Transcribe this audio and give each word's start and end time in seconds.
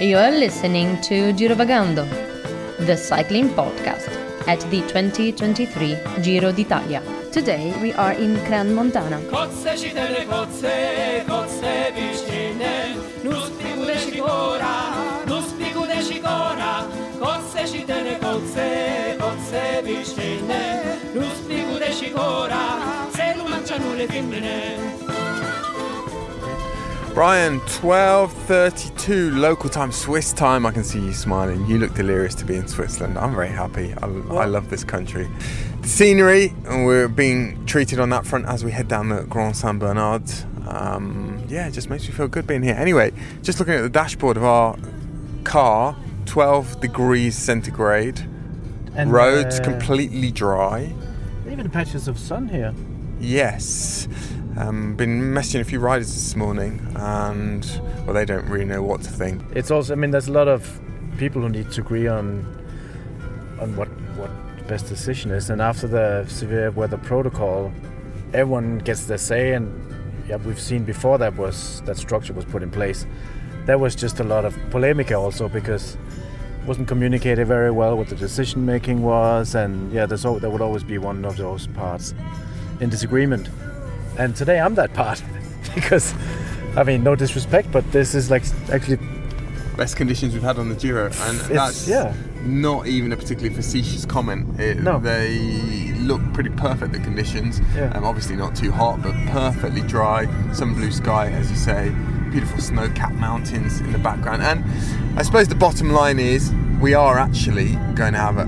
You 0.00 0.16
are 0.16 0.30
listening 0.30 0.98
to 1.02 1.30
Girovagando, 1.34 2.08
the 2.86 2.96
cycling 2.96 3.50
podcast 3.50 4.08
at 4.48 4.58
the 4.70 4.80
2023 4.88 5.98
Giro 6.22 6.52
d'Italia. 6.52 7.02
Today 7.30 7.74
we 7.82 7.92
are 7.92 8.14
in 8.14 8.36
shikora, 14.00 14.88
nus 21.14 21.38
pigude 21.48 21.92
shikora, 21.92 22.80
Brian, 27.20 27.60
12.32 27.60 29.38
local 29.38 29.68
time, 29.68 29.92
Swiss 29.92 30.32
time. 30.32 30.64
I 30.64 30.70
can 30.70 30.82
see 30.82 31.00
you 31.00 31.12
smiling. 31.12 31.66
You 31.66 31.76
look 31.76 31.92
delirious 31.92 32.34
to 32.36 32.46
be 32.46 32.56
in 32.56 32.66
Switzerland. 32.66 33.18
I'm 33.18 33.34
very 33.34 33.50
happy. 33.50 33.92
I, 33.92 34.06
I 34.06 34.46
love 34.46 34.70
this 34.70 34.84
country. 34.84 35.28
The 35.82 35.86
scenery, 35.86 36.54
and 36.64 36.86
we're 36.86 37.08
being 37.08 37.66
treated 37.66 38.00
on 38.00 38.08
that 38.08 38.24
front 38.24 38.46
as 38.46 38.64
we 38.64 38.70
head 38.70 38.88
down 38.88 39.10
the 39.10 39.24
Grand 39.24 39.54
Saint 39.54 39.80
Bernard. 39.80 40.22
Um, 40.66 41.44
yeah, 41.46 41.68
it 41.68 41.72
just 41.72 41.90
makes 41.90 42.08
me 42.08 42.14
feel 42.14 42.26
good 42.26 42.46
being 42.46 42.62
here. 42.62 42.74
Anyway, 42.74 43.12
just 43.42 43.58
looking 43.58 43.74
at 43.74 43.82
the 43.82 43.90
dashboard 43.90 44.38
of 44.38 44.44
our 44.44 44.78
car, 45.44 45.94
12 46.24 46.80
degrees 46.80 47.36
centigrade, 47.36 48.18
And, 48.94 49.12
roads 49.12 49.60
uh, 49.60 49.64
completely 49.64 50.30
dry. 50.30 50.94
Even 51.46 51.68
patches 51.68 52.08
of 52.08 52.18
sun 52.18 52.48
here. 52.48 52.72
Yes. 53.20 54.08
Um, 54.56 54.96
been 54.96 55.20
messaging 55.20 55.60
a 55.60 55.64
few 55.64 55.78
riders 55.78 56.12
this 56.12 56.34
morning, 56.34 56.80
and 56.96 57.64
well, 58.04 58.14
they 58.14 58.24
don't 58.24 58.46
really 58.46 58.64
know 58.64 58.82
what 58.82 59.00
to 59.02 59.10
think. 59.10 59.42
It's 59.54 59.70
also, 59.70 59.92
I 59.92 59.96
mean, 59.96 60.10
there's 60.10 60.28
a 60.28 60.32
lot 60.32 60.48
of 60.48 60.80
people 61.18 61.42
who 61.42 61.48
need 61.48 61.70
to 61.72 61.80
agree 61.80 62.08
on 62.08 62.44
on 63.60 63.76
what 63.76 63.88
what 64.16 64.30
the 64.58 64.64
best 64.64 64.88
decision 64.88 65.30
is. 65.30 65.50
And 65.50 65.62
after 65.62 65.86
the 65.86 66.26
severe 66.26 66.72
weather 66.72 66.96
protocol, 66.96 67.72
everyone 68.32 68.78
gets 68.78 69.04
their 69.06 69.18
say. 69.18 69.52
And 69.52 69.68
yeah, 70.28 70.36
we've 70.36 70.60
seen 70.60 70.84
before 70.84 71.16
that 71.18 71.36
was 71.36 71.80
that 71.82 71.96
structure 71.96 72.32
was 72.32 72.44
put 72.44 72.62
in 72.62 72.70
place. 72.70 73.06
There 73.66 73.78
was 73.78 73.94
just 73.94 74.18
a 74.18 74.24
lot 74.24 74.44
of 74.44 74.58
polemica 74.70 75.14
also 75.14 75.48
because 75.48 75.94
it 75.94 76.66
wasn't 76.66 76.88
communicated 76.88 77.46
very 77.46 77.70
well 77.70 77.96
what 77.96 78.08
the 78.08 78.16
decision 78.16 78.66
making 78.66 79.02
was, 79.02 79.54
and 79.54 79.92
yeah, 79.92 80.06
there's 80.06 80.22
there 80.22 80.50
would 80.50 80.60
always 80.60 80.82
be 80.82 80.98
one 80.98 81.24
of 81.24 81.36
those 81.36 81.68
parts 81.68 82.14
in 82.80 82.90
disagreement. 82.90 83.48
And 84.18 84.34
today 84.36 84.60
I'm 84.60 84.74
that 84.74 84.92
part 84.94 85.22
because, 85.74 86.14
I 86.76 86.84
mean, 86.84 87.02
no 87.02 87.14
disrespect, 87.14 87.70
but 87.72 87.90
this 87.92 88.14
is 88.14 88.30
like 88.30 88.44
actually 88.70 88.98
Best 89.80 89.96
conditions 89.96 90.34
we've 90.34 90.42
had 90.42 90.58
on 90.58 90.68
the 90.68 90.74
Giro, 90.74 91.06
and 91.06 91.40
that's 91.40 91.88
yeah. 91.88 92.12
not 92.44 92.86
even 92.86 93.12
a 93.12 93.16
particularly 93.16 93.54
facetious 93.54 94.04
comment. 94.04 94.60
It, 94.60 94.76
No. 94.80 94.98
They 94.98 95.94
look 96.00 96.20
pretty 96.34 96.50
perfect, 96.50 96.92
the 96.92 96.98
conditions. 96.98 97.62
Yeah. 97.74 97.90
Um, 97.94 98.04
obviously 98.04 98.36
not 98.36 98.54
too 98.54 98.70
hot, 98.70 99.00
but 99.00 99.14
perfectly 99.28 99.80
dry. 99.80 100.28
Some 100.52 100.74
blue 100.74 100.90
sky, 100.90 101.30
as 101.30 101.50
you 101.50 101.56
say. 101.56 101.94
Beautiful 102.30 102.60
snow-capped 102.60 103.14
mountains 103.14 103.80
in 103.80 103.90
the 103.92 103.98
background. 103.98 104.42
And 104.42 104.64
I 105.18 105.22
suppose 105.22 105.48
the 105.48 105.54
bottom 105.54 105.90
line 105.90 106.18
is 106.18 106.52
we 106.78 106.92
are 106.92 107.18
actually 107.18 107.76
going 107.94 108.12
to 108.12 108.18
have 108.18 108.36
a, 108.36 108.44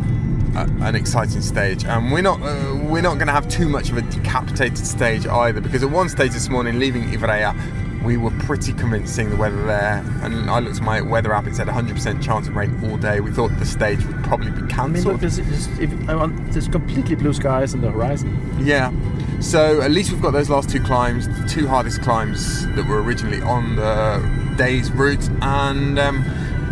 a, 0.55 0.69
an 0.83 0.95
exciting 0.95 1.43
stage, 1.43 1.85
and 1.85 2.13
we're 2.13 2.23
not 2.23 2.41
uh, 2.43 2.77
we're 2.83 3.03
not 3.03 3.15
going 3.15 3.27
to 3.27 3.33
have 3.33 3.49
too 3.49 3.69
much 3.69 3.91
of 3.91 3.97
a 3.97 4.03
decapitated 4.03 4.87
stage 4.87 5.27
either. 5.27 5.61
Because 5.61 5.83
at 5.83 5.91
one 5.91 6.09
stage 6.09 6.33
this 6.33 6.49
morning, 6.49 6.79
leaving 6.79 7.05
Ivrea, 7.05 7.55
we 8.03 8.17
were 8.17 8.31
pretty 8.41 8.73
convincing 8.73 9.31
the 9.31 9.37
weather 9.37 9.63
there. 9.65 10.05
And 10.23 10.51
I 10.51 10.59
looked 10.59 10.77
at 10.77 10.83
my 10.83 11.01
weather 11.01 11.33
app; 11.33 11.47
it 11.47 11.57
said 11.57 11.69
100% 11.69 12.23
chance 12.23 12.49
of 12.49 12.57
rain 12.57 12.79
all 12.85 12.97
day. 12.97 13.21
We 13.21 13.31
thought 13.31 13.57
the 13.59 13.67
stage 13.67 14.05
would 14.05 14.23
probably 14.25 14.51
be 14.51 14.59
I 14.59 14.61
mean, 14.61 14.69
cancelled. 14.69 15.21
there's, 15.21 15.37
there's, 15.37 15.67
if, 15.79 16.09
I 16.09 16.15
want, 16.15 16.53
there's 16.53 16.69
completely 16.69 17.15
blue 17.15 17.33
skies 17.33 17.75
on 17.75 17.81
the 17.81 17.91
horizon. 17.91 18.57
Yeah. 18.61 18.93
So 19.41 19.81
at 19.81 19.91
least 19.91 20.13
we've 20.13 20.23
got 20.23 20.33
those 20.33 20.51
last 20.51 20.71
two 20.71 20.81
climbs, 20.81 21.27
the 21.27 21.49
two 21.49 21.67
hardest 21.67 22.03
climbs 22.03 22.67
that 22.75 22.87
were 22.87 23.03
originally 23.03 23.43
on 23.43 23.77
the 23.77 24.55
day's 24.57 24.91
route, 24.93 25.29
and 25.41 25.99
um, 25.99 26.25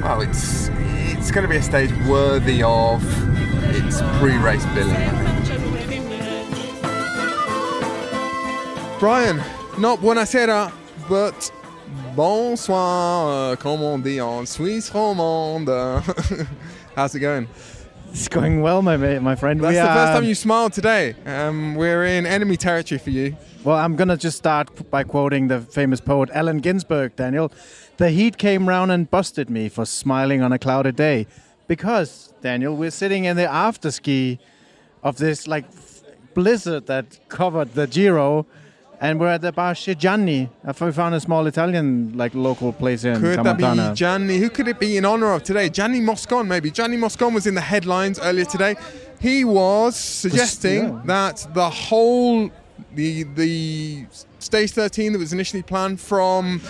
well, 0.02 0.20
it's 0.20 0.70
it's 1.20 1.30
going 1.30 1.42
to 1.42 1.48
be 1.48 1.56
a 1.56 1.62
stage 1.62 1.92
worthy 2.06 2.62
of 2.62 3.02
its 3.70 4.02
pre-race 4.18 4.64
billing. 4.74 4.94
I 4.94 5.10
think. 5.10 5.26
Mangiano 5.26 5.72
le 5.72 5.78
femmine. 5.78 6.20
Brian, 8.98 9.42
not 9.78 10.00
buonasera, 10.00 10.72
but 11.08 11.50
bonsoir, 12.14 13.56
comme 13.56 13.82
on 13.82 14.02
dit 14.02 14.20
en 14.20 14.46
Suisse 14.46 14.90
romande. 14.90 15.68
How's 16.96 17.14
it 17.14 17.20
going? 17.20 17.48
It's 18.12 18.28
going 18.28 18.60
well, 18.60 18.82
my 18.82 18.96
my 19.20 19.36
friend. 19.36 19.60
That's 19.60 19.70
we 19.70 19.76
the 19.76 19.88
are, 19.88 19.94
first 19.94 20.12
time 20.12 20.24
you 20.24 20.34
smiled 20.34 20.72
today. 20.72 21.14
Um, 21.24 21.76
we're 21.76 22.04
in 22.04 22.26
enemy 22.26 22.56
territory 22.56 22.98
for 22.98 23.10
you. 23.10 23.36
Well, 23.62 23.76
I'm 23.76 23.94
gonna 23.94 24.16
just 24.16 24.36
start 24.36 24.90
by 24.90 25.04
quoting 25.04 25.46
the 25.48 25.60
famous 25.60 26.00
poet 26.00 26.28
Allen 26.32 26.58
Ginsberg. 26.58 27.14
Daniel, 27.14 27.52
the 27.98 28.10
heat 28.10 28.36
came 28.36 28.68
round 28.68 28.90
and 28.90 29.08
busted 29.08 29.48
me 29.48 29.68
for 29.68 29.86
smiling 29.86 30.42
on 30.42 30.52
a 30.52 30.58
clouded 30.58 30.96
day, 30.96 31.26
because 31.70 32.34
Daniel, 32.42 32.74
we're 32.74 32.90
sitting 32.90 33.26
in 33.26 33.36
the 33.36 33.48
after 33.48 33.92
ski 33.92 34.40
of 35.04 35.18
this 35.18 35.46
like 35.46 35.66
f- 35.66 36.02
blizzard 36.34 36.86
that 36.86 37.06
covered 37.28 37.74
the 37.74 37.86
Giro. 37.86 38.44
And 39.00 39.20
we're 39.20 39.28
at 39.28 39.40
the 39.40 39.52
Bar 39.52 39.74
Gianni. 39.74 40.50
We 40.80 40.92
found 40.92 41.14
a 41.14 41.20
small 41.20 41.46
Italian, 41.46 42.12
like 42.16 42.34
local 42.34 42.72
place 42.72 43.04
in 43.04 43.18
Could 43.20 43.44
that 43.44 43.56
be. 43.56 43.94
Gianni? 43.94 44.38
Who 44.38 44.50
could 44.50 44.66
it 44.66 44.80
be 44.80 44.96
in 44.96 45.04
honor 45.04 45.32
of 45.32 45.44
today? 45.44 45.68
Gianni 45.68 46.00
Moscon, 46.00 46.48
maybe. 46.48 46.72
Gianni 46.72 46.96
Moscon 46.96 47.32
was 47.32 47.46
in 47.46 47.54
the 47.54 47.62
headlines 47.62 48.18
earlier 48.18 48.44
today. 48.44 48.74
He 49.20 49.44
was 49.44 49.94
suggesting 49.94 50.82
yeah. 50.82 51.02
that 51.04 51.46
the 51.54 51.70
whole 51.70 52.50
the 52.94 53.22
the 53.22 54.06
stage 54.40 54.72
13 54.72 55.12
that 55.12 55.18
was 55.20 55.32
initially 55.32 55.62
planned 55.62 56.00
from 56.00 56.60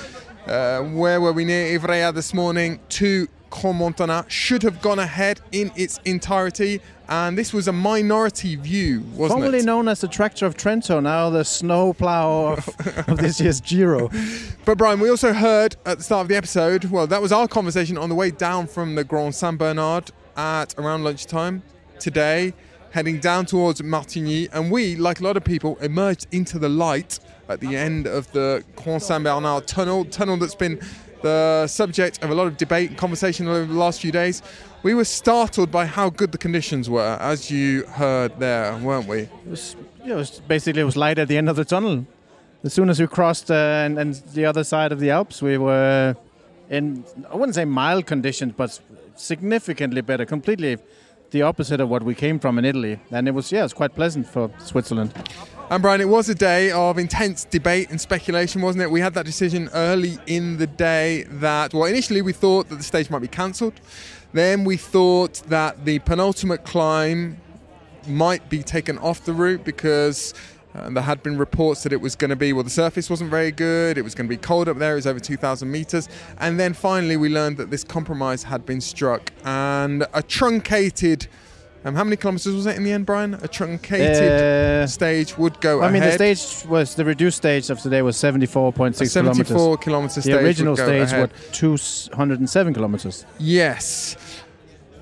uh, 0.47 0.83
where 0.83 1.21
were 1.23 1.33
we 1.33 1.45
near 1.47 1.79
Ivrea 1.79 2.13
this 2.13 2.35
morning 2.35 2.79
to 2.91 3.27
Montana 3.75 4.25
should 4.29 4.63
have 4.63 4.81
gone 4.81 4.99
ahead 4.99 5.41
in 5.53 5.73
its 5.77 5.99
entirety, 6.05 6.81
and 7.09 7.37
this 7.37 7.53
was 7.53 7.69
a 7.69 7.73
minority 7.73 8.57
view, 8.57 9.01
wasn't 9.15 9.41
Formerly 9.41 9.59
it? 9.59 9.65
known 9.65 9.89
as 9.89 10.01
the 10.01 10.09
Tractor 10.09 10.47
of 10.47 10.57
Trento, 10.57 11.03
now 11.03 11.31
the 11.31 11.45
snow 11.45 11.93
plow 11.93 12.53
of, 12.55 12.69
of 13.09 13.19
this 13.19 13.41
year's 13.41 13.61
Giro. 13.61 14.11
But 14.65 14.79
Brian, 14.79 15.01
we 15.01 15.09
also 15.11 15.33
heard 15.33 15.75
at 15.85 15.99
the 15.99 16.05
start 16.05 16.23
of 16.23 16.29
the 16.29 16.37
episode, 16.37 16.85
well, 16.85 17.07
that 17.07 17.21
was 17.21 17.33
our 17.33 17.49
conversation 17.49 17.99
on 17.99 18.09
the 18.09 18.15
way 18.15 18.31
down 18.31 18.67
from 18.67 18.95
the 18.95 19.03
Grand 19.05 19.35
Saint 19.35 19.59
Bernard 19.59 20.11
at 20.37 20.75
around 20.79 21.03
lunchtime 21.03 21.63
today, 21.99 22.53
heading 22.93 23.19
down 23.19 23.47
towards 23.47 23.81
Martigny. 23.83 24.49
And 24.53 24.71
we, 24.71 24.97
like 24.97 25.21
a 25.21 25.25
lot 25.25 25.37
of 25.37 25.45
people, 25.45 25.77
emerged 25.79 26.27
into 26.31 26.59
the 26.59 26.69
light 26.69 27.19
at 27.49 27.61
the 27.61 27.75
end 27.77 28.07
of 28.07 28.31
the 28.33 28.63
Grand 28.77 29.03
Saint 29.03 29.25
Bernard 29.25 29.67
tunnel, 29.67 30.05
tunnel 30.05 30.37
that's 30.37 30.55
been 30.55 30.81
the 31.23 31.67
subject 31.67 32.23
of 32.23 32.31
a 32.31 32.35
lot 32.35 32.47
of 32.47 32.57
debate 32.57 32.91
and 32.91 32.99
conversation 32.99 33.49
over 33.49 33.65
the 33.65 33.79
last 33.79 34.01
few 34.01 34.13
days. 34.13 34.43
We 34.83 34.95
were 34.95 35.05
startled 35.05 35.71
by 35.71 35.87
how 35.87 36.11
good 36.11 36.33
the 36.33 36.39
conditions 36.39 36.89
were, 36.89 37.19
as 37.21 37.51
you 37.51 37.85
heard 37.85 38.39
there, 38.39 38.77
weren't 38.79 39.07
we? 39.07 39.21
It 39.21 39.31
was, 39.47 39.77
it 40.07 40.15
was 40.15 40.41
basically 40.41 40.83
it 40.83 40.85
was 40.85 40.97
light 40.97 41.19
at 41.19 41.29
the 41.29 41.37
end 41.37 41.49
of 41.49 41.57
the 41.57 41.65
tunnel. 41.65 42.07
As 42.65 42.73
soon 42.73 42.91
as 42.91 43.01
we 43.01 43.07
crossed 43.07 43.51
uh, 43.51 43.55
and, 43.85 43.99
and 43.99 44.15
the 44.35 44.45
other 44.45 44.65
side 44.65 44.93
of 44.93 45.01
the 45.01 45.11
Alps, 45.11 45.43
we 45.43 45.59
were 45.59 46.17
in 46.69 47.05
I 47.31 47.37
wouldn't 47.37 47.55
say 47.55 47.65
mild 47.65 48.07
conditions, 48.07 48.55
but 48.57 48.79
significantly 49.17 50.01
better. 50.01 50.25
Completely 50.25 50.79
the 51.31 51.43
opposite 51.43 51.81
of 51.81 51.89
what 51.89 52.03
we 52.03 52.15
came 52.15 52.39
from 52.39 52.59
in 52.59 52.65
Italy, 52.65 52.99
and 53.11 53.29
it 53.29 53.33
was 53.33 53.53
yeah, 53.53 53.65
it's 53.65 53.75
quite 53.75 53.95
pleasant 53.95 54.27
for 54.27 54.51
Switzerland. 54.59 55.13
And 55.71 55.81
Brian, 55.83 56.01
it 56.01 56.09
was 56.09 56.29
a 56.29 56.35
day 56.35 56.73
of 56.73 56.99
intense 56.99 57.45
debate 57.45 57.91
and 57.91 58.01
speculation, 58.01 58.61
wasn't 58.61 58.83
it? 58.83 58.91
We 58.91 59.01
had 59.01 59.15
that 59.15 59.25
decision 59.25 59.71
early 59.73 60.19
in 60.27 60.59
the 60.59 60.67
day 60.67 61.23
that, 61.29 61.73
well, 61.73 61.85
initially 61.85 62.23
we 62.23 62.33
thought 62.33 62.69
that 62.71 62.77
the 62.77 62.83
stage 62.83 63.09
might 63.09 63.21
be 63.21 63.29
cancelled. 63.29 63.75
Then 64.33 64.65
we 64.65 64.77
thought 64.77 65.35
that 65.47 65.85
the 65.85 66.01
penultimate 66.01 66.65
climb 66.65 67.41
might 68.09 68.49
be 68.49 68.65
taken 68.65 68.99
off 68.99 69.25
the 69.25 69.33
route 69.33 69.65
because 69.65 70.35
uh, 70.75 70.89
there 70.91 71.03
had 71.03 71.23
been 71.23 71.37
reports 71.37 71.83
that 71.83 71.93
it 71.93 72.01
was 72.01 72.15
going 72.17 72.29
to 72.31 72.37
be, 72.37 72.53
well, 72.53 72.63
the 72.65 72.71
surface 72.71 73.11
wasn't 73.11 73.31
very 73.31 73.51
good, 73.51 73.99
it 73.99 74.03
was 74.03 74.15
going 74.15 74.27
to 74.27 74.29
be 74.29 74.37
cold 74.37 74.69
up 74.69 74.79
there, 74.79 74.93
it 74.93 74.97
was 74.97 75.07
over 75.07 75.19
2,000 75.21 75.71
metres. 75.71 76.09
And 76.39 76.61
then 76.61 76.75
finally 76.75 77.17
we 77.17 77.29
learned 77.29 77.57
that 77.57 77.71
this 77.71 77.83
compromise 77.85 78.45
had 78.45 78.65
been 78.67 78.81
struck 78.81 79.33
and 79.45 80.07
a 80.15 80.23
truncated. 80.23 81.27
Um, 81.83 81.95
how 81.95 82.05
many 82.05 82.17
kilometres 82.17 82.55
was 82.55 82.67
it 82.67 82.77
in 82.77 82.85
the 82.85 82.93
end, 82.93 83.07
Brian? 83.07 83.33
A 83.43 83.49
truncated 83.49 84.23
Uh, 84.83 84.87
stage 84.87 85.39
would 85.39 85.59
go 85.63 85.81
I 85.83 85.91
mean, 85.91 86.03
the 86.03 86.13
stage 86.13 86.69
was 86.69 86.95
the 86.95 87.07
reduced 87.07 87.39
stage 87.39 87.71
of 87.71 87.81
today 87.81 88.03
was 88.03 88.17
74.6 88.17 89.01
A 89.01 89.07
74 89.07 89.79
kilometers. 89.79 89.83
kilometre 89.83 90.21
stage. 90.21 90.25
The 90.35 90.39
original 90.45 90.73
would 90.73 90.77
go 90.77 90.85
stage 90.87 91.13
ahead. 91.13 91.31
was 91.33 91.59
207 91.59 92.75
kilometers. 92.75 93.25
Yes. 93.39 94.17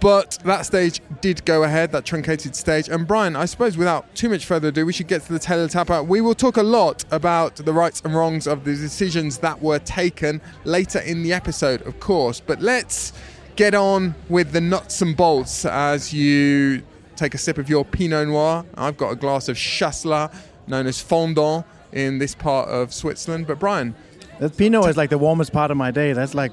But 0.01 0.39
that 0.45 0.65
stage 0.65 1.01
did 1.21 1.45
go 1.45 1.65
ahead, 1.65 1.91
that 1.93 2.05
truncated 2.05 2.55
stage. 2.55 2.89
And 2.89 3.07
Brian, 3.07 3.35
I 3.35 3.47
suppose 3.47 3.77
without 3.77 4.15
too 4.15 4.29
much 4.29 4.47
further 4.47 4.69
ado, 4.69 4.87
we 4.87 4.93
should 4.93 5.09
get 5.09 5.23
to 5.23 5.29
the 5.33 5.55
of 5.55 5.61
the 5.61 5.69
tappa. 5.69 6.03
We 6.03 6.21
will 6.21 6.35
talk 6.35 6.57
a 6.57 6.63
lot 6.63 7.05
about 7.11 7.57
the 7.57 7.73
rights 7.73 8.03
and 8.05 8.15
wrongs 8.15 8.47
of 8.47 8.65
the 8.65 8.77
decisions 8.77 9.39
that 9.39 9.61
were 9.61 9.81
taken 9.81 10.41
later 10.65 11.01
in 11.01 11.23
the 11.23 11.33
episode, 11.33 11.83
of 11.83 11.99
course. 11.99 12.41
But 12.41 12.63
let's 12.63 13.13
get 13.57 13.75
on 13.75 14.15
with 14.29 14.53
the 14.53 14.61
nuts 14.61 15.03
and 15.03 15.17
bolts 15.17 15.65
as 15.65 16.15
you 16.15 16.83
take 17.17 17.35
a 17.35 17.39
sip 17.39 17.59
of 17.59 17.69
your 17.69 17.85
Pinot 17.85 18.29
Noir. 18.29 18.65
I've 18.77 18.97
got 18.97 19.11
a 19.11 19.17
glass 19.17 19.49
of 19.49 19.57
Chasselas, 19.57 20.33
known 20.69 20.87
as 20.87 21.01
Fendant, 21.01 21.65
in 21.91 22.19
this 22.19 22.35
part 22.35 22.69
of 22.69 22.95
Switzerland. 22.95 23.49
But 23.49 23.59
Brian, 23.59 23.97
That 24.39 24.57
Pinot 24.57 24.87
is 24.89 24.97
like 24.97 25.11
the 25.11 25.19
warmest 25.19 25.53
part 25.53 25.73
of 25.73 25.77
my 25.77 25.91
day. 25.91 26.13
That's 26.13 26.35
like 26.35 26.53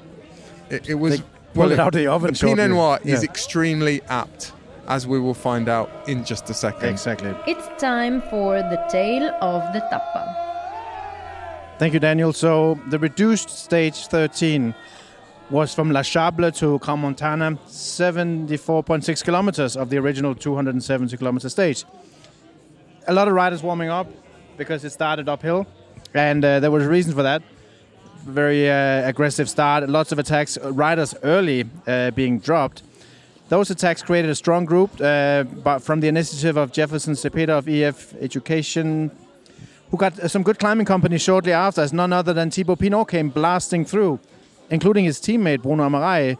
it, 0.70 0.88
it 0.88 0.94
was 0.94 1.20
They 1.20 1.26
pulled 1.56 1.72
it 1.72 1.80
out 1.80 1.94
of 1.94 1.98
the 2.00 2.06
oven 2.06 2.32
The 2.32 2.38
Pinot 2.38 2.58
shortly. 2.58 2.68
Noir 2.68 2.98
is 3.04 3.24
extremely 3.24 4.02
apt, 4.08 4.52
as 4.88 5.06
we 5.06 5.18
will 5.18 5.34
find 5.34 5.68
out 5.68 5.90
in 6.06 6.24
just 6.24 6.48
a 6.50 6.54
second. 6.54 6.88
exactly. 6.88 7.34
It's 7.46 7.66
time 7.80 8.22
for 8.22 8.56
the 8.58 8.84
tale 8.88 9.28
of 9.40 9.62
the 9.72 9.80
tappa. 9.80 10.44
Thank 11.78 11.92
you, 11.94 12.00
Daniel. 12.00 12.32
So 12.32 12.78
the 12.88 12.98
reduced 12.98 13.50
stage 13.50 14.06
13 14.06 14.74
was 15.50 15.74
from 15.74 15.90
La 15.92 16.02
Chable 16.02 16.50
to 16.52 16.78
Crans 16.80 16.98
Montana, 17.00 17.58
74.6 17.68 19.24
kilometers 19.24 19.76
of 19.76 19.90
the 19.90 19.98
original 19.98 20.34
270 20.34 21.16
kilometer 21.16 21.48
stage. 21.48 21.84
A 23.08 23.12
lot 23.12 23.28
of 23.28 23.34
riders 23.34 23.62
warming 23.62 23.88
up 23.90 24.08
because 24.56 24.84
it 24.84 24.90
started 24.90 25.28
uphill, 25.28 25.66
and 26.14 26.44
uh, 26.44 26.58
there 26.60 26.70
was 26.70 26.84
a 26.84 26.88
reason 26.88 27.14
for 27.14 27.22
that. 27.22 27.42
Very 28.26 28.68
uh, 28.68 29.08
aggressive 29.08 29.48
start, 29.48 29.88
lots 29.88 30.10
of 30.10 30.18
attacks, 30.18 30.58
uh, 30.58 30.72
riders 30.72 31.14
early 31.22 31.64
uh, 31.86 32.10
being 32.10 32.40
dropped. 32.40 32.82
Those 33.50 33.70
attacks 33.70 34.02
created 34.02 34.28
a 34.32 34.34
strong 34.34 34.64
group, 34.64 35.00
uh, 35.00 35.44
but 35.44 35.78
from 35.78 36.00
the 36.00 36.08
initiative 36.08 36.56
of 36.56 36.72
Jefferson 36.72 37.14
Cepeda 37.14 37.50
of 37.50 37.68
EF 37.68 38.14
Education, 38.14 39.12
who 39.92 39.96
got 39.96 40.18
uh, 40.18 40.26
some 40.26 40.42
good 40.42 40.58
climbing 40.58 40.86
company 40.86 41.18
shortly 41.18 41.52
after, 41.52 41.80
as 41.80 41.92
none 41.92 42.12
other 42.12 42.32
than 42.32 42.50
Thibaut 42.50 42.80
Pinot 42.80 43.06
came 43.06 43.28
blasting 43.28 43.84
through, 43.84 44.18
including 44.70 45.04
his 45.04 45.20
teammate 45.20 45.62
Bruno 45.62 45.88
Armirail, 45.88 46.36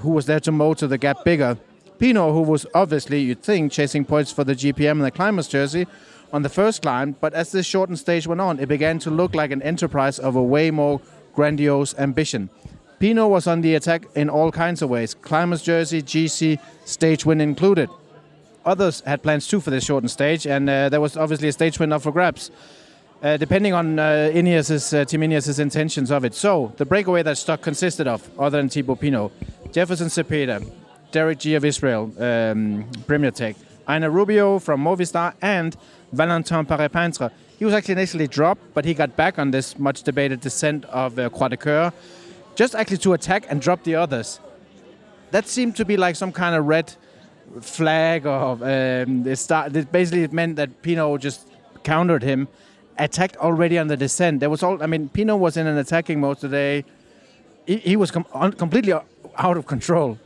who 0.00 0.10
was 0.10 0.26
there 0.26 0.40
to 0.40 0.52
motor 0.52 0.86
the 0.86 0.98
gap 0.98 1.24
bigger. 1.24 1.56
Pinot, 1.98 2.34
who 2.34 2.42
was 2.42 2.66
obviously, 2.74 3.22
you'd 3.22 3.42
think, 3.42 3.72
chasing 3.72 4.04
points 4.04 4.30
for 4.30 4.44
the 4.44 4.54
GPM 4.54 4.92
and 4.92 5.04
the 5.04 5.10
climber's 5.10 5.48
jersey 5.48 5.86
on 6.34 6.42
the 6.42 6.50
first 6.50 6.82
climb, 6.82 7.16
but 7.18 7.32
as 7.32 7.50
this 7.50 7.64
shortened 7.64 7.98
stage 7.98 8.26
went 8.26 8.42
on, 8.42 8.60
it 8.60 8.68
began 8.68 8.98
to 8.98 9.10
look 9.10 9.34
like 9.34 9.50
an 9.50 9.62
enterprise 9.62 10.18
of 10.18 10.36
a 10.36 10.42
way 10.42 10.70
more 10.70 11.00
grandiose 11.34 11.94
ambition. 11.98 12.50
Pinot 12.98 13.30
was 13.30 13.46
on 13.46 13.62
the 13.62 13.74
attack 13.74 14.04
in 14.14 14.28
all 14.28 14.52
kinds 14.52 14.82
of 14.82 14.90
ways, 14.90 15.14
climber's 15.14 15.62
jersey, 15.62 16.02
GC, 16.02 16.58
stage 16.84 17.24
win 17.24 17.40
included. 17.40 17.88
Others 18.66 19.00
had 19.06 19.22
plans 19.22 19.48
too 19.48 19.60
for 19.60 19.70
this 19.70 19.84
shortened 19.84 20.10
stage, 20.10 20.46
and 20.46 20.68
uh, 20.68 20.88
there 20.90 21.00
was 21.00 21.16
obviously 21.16 21.48
a 21.48 21.52
stage 21.52 21.78
win 21.78 21.92
up 21.92 22.02
for 22.02 22.12
grabs 22.12 22.50
uh, 23.22 23.36
depending 23.36 23.72
on 23.72 23.98
uh, 23.98 24.30
Ineos's, 24.32 24.94
uh, 24.94 25.04
Team 25.04 25.22
intentions 25.22 26.10
of 26.10 26.24
it. 26.24 26.34
So 26.34 26.72
the 26.76 26.86
breakaway 26.86 27.22
that 27.22 27.38
stuck 27.38 27.60
consisted 27.62 28.06
of, 28.06 28.28
other 28.38 28.58
than 28.58 28.68
Thibaut 28.68 29.00
Pinot, 29.00 29.32
Jefferson 29.72 30.08
Cepeda, 30.08 30.70
Derek 31.12 31.38
Gee 31.38 31.54
of 31.54 31.64
Israel, 31.64 32.12
um, 32.18 32.88
Premier 33.06 33.30
Tech, 33.30 33.56
Einer 33.86 34.10
Rubio 34.10 34.58
from 34.58 34.82
Movistar, 34.82 35.34
and 35.42 35.76
Valentin 36.12 36.64
Paret-Peintre. 36.64 37.30
He 37.60 37.66
was 37.66 37.74
actually 37.74 37.92
initially 37.92 38.26
dropped, 38.26 38.72
but 38.72 38.86
he 38.86 38.94
got 38.94 39.16
back 39.16 39.38
on 39.38 39.50
this 39.50 39.78
much 39.78 40.02
debated 40.02 40.40
descent 40.40 40.86
of 40.86 41.18
uh, 41.18 41.28
Croix 41.28 41.48
de 41.48 41.58
Coeur, 41.58 41.92
just 42.54 42.74
actually 42.74 42.96
to 42.96 43.12
attack 43.12 43.44
and 43.50 43.60
drop 43.60 43.84
the 43.84 43.96
others. 43.96 44.40
That 45.30 45.46
seemed 45.46 45.76
to 45.76 45.84
be 45.84 45.98
like 45.98 46.16
some 46.16 46.32
kind 46.32 46.54
of 46.54 46.64
red 46.64 46.90
flag 47.60 48.24
or 48.24 48.52
um, 48.52 49.26
it, 49.26 49.36
start, 49.36 49.76
it 49.76 49.92
basically 49.92 50.22
it 50.22 50.32
meant 50.32 50.56
that 50.56 50.80
Pinot 50.80 51.20
just 51.20 51.48
countered 51.82 52.22
him 52.22 52.48
attacked 52.96 53.36
already 53.36 53.78
on 53.78 53.88
the 53.88 53.96
descent. 53.96 54.40
There 54.40 54.48
was 54.48 54.62
all. 54.62 54.82
I 54.82 54.86
mean, 54.86 55.10
Pinot 55.10 55.38
was 55.38 55.58
in 55.58 55.66
an 55.66 55.76
attacking 55.76 56.18
mode 56.18 56.38
today. 56.38 56.86
He, 57.66 57.76
he 57.76 57.96
was 57.96 58.10
com- 58.10 58.26
un- 58.32 58.52
completely 58.52 58.94
out 58.94 59.56
of 59.58 59.66
control, 59.66 60.18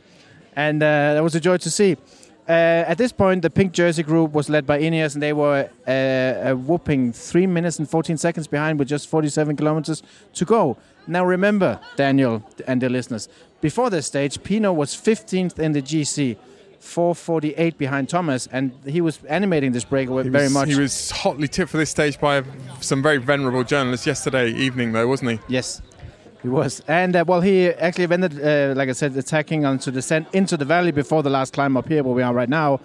and 0.55 0.81
uh, 0.81 1.15
that 1.15 1.23
was 1.23 1.35
a 1.35 1.41
joy 1.41 1.57
to 1.57 1.69
see. 1.69 1.97
Uh, 2.47 2.51
at 2.87 2.97
this 2.97 3.11
point, 3.11 3.41
the 3.41 3.49
pink 3.49 3.71
jersey 3.71 4.03
group 4.03 4.31
was 4.33 4.49
led 4.49 4.67
by 4.67 4.79
Ineos, 4.79 5.15
and 5.15 5.23
they 5.23 5.33
were 5.33 5.67
uh, 5.87 6.49
a 6.49 6.55
whooping 6.55 7.11
three 7.11 7.47
minutes 7.47 7.79
and 7.79 7.89
14 7.89 8.17
seconds 8.17 8.45
behind 8.47 8.77
with 8.77 8.87
just 8.87 9.09
47 9.09 9.55
kilometers 9.55 10.03
to 10.33 10.45
go. 10.45 10.77
Now, 11.07 11.25
remember, 11.25 11.79
Daniel 11.95 12.43
and 12.67 12.81
the 12.81 12.89
listeners, 12.89 13.27
before 13.61 13.89
this 13.89 14.05
stage, 14.05 14.41
Pinot 14.43 14.75
was 14.75 14.93
15th 14.95 15.57
in 15.57 15.71
the 15.71 15.81
GC, 15.81 16.37
448 16.79 17.79
behind 17.79 18.09
Thomas, 18.09 18.47
and 18.51 18.71
he 18.85 19.01
was 19.01 19.23
animating 19.25 19.71
this 19.71 19.83
breakaway 19.83 20.23
He 20.23 20.29
very 20.29 20.45
was, 20.45 20.53
much. 20.53 20.69
He 20.69 20.79
was 20.79 21.09
hotly 21.09 21.47
tipped 21.47 21.71
for 21.71 21.77
this 21.77 21.89
stage 21.89 22.19
by 22.19 22.43
some 22.79 23.01
very 23.01 23.17
venerable 23.17 23.63
journalists 23.63 24.05
yesterday 24.05 24.51
evening, 24.51 24.91
though, 24.91 25.07
wasn't 25.07 25.31
he? 25.31 25.39
Yes, 25.47 25.81
he 26.45 26.49
was. 26.49 26.81
And 26.87 27.15
uh, 27.15 27.25
well, 27.27 27.41
he 27.41 27.69
actually 27.69 28.11
ended, 28.11 28.33
uh, 28.39 28.73
like 28.75 28.89
I 28.89 28.93
said, 28.93 29.15
attacking 29.17 29.65
onto 29.65 29.91
the 29.91 29.95
descent 29.95 30.27
into 30.33 30.55
the 30.57 30.65
valley 30.65 30.91
before 30.91 31.23
the 31.23 31.29
last 31.29 31.53
climb 31.53 31.75
up 31.75 31.87
here 31.87 32.03
where 32.03 32.13
we 32.13 32.21
are 32.21 32.33
right 32.33 32.49
now. 32.49 32.79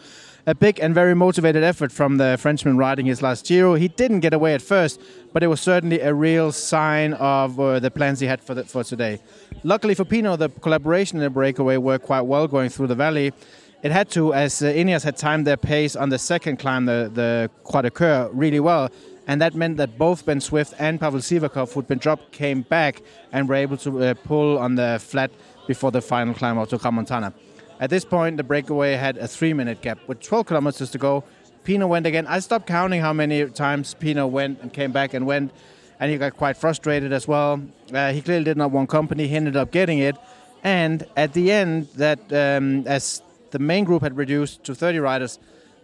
A 0.46 0.54
big 0.54 0.80
and 0.80 0.94
very 0.94 1.14
motivated 1.14 1.62
effort 1.62 1.92
from 1.92 2.16
the 2.16 2.38
Frenchman 2.40 2.78
riding 2.78 3.04
his 3.04 3.20
last 3.20 3.46
Giro. 3.46 3.74
He 3.74 3.88
didn't 3.88 4.20
get 4.20 4.32
away 4.32 4.54
at 4.54 4.62
first, 4.62 4.98
but 5.34 5.42
it 5.42 5.48
was 5.48 5.60
certainly 5.60 6.00
a 6.00 6.14
real 6.14 6.50
sign 6.50 7.12
of 7.14 7.60
uh, 7.60 7.78
the 7.78 7.90
plans 7.90 8.20
he 8.20 8.26
had 8.26 8.40
for, 8.40 8.54
the, 8.54 8.64
for 8.64 8.82
today. 8.82 9.20
Luckily 9.62 9.94
for 9.94 10.06
Pinot, 10.06 10.38
the 10.38 10.48
collaboration 10.48 11.18
in 11.18 11.24
the 11.24 11.30
breakaway 11.30 11.76
worked 11.76 12.06
quite 12.06 12.22
well 12.22 12.48
going 12.48 12.70
through 12.70 12.86
the 12.86 12.94
valley. 12.94 13.34
It 13.82 13.92
had 13.92 14.08
to, 14.10 14.32
as 14.32 14.62
uh, 14.62 14.66
Ineos 14.66 15.04
had 15.04 15.18
timed 15.18 15.46
their 15.46 15.58
pace 15.58 15.94
on 15.94 16.08
the 16.08 16.18
second 16.18 16.58
climb, 16.58 16.86
the, 16.86 17.10
the 17.12 17.50
Croix 17.64 17.90
Coeur, 17.90 18.30
really 18.32 18.60
well. 18.60 18.88
And 19.30 19.40
that 19.42 19.54
meant 19.54 19.76
that 19.76 19.96
both 19.96 20.26
Ben 20.26 20.40
Swift 20.40 20.74
and 20.80 20.98
Pavel 20.98 21.20
Sivakov, 21.20 21.72
who'd 21.72 21.86
been 21.86 21.98
dropped, 21.98 22.32
came 22.32 22.62
back 22.62 23.00
and 23.30 23.48
were 23.48 23.54
able 23.54 23.76
to 23.76 24.02
uh, 24.02 24.14
pull 24.14 24.58
on 24.58 24.74
the 24.74 25.00
flat 25.00 25.30
before 25.68 25.92
the 25.92 26.00
final 26.00 26.34
climb 26.34 26.58
out 26.58 26.70
to 26.70 26.78
Crans 26.78 26.94
Montana. 26.94 27.32
At 27.78 27.90
this 27.90 28.04
point, 28.04 28.38
the 28.38 28.42
breakaway 28.42 28.94
had 28.94 29.18
a 29.18 29.28
three 29.28 29.52
minute 29.52 29.82
gap 29.82 30.00
with 30.08 30.18
12 30.20 30.46
kilometers 30.46 30.90
to 30.90 30.98
go. 30.98 31.22
Pinot 31.62 31.88
went 31.88 32.06
again. 32.06 32.26
I 32.26 32.40
stopped 32.40 32.66
counting 32.66 33.02
how 33.02 33.12
many 33.12 33.48
times 33.50 33.94
Pinot 33.94 34.30
went 34.30 34.62
and 34.62 34.72
came 34.72 34.90
back 34.90 35.14
and 35.14 35.24
went, 35.24 35.52
and 36.00 36.10
he 36.10 36.18
got 36.18 36.36
quite 36.36 36.56
frustrated 36.56 37.12
as 37.12 37.28
well. 37.28 37.62
Uh, 37.94 38.12
he 38.12 38.22
clearly 38.22 38.42
did 38.42 38.56
not 38.56 38.72
want 38.72 38.88
company. 38.88 39.28
He 39.28 39.36
ended 39.36 39.54
up 39.54 39.70
getting 39.70 40.00
it. 40.00 40.16
And 40.64 41.06
at 41.16 41.34
the 41.34 41.52
end, 41.52 41.86
that 41.94 42.18
um, 42.32 42.84
as 42.88 43.22
the 43.52 43.60
main 43.60 43.84
group 43.84 44.02
had 44.02 44.16
reduced 44.16 44.64
to 44.64 44.74
30 44.74 44.98
riders, 44.98 45.38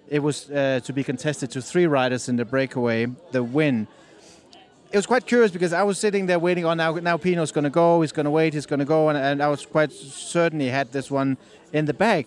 it 0.09 0.21
was 0.21 0.51
uh, 0.51 0.81
to 0.85 0.93
be 0.93 1.03
contested 1.03 1.51
to 1.53 1.63
three 1.63 1.87
riders 1.87 2.29
in 2.29 2.37
the 2.37 2.45
breakaway, 2.45 3.07
the 3.33 3.43
win. 3.43 3.89
It 4.93 4.97
was 4.97 5.07
quite 5.07 5.27
curious 5.27 5.51
because 5.51 5.73
I 5.73 5.83
was 5.83 5.99
sitting 5.99 6.27
there 6.27 6.39
waiting 6.39 6.65
on 6.65 6.77
now. 6.77 6.93
Now 6.95 7.17
Pinot's 7.17 7.53
going 7.53 7.65
to 7.65 7.71
go. 7.71 8.01
He's 8.01 8.13
going 8.13 8.25
to 8.25 8.31
wait. 8.31 8.55
He's 8.55 8.67
going 8.67 8.79
to 8.79 8.85
go, 8.85 9.09
and, 9.09 9.19
and 9.19 9.43
I 9.43 9.49
was 9.49 9.67
quite 9.67 9.93
certain 9.93 10.61
he 10.61 10.69
had 10.69 10.93
this 10.93 11.11
one 11.11 11.37
in 11.73 11.87
the 11.87 11.95
bag. 11.95 12.27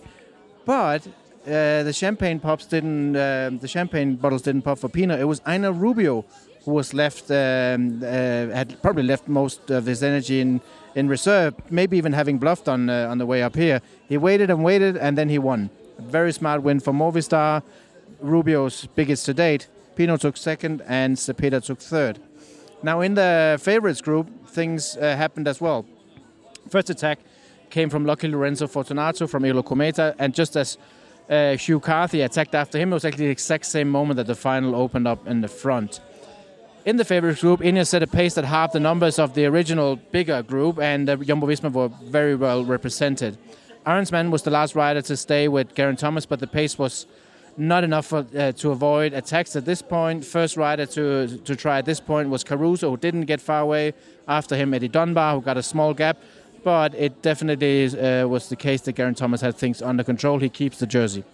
But 0.66 1.06
uh, 1.46 1.82
the 1.82 1.92
champagne 1.92 2.38
pops 2.38 2.66
didn't. 2.66 3.16
Uh, 3.16 3.50
the 3.58 3.68
champagne 3.68 4.16
bottles 4.16 4.42
didn't 4.42 4.62
pop 4.62 4.78
for 4.78 4.88
Pinot. 4.88 5.20
It 5.20 5.24
was 5.24 5.40
Einer 5.46 5.72
Rubio 5.72 6.24
who 6.64 6.72
was 6.72 6.92
left. 6.92 7.30
Um, 7.30 8.02
uh, 8.02 8.06
had 8.06 8.80
probably 8.82 9.04
left 9.04 9.26
most 9.26 9.70
of 9.70 9.86
his 9.86 10.02
energy 10.02 10.40
in 10.40 10.60
in 10.94 11.08
reserve. 11.08 11.54
Maybe 11.70 11.96
even 11.96 12.12
having 12.12 12.38
bluffed 12.38 12.68
on 12.68 12.90
uh, 12.90 13.08
on 13.10 13.16
the 13.16 13.26
way 13.26 13.42
up 13.42 13.56
here. 13.56 13.80
He 14.06 14.18
waited 14.18 14.50
and 14.50 14.62
waited, 14.62 14.98
and 14.98 15.16
then 15.16 15.30
he 15.30 15.38
won. 15.38 15.70
Very 16.02 16.32
smart 16.32 16.62
win 16.62 16.80
for 16.80 16.92
Movistar. 16.92 17.62
Rubio's 18.20 18.86
biggest 18.94 19.26
to 19.26 19.34
date. 19.34 19.68
Pinot 19.96 20.20
took 20.20 20.36
second, 20.36 20.82
and 20.86 21.16
Cepeda 21.16 21.64
took 21.64 21.78
third. 21.78 22.18
Now, 22.82 23.00
in 23.00 23.14
the 23.14 23.58
favorites 23.60 24.00
group, 24.00 24.48
things 24.48 24.96
uh, 24.96 25.16
happened 25.16 25.46
as 25.46 25.60
well. 25.60 25.84
First 26.68 26.90
attack 26.90 27.18
came 27.68 27.90
from 27.90 28.04
Lucky 28.04 28.28
Lorenzo 28.28 28.66
Fortunato 28.66 29.26
from 29.26 29.42
Eolo 29.42 29.62
Kometa, 29.62 30.14
and 30.18 30.34
just 30.34 30.56
as 30.56 30.78
uh, 31.28 31.56
Hugh 31.56 31.80
Carthy 31.80 32.22
attacked 32.22 32.54
after 32.54 32.78
him, 32.78 32.92
it 32.92 32.94
was 32.94 33.04
actually 33.04 33.26
the 33.26 33.32
exact 33.32 33.66
same 33.66 33.88
moment 33.88 34.16
that 34.16 34.26
the 34.26 34.34
final 34.34 34.74
opened 34.74 35.06
up 35.06 35.26
in 35.26 35.40
the 35.40 35.48
front. 35.48 36.00
In 36.86 36.96
the 36.96 37.04
favorites 37.04 37.42
group, 37.42 37.60
Ineos 37.60 37.88
set 37.88 38.02
a 38.02 38.06
pace 38.06 38.34
that 38.34 38.44
halved 38.44 38.72
the 38.72 38.80
numbers 38.80 39.18
of 39.18 39.34
the 39.34 39.44
original 39.44 39.96
bigger 39.96 40.42
group, 40.42 40.78
and 40.78 41.08
uh, 41.08 41.16
Jumbo-Visma 41.16 41.70
were 41.72 41.88
very 42.04 42.34
well 42.34 42.64
represented. 42.64 43.36
Arensman 43.86 44.30
was 44.30 44.42
the 44.42 44.50
last 44.50 44.74
rider 44.74 45.02
to 45.02 45.16
stay 45.16 45.48
with 45.48 45.74
Geraint 45.74 45.98
Thomas, 45.98 46.26
but 46.26 46.38
the 46.38 46.46
pace 46.46 46.78
was 46.78 47.06
not 47.56 47.82
enough 47.84 48.06
for, 48.06 48.26
uh, 48.36 48.52
to 48.52 48.70
avoid 48.70 49.12
attacks 49.12 49.56
at 49.56 49.64
this 49.64 49.82
point. 49.82 50.24
First 50.24 50.56
rider 50.56 50.86
to 50.86 51.38
to 51.38 51.56
try 51.56 51.78
at 51.78 51.84
this 51.84 52.00
point 52.00 52.28
was 52.28 52.44
Caruso, 52.44 52.90
who 52.90 52.96
didn't 52.96 53.26
get 53.26 53.40
far 53.40 53.60
away. 53.60 53.94
After 54.28 54.56
him, 54.56 54.74
Eddie 54.74 54.88
Dunbar, 54.88 55.34
who 55.34 55.40
got 55.42 55.56
a 55.56 55.62
small 55.62 55.94
gap. 55.94 56.18
But 56.62 56.94
it 56.94 57.22
definitely 57.22 57.86
uh, 57.86 58.26
was 58.28 58.48
the 58.50 58.56
case 58.56 58.82
that 58.82 58.94
Geraint 58.94 59.16
Thomas 59.16 59.40
had 59.40 59.56
things 59.56 59.80
under 59.80 60.04
control. 60.04 60.38
He 60.38 60.50
keeps 60.50 60.78
the 60.78 60.86
jersey. 60.86 61.24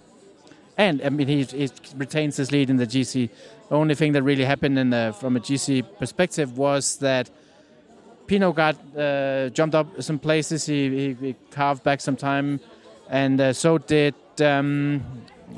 And 0.79 1.03
I 1.03 1.09
mean, 1.09 1.27
he, 1.27 1.43
he 1.43 1.69
retains 1.97 2.37
his 2.37 2.53
lead 2.53 2.71
in 2.71 2.77
the 2.77 2.87
GC. 2.87 3.31
The 3.69 3.75
only 3.75 3.95
thing 3.95 4.13
that 4.13 4.23
really 4.23 4.45
happened 4.45 4.77
the, 4.93 5.15
from 5.19 5.37
a 5.37 5.41
GC 5.41 5.99
perspective 5.99 6.57
was 6.57 6.99
that 6.99 7.31
Pinot 8.27 8.55
got 8.57 8.77
uh, 8.97 9.49
jumped 9.51 9.75
up 9.75 10.03
some 10.03 10.19
places. 10.19 10.67
He, 10.67 10.89
he, 10.91 11.15
he 11.29 11.37
carved 11.51 11.83
back 11.83 12.01
some 12.01 12.17
time 12.17 12.61
and 13.09 13.41
uh, 13.41 13.53
so 13.53 13.79
did. 13.79 14.15
Um, 14.41 15.03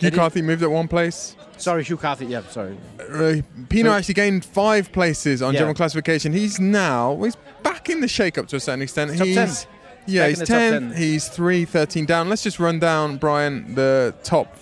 Hugh 0.00 0.10
Carthy 0.10 0.42
moved 0.42 0.62
at 0.62 0.70
one 0.70 0.87
place. 0.87 1.34
Sorry, 1.56 1.82
Hugh 1.82 1.96
Carthy. 1.96 2.26
Yeah, 2.26 2.42
sorry. 2.50 2.76
Uh, 3.00 3.40
Pinot 3.68 3.90
So- 3.92 3.96
actually 3.96 4.14
gained 4.14 4.44
five 4.44 4.92
places 4.92 5.42
on 5.42 5.54
Yeah. 5.54 5.60
general 5.60 5.75
classification. 5.75 6.32
He's 6.32 6.60
now 6.60 7.12
well, 7.12 7.25
he's 7.25 7.37
back 7.62 7.88
in 7.90 8.00
the 8.00 8.08
shake-up 8.08 8.46
to 8.48 8.56
a 8.56 8.60
certain 8.60 8.82
extent. 8.82 9.16
Top 9.16 9.26
he's 9.26 9.34
10. 9.34 9.48
yeah, 10.06 10.22
back 10.22 10.28
he's 10.28 10.38
in 10.38 10.44
the 10.44 10.46
top 10.46 10.58
10. 10.58 10.88
10. 10.90 10.96
He's 10.96 11.28
3, 11.28 11.64
13 11.64 12.04
down. 12.06 12.28
Let's 12.28 12.42
just 12.42 12.60
run 12.60 12.78
down, 12.78 13.16
Brian, 13.16 13.75
the 13.75 14.14
top 14.22 14.54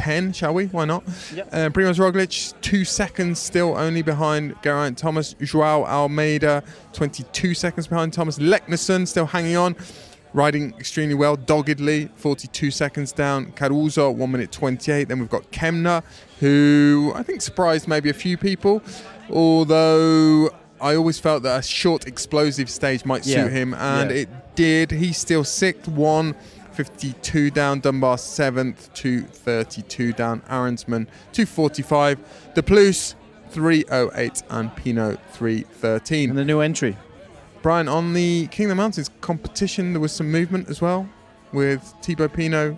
10, 0.00 0.32
shall 0.32 0.54
we? 0.54 0.66
Why 0.66 0.86
not? 0.86 1.04
Yep. 1.34 1.48
Uh, 1.52 1.56
Primoz 1.68 1.98
Roglic, 1.98 2.54
two 2.62 2.84
seconds 2.86 3.38
still 3.38 3.76
only 3.76 4.00
behind 4.00 4.54
Geraint 4.62 4.96
Thomas. 4.96 5.34
Joao 5.34 5.84
Almeida, 5.84 6.62
22 6.94 7.52
seconds 7.52 7.86
behind 7.86 8.14
Thomas. 8.14 8.38
Leknessund 8.38 9.08
still 9.08 9.26
hanging 9.26 9.56
on. 9.56 9.76
Riding 10.32 10.72
extremely 10.78 11.14
well, 11.16 11.36
doggedly, 11.36 12.08
42 12.16 12.70
seconds 12.70 13.12
down. 13.12 13.52
Caruso, 13.52 14.10
1 14.10 14.30
minute 14.30 14.50
28. 14.52 15.08
Then 15.08 15.18
we've 15.18 15.28
got 15.28 15.50
Kämna, 15.50 16.02
who 16.38 17.12
I 17.14 17.22
think 17.22 17.42
surprised 17.42 17.86
maybe 17.88 18.08
a 18.08 18.14
few 18.14 18.38
people, 18.38 18.80
although 19.28 20.48
I 20.80 20.94
always 20.94 21.18
felt 21.18 21.42
that 21.42 21.58
a 21.58 21.62
short, 21.62 22.06
explosive 22.06 22.70
stage 22.70 23.04
might 23.04 23.24
suit 23.24 23.32
Yeah. 23.32 23.48
him, 23.48 23.74
and 23.74 24.10
Yeah. 24.10 24.16
it 24.16 24.28
did. 24.54 24.90
He's 24.92 25.18
still 25.18 25.44
sixth, 25.44 25.88
1 25.88 26.34
52 26.72 27.50
down. 27.50 27.80
Dunbar, 27.80 28.16
7th, 28.16 28.92
232 28.94 30.12
down. 30.12 30.40
Arensman, 30.42 31.06
245. 31.32 32.18
De 32.54 32.62
Plus, 32.62 33.14
308, 33.50 34.42
and 34.50 34.74
Pinot, 34.76 35.18
313. 35.32 36.30
And 36.30 36.38
the 36.38 36.44
new 36.44 36.60
entry. 36.60 36.96
Brian, 37.62 37.88
on 37.88 38.12
the 38.14 38.46
King 38.48 38.66
of 38.66 38.70
the 38.70 38.74
Mountains 38.76 39.10
competition, 39.20 39.92
there 39.92 40.00
was 40.00 40.12
some 40.12 40.30
movement 40.30 40.68
as 40.70 40.80
well 40.80 41.08
with 41.52 41.82
Thibaut 42.02 42.32
Pinot 42.32 42.76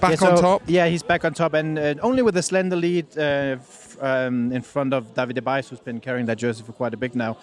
back 0.00 0.20
Yeah, 0.20 0.28
on 0.28 0.38
top. 0.40 0.62
Yeah, 0.66 0.86
he's 0.88 1.02
back 1.02 1.24
on 1.24 1.32
top, 1.34 1.54
and 1.54 1.78
uh, 1.78 1.94
only 2.02 2.22
with 2.22 2.36
a 2.36 2.42
slender 2.42 2.76
lead 2.76 3.06
uh, 3.16 3.56
f- 3.60 3.96
um, 4.00 4.52
in 4.52 4.62
front 4.62 4.92
of 4.92 5.14
Davide 5.14 5.40
Bais, 5.42 5.68
who's 5.68 5.80
been 5.80 6.00
carrying 6.00 6.26
that 6.26 6.38
jersey 6.38 6.62
for 6.64 6.72
quite 6.72 6.92
a 6.94 6.96
bit 6.96 7.14
now. 7.14 7.36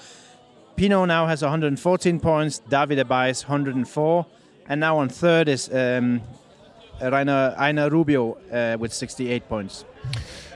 Pinot 0.76 1.08
now 1.08 1.28
has 1.28 1.42
114 1.42 2.20
points, 2.20 2.62
Davide 2.70 3.04
Bais 3.06 3.44
104, 3.48 4.26
and 4.68 4.80
now 4.80 4.98
on 4.98 5.10
third 5.10 5.48
is 5.48 5.70
um, 5.74 6.22
Rainer, 7.02 7.56
Rainer 7.60 7.90
Rubio 7.90 8.38
uh, 8.52 8.78
with 8.80 8.94
68 8.94 9.48
points. 9.50 9.86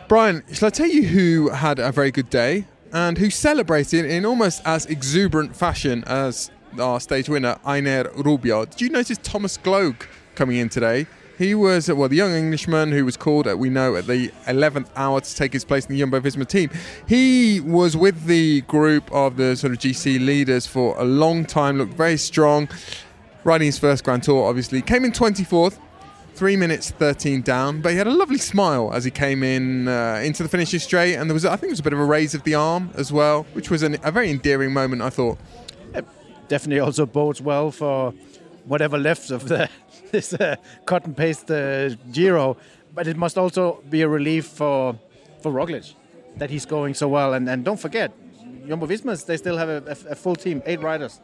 Brian, 0.07 0.43
shall 0.53 0.67
I 0.67 0.69
tell 0.69 0.87
you 0.87 1.05
who 1.05 1.49
had 1.49 1.79
a 1.79 1.91
very 1.91 2.11
good 2.11 2.29
day 2.29 2.65
and 2.93 3.17
who 3.17 3.29
celebrated 3.29 4.05
in 4.05 4.25
almost 4.25 4.61
as 4.65 4.85
exuberant 4.85 5.55
fashion 5.55 6.03
as 6.07 6.49
our 6.79 6.99
stage 6.99 7.27
winner, 7.27 7.57
Einer 7.65 8.09
Rubio? 8.15 8.65
Did 8.65 8.81
you 8.81 8.89
notice 8.89 9.17
Thomas 9.21 9.57
Gloag 9.57 10.07
coming 10.35 10.57
in 10.57 10.69
today? 10.69 11.07
He 11.37 11.53
was, 11.53 11.87
well, 11.91 12.09
the 12.09 12.15
young 12.15 12.33
Englishman 12.33 12.91
who 12.91 13.05
was 13.05 13.15
called, 13.15 13.47
uh, 13.47 13.55
we 13.55 13.69
know, 13.69 13.95
at 13.95 14.07
the 14.07 14.29
11th 14.47 14.87
hour 14.95 15.21
to 15.21 15.35
take 15.35 15.53
his 15.53 15.63
place 15.63 15.85
in 15.85 15.93
the 15.93 15.99
Jumbo 15.99 16.19
Visma 16.19 16.47
team. 16.47 16.71
He 17.07 17.59
was 17.59 17.95
with 17.95 18.25
the 18.25 18.61
group 18.61 19.11
of 19.11 19.37
the 19.37 19.55
sort 19.55 19.73
of 19.73 19.77
GC 19.77 20.25
leaders 20.25 20.65
for 20.65 20.97
a 20.97 21.03
long 21.03 21.45
time, 21.45 21.77
looked 21.77 21.93
very 21.93 22.17
strong, 22.17 22.69
riding 23.47 23.65
his 23.65 23.79
first 23.79 24.03
Grand 24.03 24.23
Tour, 24.23 24.47
obviously. 24.47 24.81
Came 24.81 25.05
in 25.05 25.11
24th, 25.11 25.79
three 26.33 26.55
minutes 26.55 26.91
13 26.91 27.41
down 27.41 27.81
but 27.81 27.91
he 27.91 27.97
had 27.97 28.05
a 28.05 28.11
lovely 28.11 28.37
smile 28.37 28.91
as 28.93 29.03
he 29.03 29.09
came 29.09 29.41
in 29.41 29.87
uh, 29.87 30.21
into 30.23 30.43
the 30.43 30.49
finishing 30.49 30.79
straight 30.79 31.15
and 31.15 31.27
there 31.27 31.33
was 31.33 31.43
i 31.45 31.49
think 31.55 31.61
there 31.61 31.69
was 31.71 31.79
a 31.79 31.83
bit 31.83 31.93
of 31.93 31.99
a 31.99 32.05
raise 32.05 32.35
of 32.35 32.43
the 32.43 32.53
arm 32.53 32.91
as 32.93 33.11
well 33.11 33.47
which 33.53 33.71
was 33.71 33.81
an, 33.81 33.97
a 34.03 34.11
very 34.11 34.29
endearing 34.29 34.71
moment 34.71 35.01
i 35.01 35.09
thought 35.09 35.35
It 35.95 36.05
Definitely 36.47 36.79
also 36.81 37.07
bodes 37.07 37.41
well 37.41 37.71
for 37.71 38.13
whatever 38.65 38.99
left 38.99 39.31
of 39.31 39.47
the 39.47 39.67
this 40.11 40.33
uh, 40.33 40.57
cut 40.85 41.05
and 41.05 41.15
paste 41.17 41.49
uh, 41.49 41.89
Giro, 42.11 42.55
but 42.93 43.07
it 43.07 43.17
must 43.17 43.37
also 43.37 43.81
be 43.89 44.01
a 44.03 44.07
relief 44.07 44.45
for 44.45 44.95
for 45.41 45.51
Roglic 45.51 45.95
that 46.37 46.49
he's 46.49 46.65
going 46.65 46.93
so 46.93 47.07
well. 47.07 47.33
And, 47.33 47.49
and 47.49 47.65
don't 47.65 47.79
forget, 47.79 48.11
Jumbo 48.67 48.85
Visma 48.85 49.25
they 49.25 49.37
still 49.37 49.57
have 49.57 49.69
a, 49.69 49.83
a, 49.87 50.11
a 50.11 50.15
full 50.15 50.35
team, 50.35 50.61
eight 50.65 50.81
riders. 50.81 51.19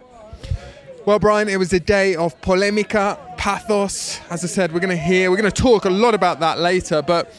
Well 1.06 1.20
brian 1.20 1.50
it 1.50 1.58
was 1.58 1.74
a 1.74 1.80
day 1.80 2.16
of 2.16 2.40
polemica 2.40 3.20
pathos. 3.38 4.22
As 4.30 4.44
i 4.44 4.48
said 4.48 4.72
we're 4.72 4.80
going 4.80 4.90
to 4.90 4.96
hear 4.96 5.30
we're 5.30 5.38
going 5.38 5.52
to 5.52 5.62
talk 5.62 5.84
a 5.84 5.90
lot 5.90 6.14
about 6.14 6.40
that 6.40 6.60
later 6.60 7.02
but 7.02 7.34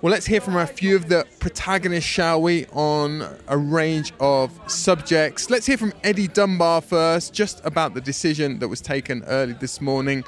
well 0.00 0.10
let's 0.10 0.24
hear 0.24 0.40
from 0.40 0.56
a 0.56 0.66
few 0.66 0.96
of 0.96 1.10
the 1.10 1.26
protagonists 1.38 2.08
shall 2.08 2.40
we 2.40 2.64
on 2.72 3.22
a 3.48 3.58
range 3.58 4.14
of 4.20 4.58
subjects. 4.66 5.50
Let's 5.50 5.66
hear 5.66 5.76
from 5.76 5.92
eddie 6.02 6.28
dunbar 6.28 6.80
first 6.80 7.34
just 7.34 7.60
about 7.66 7.92
the 7.92 8.00
decision 8.00 8.58
that 8.60 8.68
was 8.68 8.80
taken 8.80 9.22
early 9.24 9.52
this 9.52 9.82
morning 9.82 10.24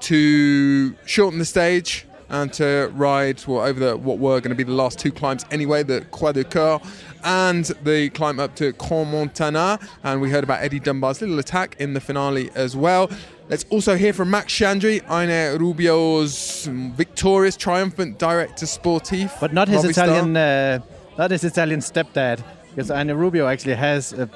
to 0.00 0.96
shorten 1.06 1.38
the 1.38 1.44
stage 1.44 2.04
and 2.28 2.52
to 2.54 2.90
ride 2.94 3.44
well, 3.46 3.60
over 3.66 3.78
the, 3.78 3.96
what 3.96 4.18
were 4.18 4.40
going 4.40 4.50
to 4.50 4.54
be 4.54 4.64
the 4.64 4.72
last 4.72 4.98
two 4.98 5.12
climbs 5.12 5.44
anyway, 5.50 5.82
the 5.82 6.00
Croix 6.10 6.32
de 6.32 6.44
Coeur 6.44 6.80
and 7.24 7.64
the 7.82 8.10
climb 8.10 8.38
up 8.38 8.54
to 8.56 8.72
Crans 8.74 9.10
Montana. 9.10 9.78
And 10.02 10.20
we 10.20 10.30
heard 10.30 10.44
about 10.44 10.62
Eddie 10.62 10.80
Dunbar's 10.80 11.20
little 11.20 11.38
attack 11.38 11.76
in 11.78 11.94
the 11.94 12.00
finale 12.00 12.50
as 12.54 12.76
well. 12.76 13.10
Let's 13.48 13.66
also 13.68 13.94
hear 13.96 14.12
from 14.14 14.30
Max 14.30 14.52
Sciandri, 14.54 15.02
Einer 15.08 15.58
Rubio's 15.58 16.66
victorious, 16.66 17.56
triumphant 17.56 18.18
director 18.18 18.64
sportif. 18.64 19.38
But 19.38 19.52
not 19.52 19.68
his 19.68 19.78
Robbie 19.78 19.90
Italian, 19.90 20.36
uh, 20.36 20.78
not 21.18 21.30
his 21.30 21.44
Italian 21.44 21.80
stepdad, 21.80 22.42
because 22.70 22.90
Anna 22.90 23.14
Rubio 23.14 23.46
actually 23.46 23.74
has 23.74 24.14
a, 24.14 24.30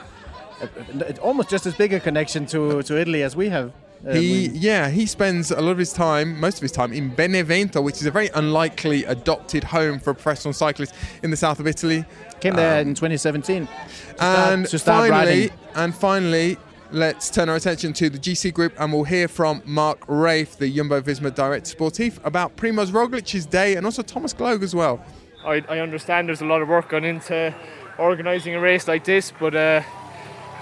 a, 0.61 0.68
a- 1.04 1.21
almost 1.21 1.49
just 1.49 1.64
as 1.66 1.75
big 1.75 1.95
a 1.95 2.00
connection 2.00 2.45
to, 2.47 2.83
to 2.83 2.99
Italy 2.99 3.23
as 3.23 3.35
we 3.35 3.49
have. 3.49 3.73
Uh, 4.07 4.12
He, 4.12 4.49
we- 4.49 4.59
yeah, 4.59 4.88
he 4.90 5.07
spends 5.07 5.50
a 5.50 5.61
lot 5.61 5.73
of 5.73 5.78
his 5.78 5.93
time, 5.93 6.38
most 6.40 6.57
of 6.57 6.62
his 6.62 6.73
time, 6.73 6.93
in 6.93 7.09
Benevento, 7.09 7.81
which 7.81 7.97
is 7.97 8.07
a 8.07 8.11
very 8.11 8.28
unlikely 8.35 9.05
adopted 9.05 9.64
home 9.64 9.99
for 9.99 10.11
a 10.11 10.14
professional 10.14 10.52
cyclist 10.55 10.95
in 11.23 11.31
the 11.31 11.37
south 11.37 11.59
of 11.61 11.67
Italy. 11.67 12.05
came 12.40 12.55
there 12.55 12.81
um, 12.81 12.88
in 12.88 12.95
2017. 12.95 13.67
to 13.67 13.73
start- 14.17 14.52
And 14.52 14.67
to 14.67 14.78
start 14.78 15.09
finally, 15.09 15.40
riding. 15.49 15.50
and 15.75 15.95
finally, 15.95 16.57
let's 16.93 17.28
turn 17.31 17.49
our 17.49 17.57
attention 17.57 17.93
to 17.95 18.09
the 18.09 18.19
GC 18.19 18.52
Group, 18.55 18.73
and 18.78 18.93
we'll 18.93 19.05
hear 19.05 19.26
from 19.28 19.62
Marc 19.64 19.99
Reef, 20.07 20.57
the 20.57 20.71
Jumbo 20.73 21.00
Visma 21.00 21.35
Director 21.35 21.75
Sportif, 21.76 22.19
about 22.25 22.57
Primoz 22.57 22.93
Roglic's 22.93 23.47
day, 23.47 23.75
and 23.75 23.85
also 23.85 24.02
Thomas 24.02 24.33
Gloag 24.33 24.62
as 24.62 24.75
well. 24.75 25.05
I, 25.45 25.62
I 25.69 25.81
understand 25.81 26.28
there's 26.28 26.40
a 26.40 26.47
lot 26.47 26.62
of 26.62 26.69
work 26.69 26.90
gone 26.90 27.05
into 27.05 27.55
organising 27.99 28.55
a 28.55 28.61
race 28.61 28.87
like 28.87 29.05
this, 29.05 29.33
but 29.38 29.55
uh, 29.57 29.83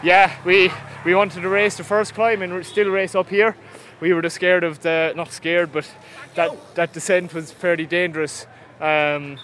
yeah, 0.03 0.37
we 0.45 0.71
we 1.05 1.15
wanted 1.15 1.43
to 1.43 1.49
race 1.49 1.77
the 1.77 1.85
first 1.85 2.15
climb 2.15 2.43
and 2.43 2.65
still 2.67 2.89
race 2.91 3.15
up 3.15 3.29
here. 3.29 3.57
We 4.01 4.13
were 4.13 4.23
just 4.23 4.37
scared 4.37 4.65
of 4.65 4.81
the 4.81 5.13
not 5.17 5.33
scared, 5.33 5.73
but 5.73 5.91
that 6.35 6.51
that 6.75 6.93
descent 6.93 7.33
was 7.33 7.53
fairly 7.53 7.87
dangerous, 7.87 8.47
um, 8.81 9.39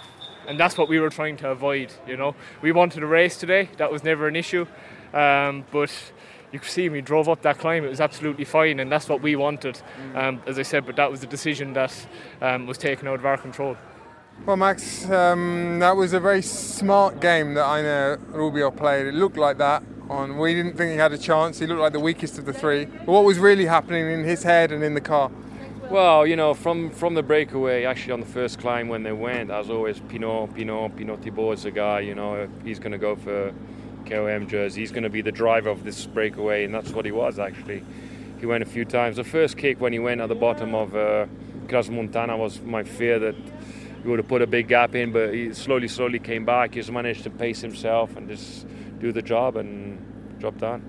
and 0.47 0.59
that's 0.59 0.77
what 0.77 0.89
we 0.89 1.01
were 1.01 1.11
trying 1.11 1.37
to 1.39 1.51
avoid. 1.51 1.93
You 2.07 2.17
know, 2.17 2.35
we 2.61 2.73
wanted 2.73 3.03
a 3.03 3.07
race 3.07 3.37
today. 3.37 3.71
That 3.79 3.91
was 3.91 4.05
never 4.05 4.29
an 4.29 4.37
issue, 4.37 4.67
um, 5.13 5.65
but. 5.71 5.93
You 6.53 6.59
could 6.59 6.69
see 6.69 6.91
we 6.91 7.01
drove 7.01 7.31
up 7.31 7.41
that 7.43 7.57
climb; 7.57 7.83
it 7.83 7.89
was 7.89 8.03
absolutely 8.03 8.45
fine, 8.45 8.79
and 8.79 8.93
that's 8.93 9.09
what 9.09 9.23
we 9.23 9.37
wanted. 9.37 9.81
Um, 10.15 10.43
as 10.47 10.59
I 10.59 10.63
said, 10.65 10.85
but 10.85 10.97
that 10.97 11.11
was 11.11 11.23
the 11.23 11.27
decision 11.27 11.73
that 11.73 12.07
um, 12.43 12.67
was 12.67 12.77
taken 12.77 13.09
out 13.09 13.21
of 13.21 13.25
our 13.25 13.39
control. 13.39 13.79
Well, 14.45 14.57
Max, 14.57 15.09
um, 15.09 15.79
that 15.79 15.97
was 15.97 16.13
a 16.13 16.21
very 16.21 16.43
smart 16.43 17.21
game 17.21 17.55
that 17.55 17.65
I 17.65 17.81
know 17.81 18.17
Rubio 18.29 18.73
played. 18.73 19.07
It 19.07 19.15
looked 19.15 19.37
like 19.37 19.59
that. 19.59 19.85
On 20.11 20.37
we 20.37 20.53
didn't 20.53 20.77
think 20.77 20.91
he 20.91 20.97
had 20.97 21.13
a 21.13 21.19
chance. 21.19 21.61
He 21.61 21.67
looked 21.67 21.81
like 21.81 21.93
the 21.93 22.01
weakest 22.01 22.39
of 22.39 22.45
the 22.45 22.53
three. 22.53 22.87
But 22.87 23.07
what 23.07 23.25
was 23.25 23.39
really 23.39 23.67
happening 23.67 24.11
in 24.11 24.25
his 24.25 24.43
head 24.43 24.73
and 24.73 24.83
in 24.83 24.95
the 24.95 25.01
car? 25.01 25.31
Well, 25.91 26.27
you 26.27 26.35
know, 26.35 26.55
from, 26.55 26.91
from 26.91 27.15
the 27.15 27.23
breakaway, 27.23 27.85
actually 27.85 28.15
on 28.15 28.21
the 28.21 28.27
first 28.27 28.59
climb 28.59 28.89
when 28.89 29.03
they 29.05 29.13
went, 29.13 29.51
as 29.51 29.71
always, 29.71 30.01
Pinot, 30.01 30.55
Pinot, 30.55 30.97
Pinot 30.97 31.23
Thibault 31.23 31.53
is 31.53 31.65
a 31.65 31.71
guy, 31.71 32.01
you 32.01 32.15
know, 32.15 32.49
he's 32.65 32.79
going 32.79 32.93
to 32.93 32.99
go 32.99 33.15
for 33.15 33.55
KOM 34.07 34.49
jersey. 34.49 34.81
He's 34.81 34.91
going 34.91 35.03
to 35.05 35.11
be 35.11 35.23
the 35.23 35.33
driver 35.33 35.71
of 35.71 35.85
this 35.85 36.07
breakaway, 36.07 36.65
and 36.65 36.75
that's 36.75 36.91
what 36.91 37.05
he 37.05 37.13
was 37.13 37.39
actually. 37.39 37.85
He 38.41 38.47
went 38.47 38.63
a 38.63 38.67
few 38.67 38.85
times. 38.85 39.17
The 39.17 39.25
first 39.25 39.57
kick 39.57 39.81
when 39.81 39.93
he 39.93 39.99
went 39.99 40.21
at 40.21 40.29
the 40.29 40.35
bottom 40.35 40.75
of 40.75 40.97
uh, 40.97 41.27
Montana 41.71 42.37
was 42.37 42.61
my 42.61 42.83
fear 42.83 43.19
that 43.19 43.37
he 44.03 44.09
would 44.09 44.19
have 44.19 44.29
put 44.29 44.43
a 44.43 44.47
big 44.47 44.69
gap 44.69 44.95
in, 44.95 45.13
but 45.13 45.33
he 45.33 45.53
slowly, 45.55 45.89
slowly 45.89 46.19
came 46.19 46.45
back. 46.45 46.75
He's 46.75 46.91
managed 46.91 47.23
to 47.25 47.31
pace 47.31 47.61
himself 47.61 48.17
and 48.17 48.29
just 48.29 48.67
do 48.99 49.13
the 49.13 49.23
job 49.23 49.57
and 49.57 50.39
drop 50.41 50.59
down. 50.59 50.83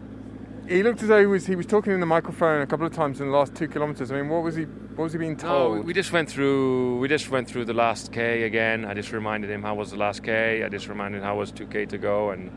He 0.67 0.81
looked 0.81 1.01
as 1.01 1.09
though 1.09 1.19
he 1.19 1.25
was 1.25 1.45
he 1.45 1.55
was 1.57 1.65
talking 1.65 1.91
in 1.91 1.99
the 1.99 2.05
microphone 2.05 2.61
a 2.61 2.65
couple 2.67 2.85
of 2.85 2.93
times 2.93 3.19
in 3.19 3.27
the 3.27 3.33
last 3.33 3.53
two 3.53 3.67
kilometres. 3.67 4.11
I 4.11 4.15
mean, 4.15 4.29
what 4.29 4.43
was 4.43 4.55
he 4.55 4.63
what 4.63 5.03
was 5.03 5.13
he 5.13 5.19
being 5.19 5.33
No, 5.33 5.37
told? 5.37 5.85
we 5.85 5.93
just 5.93 6.13
went 6.13 6.29
through. 6.29 6.99
We 6.99 7.07
just 7.09 7.29
went 7.29 7.49
through 7.49 7.65
the 7.65 7.73
last 7.73 8.13
K 8.13 8.43
again. 8.43 8.85
I 8.85 8.93
just 8.93 9.11
reminded 9.11 9.49
him 9.51 9.61
how 9.61 9.75
was 9.75 9.91
the 9.91 9.97
last 9.97 10.23
K. 10.23 10.63
I 10.63 10.69
just 10.69 10.87
reminded 10.87 11.17
him 11.17 11.23
how 11.25 11.37
was 11.37 11.51
2K 11.51 11.89
to 11.89 11.97
go, 11.97 12.31
and 12.31 12.49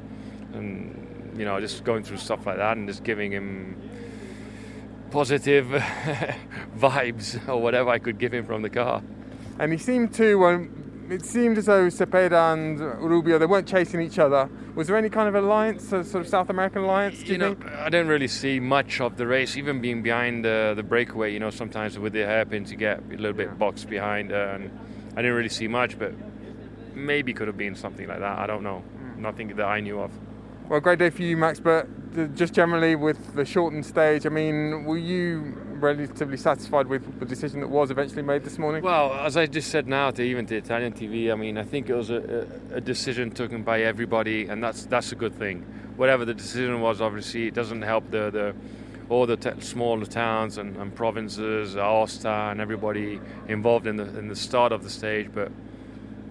and 0.54 1.34
you 1.36 1.44
know 1.44 1.60
just 1.60 1.82
going 1.82 2.04
through 2.04 2.18
stuff 2.18 2.46
like 2.46 2.58
that 2.58 2.76
and 2.76 2.86
just 2.88 3.02
giving 3.02 3.32
him 3.32 3.76
positive 5.10 5.66
vibes 6.78 7.48
or 7.48 7.60
whatever 7.60 7.90
I 7.90 7.98
could 7.98 8.18
give 8.18 8.32
him 8.32 8.44
from 8.44 8.62
the 8.62 8.70
car. 8.70 9.02
And 9.58 9.72
he 9.72 9.78
seemed 9.78 10.12
to, 10.14 10.44
um, 10.44 11.06
it 11.10 11.24
seemed 11.24 11.56
as 11.58 11.66
though 11.66 11.86
Cepeda 11.86 12.52
and 12.52 12.80
Rubio 12.80 13.38
they 13.38 13.46
weren't 13.46 13.68
chasing 13.68 14.00
each 14.00 14.18
other. 14.18 14.50
Was 14.74 14.88
there 14.88 14.96
any 14.96 15.08
kind 15.08 15.28
of 15.28 15.34
alliance, 15.34 15.92
a 15.92 16.04
sort 16.04 16.24
of 16.24 16.28
South 16.28 16.50
American 16.50 16.82
alliance? 16.82 17.20
Do 17.20 17.26
you, 17.26 17.32
You 17.32 17.38
know, 17.38 17.54
think? 17.54 17.72
I 17.72 17.88
didn't 17.88 18.08
really 18.08 18.28
see 18.28 18.60
much 18.60 19.00
of 19.00 19.16
the 19.16 19.26
race, 19.26 19.56
even 19.56 19.80
being 19.80 20.02
behind 20.02 20.44
the, 20.44 20.74
the 20.76 20.82
breakaway. 20.82 21.32
You 21.32 21.40
know, 21.40 21.50
sometimes 21.50 21.98
with 21.98 22.12
the 22.12 22.26
hairpins 22.26 22.70
you 22.70 22.76
get 22.76 22.98
a 22.98 23.16
little 23.16 23.32
bit 23.32 23.58
boxed 23.58 23.88
behind, 23.88 24.32
uh, 24.32 24.52
and 24.54 24.78
I 25.12 25.22
didn't 25.22 25.36
really 25.36 25.48
see 25.48 25.68
much, 25.68 25.98
but 25.98 26.12
maybe 26.94 27.32
could 27.32 27.46
have 27.46 27.56
been 27.56 27.74
something 27.74 28.06
like 28.06 28.20
that. 28.20 28.38
I 28.38 28.46
don't 28.46 28.62
know. 28.62 28.82
Nothing 29.16 29.48
that 29.56 29.64
I 29.64 29.80
knew 29.80 30.00
of. 30.00 30.10
Well, 30.68 30.80
great 30.80 30.98
day 30.98 31.10
for 31.10 31.22
you, 31.22 31.36
Max. 31.38 31.60
But 31.60 31.88
uh, 32.18 32.26
just 32.34 32.52
generally 32.52 32.96
with 32.96 33.34
the 33.34 33.46
shortened 33.46 33.86
stage, 33.86 34.26
I 34.26 34.28
mean, 34.28 34.84
were 34.84 34.98
you 34.98 35.56
relatively 35.76 36.36
satisfied 36.36 36.86
with 36.86 37.18
the 37.20 37.26
decision 37.26 37.60
that 37.60 37.68
was 37.68 37.90
eventually 37.90 38.22
made 38.22 38.44
this 38.44 38.58
morning? 38.58 38.82
Well, 38.82 39.12
as 39.12 39.36
I 39.36 39.46
just 39.46 39.70
said 39.70 39.86
now 39.86 40.10
to 40.10 40.22
even 40.22 40.46
to 40.46 40.56
Italian 40.56 40.92
TV, 40.92 41.32
I 41.32 41.34
mean, 41.34 41.58
I 41.58 41.64
think 41.64 41.88
it 41.88 41.94
was 41.94 42.10
a, 42.10 42.46
a, 42.72 42.80
decision 42.80 43.30
taken 43.30 43.62
by 43.62 43.82
everybody, 43.82 44.46
and 44.46 44.62
that's 44.62 44.86
that's 44.86 45.12
a 45.12 45.14
good 45.16 45.34
thing. 45.34 45.62
Whatever 45.96 46.24
the 46.24 46.34
decision 46.34 46.80
was, 46.80 47.00
obviously, 47.00 47.46
it 47.46 47.54
doesn't 47.54 47.82
help 47.82 48.10
the, 48.10 48.30
the 48.30 48.54
all 49.08 49.26
the 49.26 49.36
t- 49.36 49.60
smaller 49.60 50.04
towns 50.04 50.58
and, 50.58 50.76
and 50.76 50.94
provinces, 50.94 51.74
Aosta, 51.74 52.50
and 52.50 52.60
everybody 52.60 53.20
involved 53.48 53.86
in 53.86 53.96
the 53.96 54.18
in 54.18 54.28
the 54.28 54.36
start 54.36 54.72
of 54.72 54.82
the 54.82 54.90
stage. 54.90 55.30
But 55.34 55.50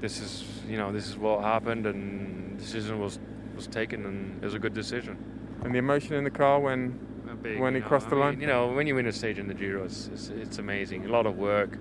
this 0.02 0.20
is, 0.20 0.44
you 0.68 0.78
know, 0.78 0.92
this 0.92 1.08
is 1.08 1.18
what 1.18 1.42
happened, 1.44 1.86
and 1.86 2.58
the 2.58 2.64
decision 2.64 3.00
was 3.00 3.20
was 3.56 3.68
taken, 3.68 4.06
and 4.06 4.44
it 4.44 4.46
was 4.46 4.54
a 4.54 4.60
good 4.60 4.74
decision. 4.74 5.18
and 5.64 5.74
the 5.74 5.80
emotion 5.80 6.14
in 6.14 6.24
the 6.24 6.30
car 6.30 6.60
when 6.60 7.00
Big, 7.46 7.60
When 7.60 7.76
you 7.76 7.82
he 7.82 7.88
crossed 7.88 8.08
I 8.08 8.10
the 8.10 8.16
mean, 8.16 8.26
line? 8.26 8.42
You 8.42 8.48
know, 8.48 8.74
when 8.74 8.88
you 8.88 8.96
win 8.96 9.06
a 9.06 9.12
stage 9.12 9.38
in 9.38 9.48
the 9.48 9.54
Giro, 9.54 9.84
it's, 9.84 10.10
it's, 10.12 10.30
it's 10.30 10.58
amazing. 10.58 11.06
A 11.06 11.10
lot 11.10 11.28
of 11.28 11.38
work, 11.38 11.78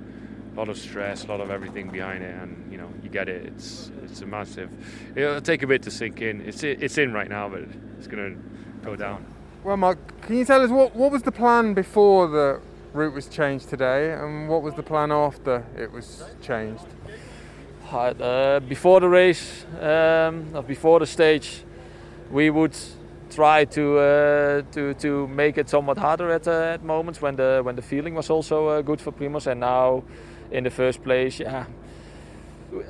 a 0.52 0.58
lot 0.58 0.68
of 0.68 0.76
stress, 0.76 1.24
a 1.24 1.28
lot 1.28 1.40
of 1.40 1.50
everything 1.50 1.88
behind 1.88 2.22
it, 2.22 2.34
and 2.34 2.70
you 2.70 2.76
know, 2.76 2.90
you 3.02 3.08
get 3.08 3.30
it. 3.30 3.46
It's 3.46 3.90
it's 4.02 4.20
a 4.20 4.26
massive. 4.26 4.68
It'll 5.16 5.40
take 5.40 5.62
a 5.62 5.66
bit 5.66 5.82
to 5.84 5.90
sink 5.90 6.20
in. 6.20 6.42
It's 6.42 6.62
it's 6.62 6.98
in 6.98 7.14
right 7.14 7.30
now, 7.30 7.48
but 7.48 7.62
it's 7.96 8.06
going 8.06 8.34
to 8.34 8.86
go 8.86 8.94
down. 8.94 9.24
Well, 9.64 9.78
Mark, 9.78 9.98
can 10.20 10.36
you 10.36 10.44
tell 10.44 10.60
us 10.60 10.68
what, 10.68 10.94
what 10.94 11.10
was 11.10 11.22
the 11.22 11.32
plan 11.32 11.72
before 11.72 12.28
the 12.28 12.60
route 12.92 13.14
was 13.14 13.26
changed 13.26 13.70
today, 13.70 14.12
and 14.12 14.50
what 14.50 14.60
was 14.60 14.74
the 14.74 14.82
plan 14.82 15.10
after 15.10 15.64
it 15.78 15.90
was 15.90 16.24
changed? 16.42 16.84
Uh, 17.90 18.60
before 18.60 19.00
the 19.00 19.08
race, 19.08 19.64
um, 19.80 20.44
before 20.66 20.98
the 20.98 21.06
stage, 21.06 21.62
we 22.30 22.50
would 22.50 22.76
try 23.34 23.64
to 23.64 23.98
uh, 23.98 24.62
to 24.72 24.94
to 24.94 25.26
make 25.28 25.58
it 25.58 25.68
somewhat 25.68 25.98
harder 25.98 26.30
at, 26.30 26.46
uh, 26.46 26.74
at 26.74 26.84
moments 26.84 27.20
when 27.20 27.36
the 27.36 27.60
when 27.64 27.76
the 27.76 27.82
feeling 27.82 28.14
was 28.14 28.30
also 28.30 28.68
uh, 28.68 28.82
good 28.82 29.00
for 29.00 29.12
Primoz. 29.12 29.46
And 29.46 29.60
now, 29.60 30.04
in 30.50 30.64
the 30.64 30.70
first 30.70 31.02
place, 31.02 31.40
yeah, 31.40 31.66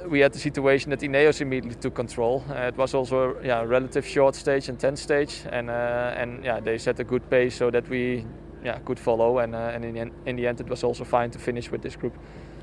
we 0.09 0.21
had 0.21 0.33
the 0.33 0.39
situation 0.39 0.91
that 0.91 1.01
Ineos 1.01 1.41
immediately 1.41 1.81
took 1.81 1.95
control. 1.95 2.45
Uh, 2.51 2.69
it 2.69 2.77
was 2.77 2.95
also 2.95 3.37
a 3.37 3.47
yeah, 3.47 3.63
relative 3.63 4.07
short 4.07 4.35
stage 4.35 4.69
and 4.69 4.79
10 4.79 4.97
stage, 4.97 5.43
and 5.51 5.71
uh, 5.71 6.15
and 6.17 6.45
yeah, 6.45 6.61
they 6.61 6.79
set 6.79 7.01
a 7.01 7.05
good 7.05 7.29
pace 7.31 7.57
so 7.57 7.71
that 7.71 7.89
we 7.89 8.25
yeah 8.65 8.79
could 8.85 8.99
follow. 8.99 9.39
And 9.39 9.55
uh, 9.55 9.73
and 9.75 9.85
in 9.85 9.95
the, 9.95 10.01
end, 10.01 10.13
in 10.27 10.37
the 10.37 10.47
end, 10.47 10.61
it 10.61 10.69
was 10.69 10.85
also 10.85 11.05
fine 11.05 11.31
to 11.31 11.39
finish 11.39 11.71
with 11.71 11.83
this 11.83 11.97
group. 11.97 12.15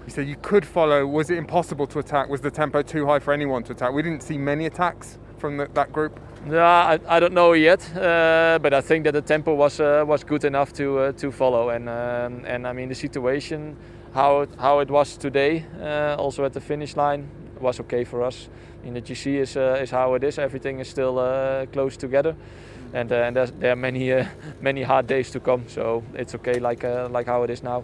You 0.05 0.11
said 0.11 0.27
you 0.27 0.37
could 0.41 0.65
follow. 0.65 1.05
Was 1.05 1.29
it 1.29 1.37
impossible 1.37 1.87
to 1.87 1.99
attack? 1.99 2.29
Was 2.29 2.41
the 2.41 2.51
tempo 2.51 2.81
too 2.81 3.05
high 3.05 3.19
for 3.19 3.33
anyone 3.33 3.63
to 3.63 3.73
attack? 3.73 3.93
We 3.93 4.01
didn't 4.01 4.23
see 4.23 4.37
many 4.37 4.65
attacks 4.65 5.19
from 5.41 5.57
the, 5.57 5.67
that 5.73 5.91
group. 5.91 6.19
Yeah, 6.49 6.63
I, 6.63 7.17
I 7.17 7.19
don't 7.19 7.33
know 7.33 7.53
yet, 7.53 7.81
uh, 7.95 8.59
but 8.61 8.73
I 8.73 8.81
think 8.81 9.03
that 9.05 9.13
the 9.13 9.21
tempo 9.21 9.53
was 9.53 9.79
uh, 9.79 10.03
was 10.07 10.23
good 10.23 10.43
enough 10.45 10.71
to 10.73 10.99
uh, 10.99 11.11
to 11.13 11.31
follow, 11.31 11.69
and 11.69 11.89
um, 11.89 12.45
and 12.45 12.67
I 12.67 12.73
mean 12.73 12.89
the 12.89 12.95
situation, 12.95 13.75
how 14.13 14.41
it, 14.41 14.49
how 14.57 14.79
it 14.79 14.89
was 14.89 15.17
today, 15.17 15.65
uh, 15.79 16.15
also 16.17 16.45
at 16.45 16.53
the 16.53 16.61
finish 16.61 16.95
line, 16.95 17.27
was 17.59 17.79
okay 17.79 18.03
for 18.03 18.23
us. 18.23 18.49
I 18.81 18.85
mean 18.85 18.93
the 18.93 19.01
GC 19.01 19.41
is 19.41 19.57
uh, 19.57 19.83
is 19.83 19.91
how 19.91 20.15
it 20.15 20.23
is. 20.23 20.39
Everything 20.39 20.79
is 20.79 20.87
still 20.87 21.19
uh, 21.19 21.65
close 21.73 21.97
together, 21.97 22.35
and 22.93 23.11
uh, 23.11 23.15
and 23.15 23.35
there's, 23.35 23.51
there 23.51 23.71
are 23.71 23.81
many 23.81 24.11
uh, 24.11 24.25
many 24.61 24.83
hard 24.83 25.07
days 25.07 25.31
to 25.31 25.39
come. 25.39 25.63
So 25.67 26.03
it's 26.13 26.35
okay 26.35 26.59
like 26.59 26.83
uh, 26.83 27.07
like 27.11 27.27
how 27.27 27.43
it 27.43 27.49
is 27.49 27.63
now. 27.63 27.83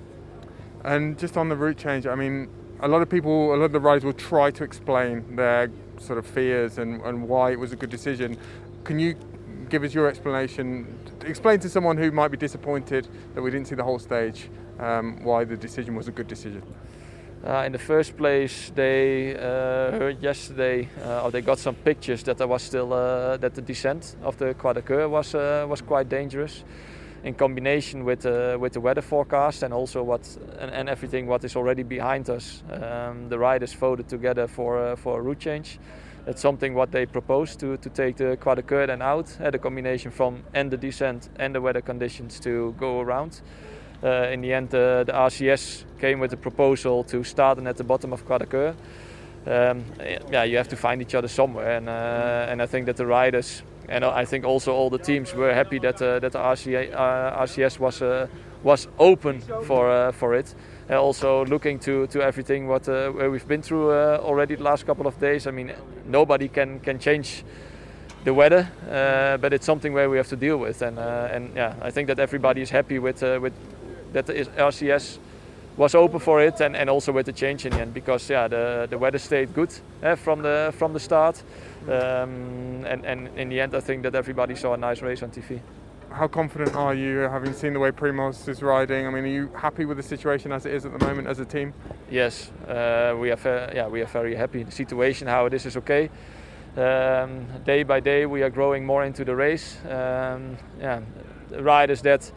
And 0.84 1.20
just 1.20 1.38
on 1.38 1.50
the 1.50 1.56
route 1.56 1.78
change, 1.78 2.08
I 2.08 2.16
mean, 2.16 2.48
a 2.80 2.88
lot 2.88 3.02
of 3.02 3.10
people, 3.10 3.54
a 3.54 3.58
lot 3.58 3.66
of 3.66 3.72
the 3.72 3.80
riders 3.80 4.04
will 4.04 4.14
try 4.14 4.52
to 4.52 4.64
explain 4.64 5.36
their 5.36 5.70
sort 6.00 6.20
of 6.20 6.26
fears 6.26 6.78
and, 6.78 7.02
and 7.02 7.28
why 7.28 7.52
it 7.52 7.60
was 7.60 7.72
a 7.72 7.76
good 7.76 7.90
decision. 7.90 8.38
Can 8.84 9.00
you 9.00 9.16
give 9.70 9.84
us 9.84 9.94
your 9.94 10.08
explanation? 10.08 10.88
Explain 11.26 11.60
to 11.60 11.70
someone 11.70 11.98
who 11.98 12.12
might 12.12 12.30
be 12.30 12.38
disappointed 12.38 13.08
that 13.34 13.42
we 13.42 13.52
didn't 13.52 13.68
see 13.68 13.76
the 13.76 13.84
whole 13.84 14.00
stage 14.00 14.50
um, 14.80 15.24
why 15.24 15.44
the 15.44 15.58
decision 15.58 15.96
was 15.96 16.08
a 16.08 16.12
good 16.12 16.28
decision. 16.28 16.64
Uh, 17.46 17.64
in 17.66 17.72
the 17.72 17.80
first 17.80 18.18
place, 18.18 18.72
they 18.74 19.36
uh, 19.36 19.40
heard 19.92 20.22
yesterday, 20.22 20.90
uh, 21.06 21.24
or 21.24 21.32
they 21.32 21.42
got 21.42 21.60
some 21.60 21.76
pictures 21.76 22.24
that 22.24 22.38
there 22.38 22.48
was 22.48 22.64
still 22.64 22.92
uh, 22.92 23.38
that 23.38 23.54
the 23.54 23.62
descent 23.62 24.16
of 24.24 24.38
the 24.38 24.54
Croix 24.56 24.74
de 24.74 24.82
Coeur 24.82 25.08
was 25.08 25.36
uh, 25.36 25.66
was 25.70 25.82
quite 25.82 26.10
dangerous. 26.10 26.64
In 27.24 27.34
combination 27.34 28.06
with 28.06 28.26
uh, 28.26 28.58
with 28.60 28.74
the 28.74 28.80
weather 28.80 29.02
forecast 29.02 29.64
and 29.64 29.74
also 29.74 30.04
what 30.04 30.38
and, 30.60 30.72
and 30.72 30.90
everything 30.90 31.28
what 31.28 31.44
is 31.44 31.56
already 31.56 31.84
behind 31.84 32.30
us, 32.30 32.64
um, 32.72 33.28
the 33.30 33.38
riders 33.38 33.74
voted 33.74 34.08
together 34.08 34.48
for 34.48 34.78
uh, 34.78 34.96
for 34.96 35.20
a 35.20 35.22
route 35.22 35.40
change. 35.40 35.80
That's 36.26 36.42
something 36.42 36.76
what 36.76 36.92
they 36.92 37.06
proposed 37.06 37.60
to 37.60 37.78
to 37.78 37.90
take 37.90 38.18
the 38.18 38.38
Croix 38.38 38.56
de 38.56 38.62
Coeur 38.62 38.90
out, 39.02 39.38
uh, 39.42 39.50
the 39.50 39.60
combination 39.60 40.12
from 40.12 40.44
and 40.54 40.70
the 40.70 40.78
descent 40.78 41.30
and 41.40 41.56
the 41.56 41.62
weather 41.62 41.82
conditions 41.82 42.40
to 42.42 42.76
go 42.78 43.02
around. 43.02 43.42
Uh, 44.04 44.32
in 44.32 44.42
the 44.42 44.54
end, 44.54 44.76
uh, 44.76 45.04
the 45.04 45.12
RCS 45.12 45.86
came 46.00 46.20
with 46.20 46.32
a 46.34 46.38
proposal 46.38 47.04
to 47.06 47.24
start 47.24 47.58
and 47.58 47.68
at 47.68 47.78
the 47.78 47.84
bottom 47.84 48.14
of 48.14 48.26
Croix 48.26 48.38
de 48.38 48.46
Coeur. 48.46 48.76
Um, 49.48 49.86
yeah, 50.30 50.44
you 50.44 50.58
have 50.58 50.68
to 50.68 50.76
find 50.76 51.02
each 51.02 51.16
other 51.16 51.30
somewhere, 51.30 51.78
and 51.78 51.90
uh, 51.90 52.52
and 52.52 52.62
I 52.62 52.68
think 52.68 52.86
that 52.86 52.98
the 52.98 53.06
riders 53.06 53.64
and 53.90 54.04
I 54.04 54.26
think 54.26 54.46
also 54.46 54.74
all 54.74 54.90
the 54.90 54.98
teams 54.98 55.34
were 55.34 55.54
happy 55.54 55.80
that 55.80 56.02
uh, 56.02 56.20
that 56.20 56.32
the 56.34 56.40
RCA, 56.40 56.94
uh, 56.94 57.44
RCS 57.44 57.80
was 57.80 58.02
uh, 58.02 58.28
was 58.64 58.88
open 59.00 59.42
for 59.64 59.90
uh, 59.90 60.12
for 60.12 60.36
it. 60.36 60.54
Uh, 60.90 61.02
also 61.02 61.46
looking 61.46 61.80
to, 61.80 62.08
to 62.08 62.22
everything 62.22 62.68
what 62.68 62.88
uh, 62.88 63.10
where 63.12 63.30
we've 63.30 63.48
been 63.48 63.62
through 63.62 63.92
uh, 63.92 64.20
already 64.22 64.56
the 64.56 64.64
last 64.64 64.86
couple 64.86 65.08
of 65.08 65.20
days. 65.20 65.48
I 65.48 65.52
mean, 65.52 65.74
nobody 66.06 66.48
can 66.48 66.80
can 66.80 67.00
change 67.00 67.44
the 68.24 68.34
weather, 68.34 68.68
but 69.42 69.54
it's 69.54 69.66
something 69.66 69.94
where 69.94 70.10
we 70.10 70.18
have 70.18 70.28
to 70.30 70.36
deal 70.36 70.58
with. 70.58 70.82
And 70.82 71.00
and 71.00 71.56
yeah, 71.56 71.76
I 71.82 71.92
think 71.92 72.08
that 72.08 72.20
everybody 72.20 72.62
is 72.62 72.70
happy 72.70 73.00
with 73.00 73.22
with 73.22 73.54
that 74.14 74.28
RCS 74.28 75.20
was 75.78 75.94
open 75.94 76.20
for 76.20 76.42
it, 76.42 76.60
and, 76.60 76.76
and 76.76 76.90
also 76.90 77.12
with 77.12 77.28
the 77.28 77.34
change 77.34 77.66
in 77.66 77.72
the 77.72 77.80
end 77.80 77.94
because 77.94 78.30
yeah, 78.30 78.48
the 78.48 78.88
the 78.90 78.98
weather 78.98 79.20
stayed 79.20 79.54
good 79.54 79.74
uh, 80.04 80.16
from 80.16 80.42
the 80.42 80.74
from 80.78 80.94
the 80.94 81.00
start. 81.00 81.44
Um, 81.88 82.84
and, 82.86 83.06
and 83.06 83.30
in 83.38 83.50
the 83.50 83.62
end, 83.62 83.74
I 83.76 83.80
think 83.80 84.04
that 84.04 84.16
everybody 84.16 84.56
saw 84.56 84.74
a 84.74 84.78
nice 84.78 85.02
race 85.02 85.24
on 85.24 85.30
TV. 85.30 85.62
How 86.10 86.28
confident 86.28 86.76
are 86.76 86.94
you, 86.94 87.20
having 87.20 87.54
seen 87.54 87.74
the 87.74 87.80
way 87.80 87.92
Primoz 87.92 88.48
is 88.50 88.62
riding? 88.62 89.06
I 89.06 89.10
mean, 89.10 89.24
are 89.24 89.28
you 89.28 89.50
happy 89.56 89.86
with 89.86 89.98
the 89.98 90.04
situation 90.04 90.52
as 90.52 90.66
it 90.66 90.74
is 90.74 90.86
at 90.86 90.98
the 90.98 91.06
moment 91.06 91.28
as 91.28 91.40
a 91.40 91.46
team? 91.46 91.74
Yes, 92.10 92.50
uh, 92.68 93.16
we 93.20 93.32
are. 93.32 93.72
Yeah, 93.74 93.88
we 93.88 94.02
are 94.02 94.08
very 94.08 94.36
happy. 94.36 94.62
in 94.62 94.66
The 94.66 94.72
situation, 94.72 95.28
how 95.28 95.46
it 95.46 95.54
is, 95.54 95.66
is 95.66 95.78
okay. 95.78 96.10
Um, 96.76 97.48
day 97.66 97.84
by 97.84 98.00
day, 98.00 98.26
we 98.26 98.44
are 98.44 98.50
growing 98.50 98.86
more 98.86 99.04
into 99.06 99.24
the 99.24 99.36
race. 99.36 99.78
Um, 99.86 100.58
yeah, 100.80 101.02
the 101.50 101.64
riders 101.64 102.02
that 102.02 102.32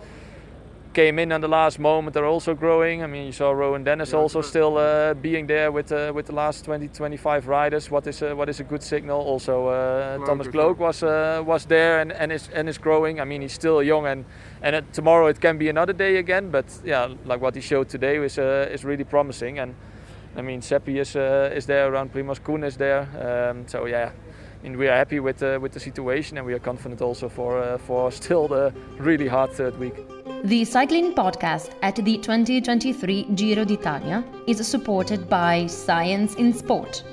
came 0.93 1.19
in 1.19 1.33
on 1.33 1.41
the 1.41 1.49
last 1.49 1.79
moment 1.79 2.17
are 2.17 2.25
also 2.25 2.55
growing. 2.55 3.03
I 3.03 3.07
mean, 3.07 3.27
you 3.27 3.33
saw 3.33 3.51
Rohan 3.53 3.85
Dennis 3.85 4.13
also 4.13 4.41
still 4.43 4.77
uh, 4.77 5.15
being 5.15 5.47
there 5.47 5.71
with 5.71 5.93
uh, 5.93 6.13
with 6.15 6.27
the 6.27 6.35
last 6.35 6.65
20, 6.65 6.89
25 6.89 7.47
riders. 7.47 7.91
What 7.91 8.07
is 8.07 8.23
a, 8.23 8.35
what 8.35 8.49
is 8.49 8.61
a 8.61 8.65
good 8.65 8.83
signal? 8.83 9.21
Also, 9.21 9.69
uh, 9.69 10.19
Thomas 10.27 10.49
as 10.49 10.53
Gloag 10.53 10.79
was 10.79 11.03
uh, 11.03 11.43
was 11.47 11.67
there 11.67 12.01
and, 12.01 12.13
and 12.13 12.33
is 12.33 12.49
and 12.55 12.69
is 12.69 12.79
growing. 12.79 13.21
I 13.21 13.25
mean, 13.25 13.43
he's 13.43 13.53
still 13.53 13.83
young 13.83 14.07
and 14.07 14.25
and 14.63 14.93
tomorrow 14.93 15.29
it 15.29 15.41
can 15.41 15.59
be 15.59 15.69
another 15.69 15.93
day 15.93 16.17
again. 16.17 16.51
But 16.51 16.67
yeah, 16.85 17.15
like 17.25 17.41
what 17.41 17.55
he 17.55 17.61
showed 17.61 17.89
today 17.89 18.17
is 18.25 18.39
uh, 18.39 18.69
is 18.73 18.85
really 18.85 19.05
promising. 19.05 19.61
And 19.61 19.75
I 20.37 20.43
mean, 20.43 20.63
Seppi 20.63 20.99
is 20.99 21.17
uh, 21.17 21.57
is 21.57 21.67
there 21.67 21.93
around. 21.93 22.13
Primoz 22.13 22.41
Kuhn 22.43 22.65
is 22.65 22.77
there. 22.77 23.07
Um, 23.51 23.69
so 23.69 23.87
yeah. 23.87 24.11
I 24.61 24.63
mean, 24.63 24.77
we 24.77 24.89
are 24.89 24.97
happy 24.97 25.21
with 25.21 25.41
with 25.63 25.73
the 25.73 25.81
situation, 25.81 26.37
and 26.37 26.47
we 26.47 26.53
are 26.53 26.59
confident 26.59 27.01
also 27.01 27.29
for 27.29 27.79
for 27.79 28.13
still 28.13 28.49
the 28.49 28.73
really 28.99 29.29
hard 29.29 29.53
third 29.53 29.79
week. 29.79 30.10
The 30.43 30.65
Cycling 30.65 31.13
Podcast 31.13 31.75
at 31.83 31.97
the 31.97 32.17
2023 32.17 33.25
Giro 33.35 33.63
d'Italia 33.63 34.25
is 34.47 34.67
supported 34.67 35.29
by 35.29 35.67
Science 35.67 36.35
in 36.37 36.55
Sport. 36.55 37.05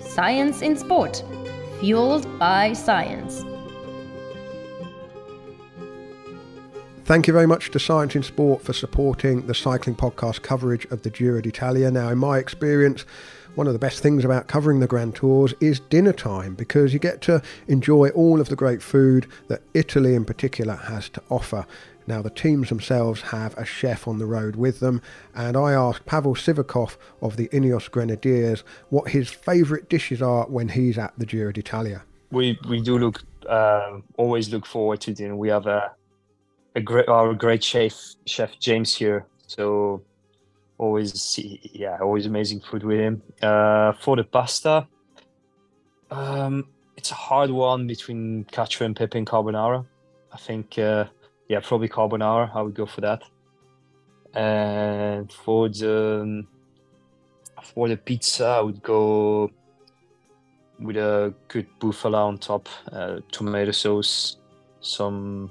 Science 0.00 0.62
in 0.62 0.76
Sport, 0.76 1.22
fueled 1.78 2.26
by 2.40 2.72
science. 2.72 3.44
Thank 7.04 7.28
you 7.28 7.32
very 7.32 7.46
much 7.46 7.70
to 7.70 7.78
Science 7.78 8.16
in 8.16 8.24
Sport 8.24 8.62
for 8.62 8.72
supporting 8.72 9.46
the 9.46 9.54
cycling 9.54 9.94
podcast 9.94 10.42
coverage 10.42 10.86
of 10.86 11.02
the 11.02 11.10
Giro 11.10 11.40
d'Italia. 11.40 11.88
Now, 11.92 12.08
in 12.08 12.18
my 12.18 12.38
experience, 12.38 13.04
one 13.54 13.68
of 13.68 13.74
the 13.74 13.78
best 13.78 14.02
things 14.02 14.24
about 14.24 14.48
covering 14.48 14.80
the 14.80 14.88
Grand 14.88 15.14
Tours 15.14 15.54
is 15.60 15.78
dinner 15.78 16.12
time 16.12 16.56
because 16.56 16.92
you 16.92 16.98
get 16.98 17.20
to 17.22 17.40
enjoy 17.68 18.08
all 18.08 18.40
of 18.40 18.48
the 18.48 18.56
great 18.56 18.82
food 18.82 19.28
that 19.46 19.62
Italy 19.72 20.16
in 20.16 20.24
particular 20.24 20.74
has 20.74 21.08
to 21.10 21.22
offer. 21.30 21.64
Now, 22.06 22.22
the 22.22 22.30
teams 22.30 22.68
themselves 22.68 23.20
have 23.20 23.56
a 23.58 23.64
chef 23.64 24.06
on 24.06 24.18
the 24.18 24.26
road 24.26 24.54
with 24.54 24.78
them, 24.78 25.02
and 25.34 25.56
I 25.56 25.72
asked 25.72 26.06
Pavel 26.06 26.34
Sivakov 26.34 26.96
of 27.20 27.36
the 27.36 27.48
Ineos 27.48 27.90
Grenadiers 27.90 28.62
what 28.90 29.10
his 29.10 29.30
favourite 29.30 29.88
dishes 29.88 30.22
are 30.22 30.46
when 30.46 30.68
he's 30.68 30.98
at 30.98 31.14
the 31.18 31.26
Giro 31.26 31.50
d'Italia. 31.50 32.04
We 32.30 32.58
we 32.68 32.80
do 32.80 32.98
look 32.98 33.22
uh, 33.48 33.98
always 34.16 34.52
look 34.52 34.66
forward 34.66 35.00
to 35.02 35.12
dinner. 35.12 35.36
We 35.36 35.48
have 35.48 35.66
a 35.66 35.92
a 36.76 36.80
great 36.80 37.08
our 37.08 37.34
great 37.34 37.64
chef 37.64 37.94
chef 38.26 38.58
James 38.60 38.94
here, 38.94 39.26
so 39.46 40.02
always 40.78 41.38
yeah 41.72 41.98
always 42.00 42.26
amazing 42.26 42.60
food 42.60 42.84
with 42.84 43.00
him. 43.00 43.22
Uh, 43.42 43.92
for 43.92 44.14
the 44.16 44.24
pasta, 44.24 44.86
um, 46.10 46.68
it's 46.96 47.10
a 47.10 47.14
hard 47.14 47.50
one 47.50 47.86
between 47.86 48.44
cacio 48.52 48.86
and 48.86 48.94
pepe 48.94 49.18
and 49.18 49.26
carbonara. 49.26 49.84
I 50.32 50.36
think. 50.36 50.78
Uh, 50.78 51.06
yeah, 51.48 51.60
probably 51.60 51.88
carbonara. 51.88 52.54
I 52.54 52.62
would 52.62 52.74
go 52.74 52.86
for 52.86 53.00
that. 53.02 53.22
And 54.34 55.32
for 55.32 55.68
the 55.68 56.44
for 57.62 57.88
the 57.88 57.96
pizza, 57.96 58.46
I 58.46 58.60
would 58.60 58.82
go 58.82 59.50
with 60.78 60.96
a 60.96 61.34
good 61.48 61.66
buffalo 61.78 62.26
on 62.26 62.38
top, 62.38 62.68
uh, 62.92 63.20
tomato 63.32 63.72
sauce, 63.72 64.36
some 64.80 65.50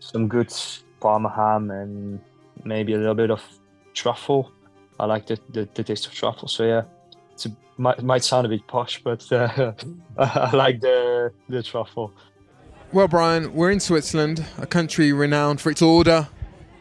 some 0.00 0.28
good 0.28 0.52
parma 1.00 1.28
ham, 1.28 1.70
and 1.70 2.20
maybe 2.64 2.94
a 2.94 2.98
little 2.98 3.14
bit 3.14 3.30
of 3.30 3.42
truffle. 3.94 4.50
I 4.98 5.06
like 5.06 5.26
the, 5.26 5.38
the, 5.50 5.68
the 5.74 5.84
taste 5.84 6.06
of 6.06 6.12
truffle. 6.12 6.48
So 6.48 6.64
yeah, 6.64 6.82
it 7.44 7.52
might 7.78 8.02
might 8.02 8.24
sound 8.24 8.46
a 8.46 8.48
bit 8.48 8.66
posh, 8.66 9.02
but 9.02 9.30
uh, 9.32 9.72
I 10.18 10.56
like 10.56 10.80
the 10.80 11.32
the 11.48 11.62
truffle. 11.62 12.12
Well, 12.92 13.08
Brian, 13.08 13.54
we're 13.54 13.70
in 13.70 13.80
Switzerland, 13.80 14.44
a 14.58 14.66
country 14.66 15.14
renowned 15.14 15.62
for 15.62 15.70
its 15.70 15.80
order, 15.80 16.28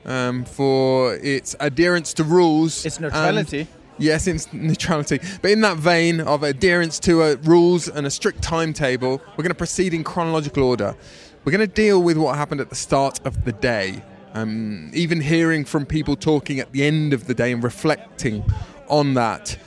um, 0.04 0.44
for 0.44 1.16
its 1.16 1.56
adherence 1.62 2.14
to 2.16 2.26
rules. 2.26 2.86
Its 2.86 3.00
neutrality. 3.00 3.66
Yes, 3.98 4.28
its 4.28 4.52
neutrality. 4.52 5.22
But 5.42 5.52
in 5.52 5.62
that 5.62 5.78
vein 5.78 6.20
of 6.20 6.44
adherence 6.44 7.00
to 7.02 7.22
uh, 7.22 7.36
rules 7.44 7.88
and 7.88 8.06
a 8.06 8.10
strict 8.10 8.42
timetable, 8.42 9.22
we're 9.38 9.44
going 9.44 9.52
to 9.52 9.56
proceed 9.56 9.94
in 9.94 10.04
chronological 10.04 10.64
order. 10.64 10.98
We're 11.46 11.54
going 11.54 11.66
to 11.66 11.74
deal 11.74 12.04
with 12.04 12.18
what 12.18 12.36
happened 12.36 12.60
at 12.60 12.68
the 12.68 12.76
start 12.76 13.26
of 13.26 13.46
the 13.46 13.54
day. 13.54 14.04
Um, 14.34 14.92
even 14.94 15.22
hearing 15.22 15.64
from 15.64 15.86
people 15.86 16.18
talking 16.18 16.60
at 16.60 16.74
the 16.74 16.84
end 16.84 17.14
of 17.14 17.28
the 17.28 17.34
day 17.34 17.54
and 17.54 17.64
reflecting 17.64 18.44
on 18.90 19.14
that. 19.14 19.58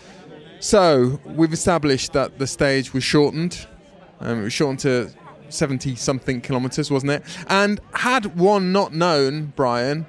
So, 0.61 1.21
we've 1.25 1.55
established 1.55 2.13
that 2.13 2.39
the 2.39 2.47
stage 2.47 2.93
was 2.93 3.03
shortened. 3.03 3.67
Um, 4.21 4.41
it 4.41 4.45
was 4.45 4.53
shortened 4.53 4.81
to 4.81 5.11
70 5.49 5.95
something 5.97 6.41
kilometres, 6.41 6.91
wasn't 6.91 7.13
it? 7.13 7.23
And 7.49 7.81
had 7.95 8.37
one 8.37 8.73
not 8.73 8.93
known, 8.93 9.53
Brian, 9.57 10.07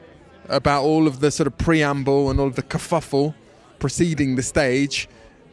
about 0.49 0.83
all 0.83 1.07
of 1.07 1.19
the 1.19 1.31
sort 1.31 1.47
of 1.47 1.57
preamble 1.57 2.29
and 2.29 2.39
all 2.39 2.47
of 2.47 2.55
the 2.55 2.63
kerfuffle 2.63 3.33
preceding 3.79 4.35
the 4.35 4.43
stage, 4.43 5.07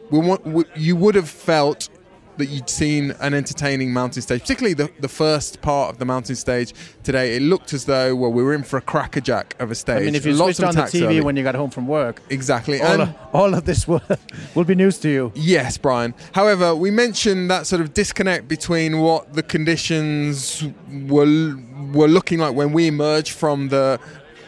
we 0.09 0.19
want, 0.19 0.45
we, 0.45 0.63
you 0.75 0.95
would 0.95 1.15
have 1.15 1.29
felt 1.29 1.89
that 2.37 2.47
you'd 2.47 2.69
seen 2.69 3.11
an 3.19 3.33
entertaining 3.33 3.93
mountain 3.93 4.21
stage, 4.21 4.41
particularly 4.41 4.73
the, 4.73 4.89
the 4.99 5.07
first 5.07 5.61
part 5.61 5.91
of 5.91 5.99
the 5.99 6.05
mountain 6.05 6.35
stage 6.35 6.73
today. 7.03 7.35
It 7.35 7.41
looked 7.41 7.73
as 7.73 7.85
though, 7.85 8.15
well, 8.15 8.31
we 8.31 8.43
were 8.43 8.53
in 8.53 8.63
for 8.63 8.77
a 8.77 8.81
crackerjack 8.81 9.55
of 9.59 9.71
a 9.71 9.75
stage. 9.75 10.01
I 10.01 10.05
mean, 10.05 10.15
if 10.15 10.25
you 10.25 10.33
Lots 10.33 10.57
switched 10.57 10.69
on 10.69 10.75
the 10.75 10.81
TV 10.91 11.03
early. 11.05 11.21
when 11.21 11.35
you 11.37 11.43
got 11.43 11.55
home 11.55 11.69
from 11.69 11.87
work, 11.87 12.21
Exactly. 12.29 12.81
all, 12.81 12.91
And- 12.93 13.01
of, 13.03 13.15
all 13.33 13.53
of 13.53 13.65
this 13.65 13.87
will, 13.87 14.01
will 14.55 14.63
be 14.63 14.75
news 14.75 14.97
to 14.99 15.09
you. 15.09 15.31
Yes, 15.35 15.77
Brian. 15.77 16.13
However, 16.33 16.75
we 16.75 16.91
mentioned 16.91 17.49
that 17.51 17.67
sort 17.67 17.81
of 17.81 17.93
disconnect 17.93 18.47
between 18.47 18.99
what 18.99 19.33
the 19.33 19.43
conditions 19.43 20.63
were 21.07 21.55
were 21.93 22.07
looking 22.07 22.39
like 22.39 22.55
when 22.55 22.71
we 22.73 22.87
emerged 22.87 23.31
from 23.33 23.67
the 23.69 23.99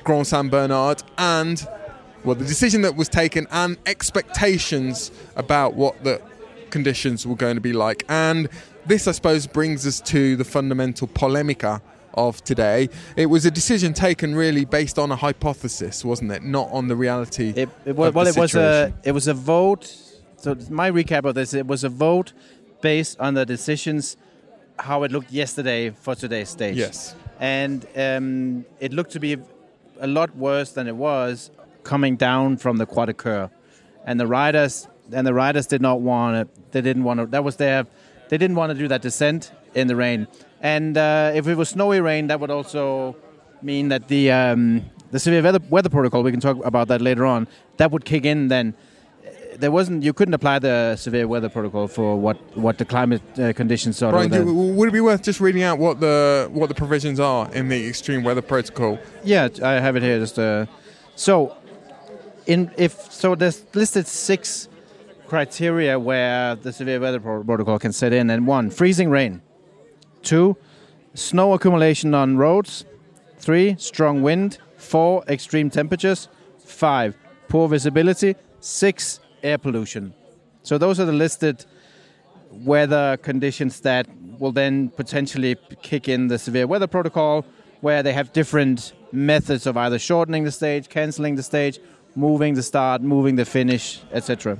Grand 0.04 0.26
Saint 0.26 0.50
Bernard 0.50 1.04
and 1.18 1.68
well, 2.24 2.34
the 2.36 2.46
decision 2.46 2.82
that 2.82 2.96
was 2.96 3.08
taken 3.08 3.46
and 3.52 3.78
expectations 3.86 5.12
about 5.36 5.76
what 5.76 6.04
the 6.04 6.22
conditions 6.72 7.26
were 7.26 7.36
going 7.36 7.56
to 7.56 7.62
be 7.62 7.74
like. 7.74 8.04
And 8.10 8.50
this, 8.86 9.08
I 9.08 9.12
suppose, 9.12 9.48
brings 9.48 9.86
us 9.86 10.02
to 10.02 10.36
the 10.36 10.44
fundamental 10.46 11.08
polemica 11.08 11.82
of 12.14 12.44
today. 12.44 12.90
It 13.16 13.28
was 13.28 13.46
a 13.46 13.52
decision 13.52 13.94
taken 13.94 14.36
really 14.36 14.66
based 14.66 14.98
on 14.98 15.12
a 15.12 15.16
hypothesis, 15.16 16.06
wasn't 16.06 16.32
it? 16.32 16.44
Not 16.44 16.70
on 16.72 16.88
the 16.88 16.96
reality. 16.96 17.54
It, 17.56 17.70
it 17.86 17.96
was, 17.96 18.10
of 18.10 18.16
well, 18.16 18.26
the 18.26 18.32
it 18.32 18.38
was 18.38 18.56
a 18.56 18.94
it 19.04 19.12
was 19.12 19.28
a 19.28 19.34
vote. 19.34 19.96
So 20.38 20.56
my 20.70 20.92
recap 20.92 21.26
of 21.26 21.36
this: 21.36 21.54
it 21.54 21.68
was 21.68 21.84
a 21.84 21.90
vote 21.90 22.34
based 22.82 23.20
on 23.20 23.34
the 23.34 23.46
decisions 23.46 24.18
how 24.78 25.04
it 25.04 25.12
looked 25.12 25.32
yesterday 25.32 25.90
for 25.90 26.16
today's 26.16 26.50
stage. 26.50 26.78
Yes. 26.78 27.16
and 27.40 27.86
um, 27.96 28.66
it 28.80 28.94
looked 28.94 29.12
to 29.12 29.20
be 29.20 29.38
a 30.00 30.08
lot 30.08 30.36
worse 30.36 30.72
than 30.72 30.88
it 30.88 30.96
was 30.96 31.52
coming 31.84 32.16
down 32.16 32.58
from 32.58 32.78
the 32.78 32.86
Croix 32.86 33.06
de 33.06 33.14
Coeur, 33.14 33.50
and 34.06 34.20
the 34.20 34.28
riders 34.28 34.88
and 35.12 35.26
the 35.26 35.34
riders 35.34 35.68
did 35.68 35.82
not 35.82 36.02
want 36.02 36.36
it. 36.38 36.72
They 36.72 36.82
didn't 36.82 37.04
want 37.04 37.20
to. 37.20 37.26
That 37.28 37.44
was 37.44 37.56
their. 37.58 37.86
They 38.30 38.38
didn't 38.38 38.56
want 38.56 38.72
to 38.72 38.78
do 38.78 38.88
that 38.88 39.02
descent 39.02 39.52
in 39.74 39.88
the 39.88 39.96
rain, 39.96 40.28
and 40.62 40.98
uh, 40.98 41.32
if 41.34 41.48
it 41.48 41.56
was 41.56 41.70
snowy 41.70 42.00
rain, 42.02 42.28
that 42.28 42.40
would 42.40 42.52
also 42.52 43.16
mean 43.62 43.90
that 43.90 44.08
the 44.08 44.32
um, 44.32 44.86
the 45.12 45.20
severe 45.20 45.42
weather, 45.42 45.60
weather 45.70 45.90
protocol. 45.90 46.24
We 46.24 46.32
can 46.32 46.40
talk 46.40 46.64
about 46.66 46.88
that 46.88 47.02
later 47.02 47.26
on. 47.26 47.48
That 47.78 47.92
would 47.92 48.06
kick 48.06 48.26
in 48.26 48.48
then. 48.48 48.74
There 49.58 49.72
wasn't. 49.72 50.04
You 50.04 50.12
couldn't 50.12 50.34
apply 50.34 50.60
the 50.60 50.96
severe 50.98 51.28
weather 51.28 51.50
protocol 51.50 51.88
for 51.88 52.20
what 52.20 52.38
what 52.58 52.78
the 52.78 52.86
climate 52.86 53.22
uh, 53.40 53.54
conditions 53.54 54.02
are. 54.02 54.12
Brian, 54.12 54.30
do, 54.30 54.54
would 54.54 54.90
it 54.90 54.92
be 54.92 55.00
worth 55.00 55.22
just 55.22 55.40
reading 55.40 55.64
out 55.64 55.80
what 55.80 56.00
the 56.00 56.50
what 56.52 56.68
the 56.68 56.76
provisions 56.76 57.20
are 57.20 57.50
in 57.54 57.70
the 57.70 57.88
extreme 57.88 58.24
weather 58.24 58.42
protocol? 58.42 59.00
Yeah, 59.24 59.48
I 59.64 59.74
have 59.74 59.96
it 59.96 60.04
here. 60.04 60.20
Just 60.20 60.38
uh, 60.38 60.66
so 61.16 61.56
in 62.48 62.72
if 62.78 63.12
so, 63.12 63.36
there's 63.36 63.64
listed 63.74 64.08
six 64.08 64.68
criteria 65.28 66.00
where 66.00 66.56
the 66.56 66.72
severe 66.72 67.00
weather 67.00 67.20
pro- 67.20 67.44
protocol 67.44 67.80
can 67.80 67.92
set 67.92 68.14
in, 68.14 68.30
and 68.30 68.48
one, 68.48 68.70
freezing 68.70 69.10
rain. 69.10 69.42
Two, 70.22 70.58
snow 71.14 71.54
accumulation 71.54 72.14
on 72.14 72.38
roads. 72.38 72.86
Three, 73.38 73.76
strong 73.78 74.22
wind. 74.22 74.58
Four, 74.78 75.24
extreme 75.28 75.70
temperatures. 75.70 76.28
Five, 76.64 77.16
poor 77.48 77.68
visibility. 77.68 78.36
Six, 78.60 79.20
air 79.44 79.58
pollution. 79.58 80.14
So 80.64 80.78
those 80.78 81.00
are 81.00 81.06
the 81.06 81.14
listed 81.14 81.66
weather 82.52 83.18
conditions 83.18 83.82
that 83.82 84.08
will 84.40 84.52
then 84.52 84.90
potentially 84.90 85.56
kick 85.82 86.08
in 86.08 86.28
the 86.28 86.40
severe 86.40 86.68
weather 86.68 86.88
protocol, 86.88 87.46
where 87.82 88.02
they 88.02 88.14
have 88.14 88.34
different 88.34 88.94
methods 89.12 89.66
of 89.66 89.78
either 89.78 90.00
shortening 90.00 90.44
the 90.44 90.52
stage, 90.52 90.90
canceling 90.90 91.36
the 91.36 91.44
stage, 91.44 91.80
moving 92.16 92.54
the 92.56 92.64
start, 92.64 93.02
moving 93.02 93.36
the 93.36 93.46
finish, 93.46 94.02
etc. 94.12 94.58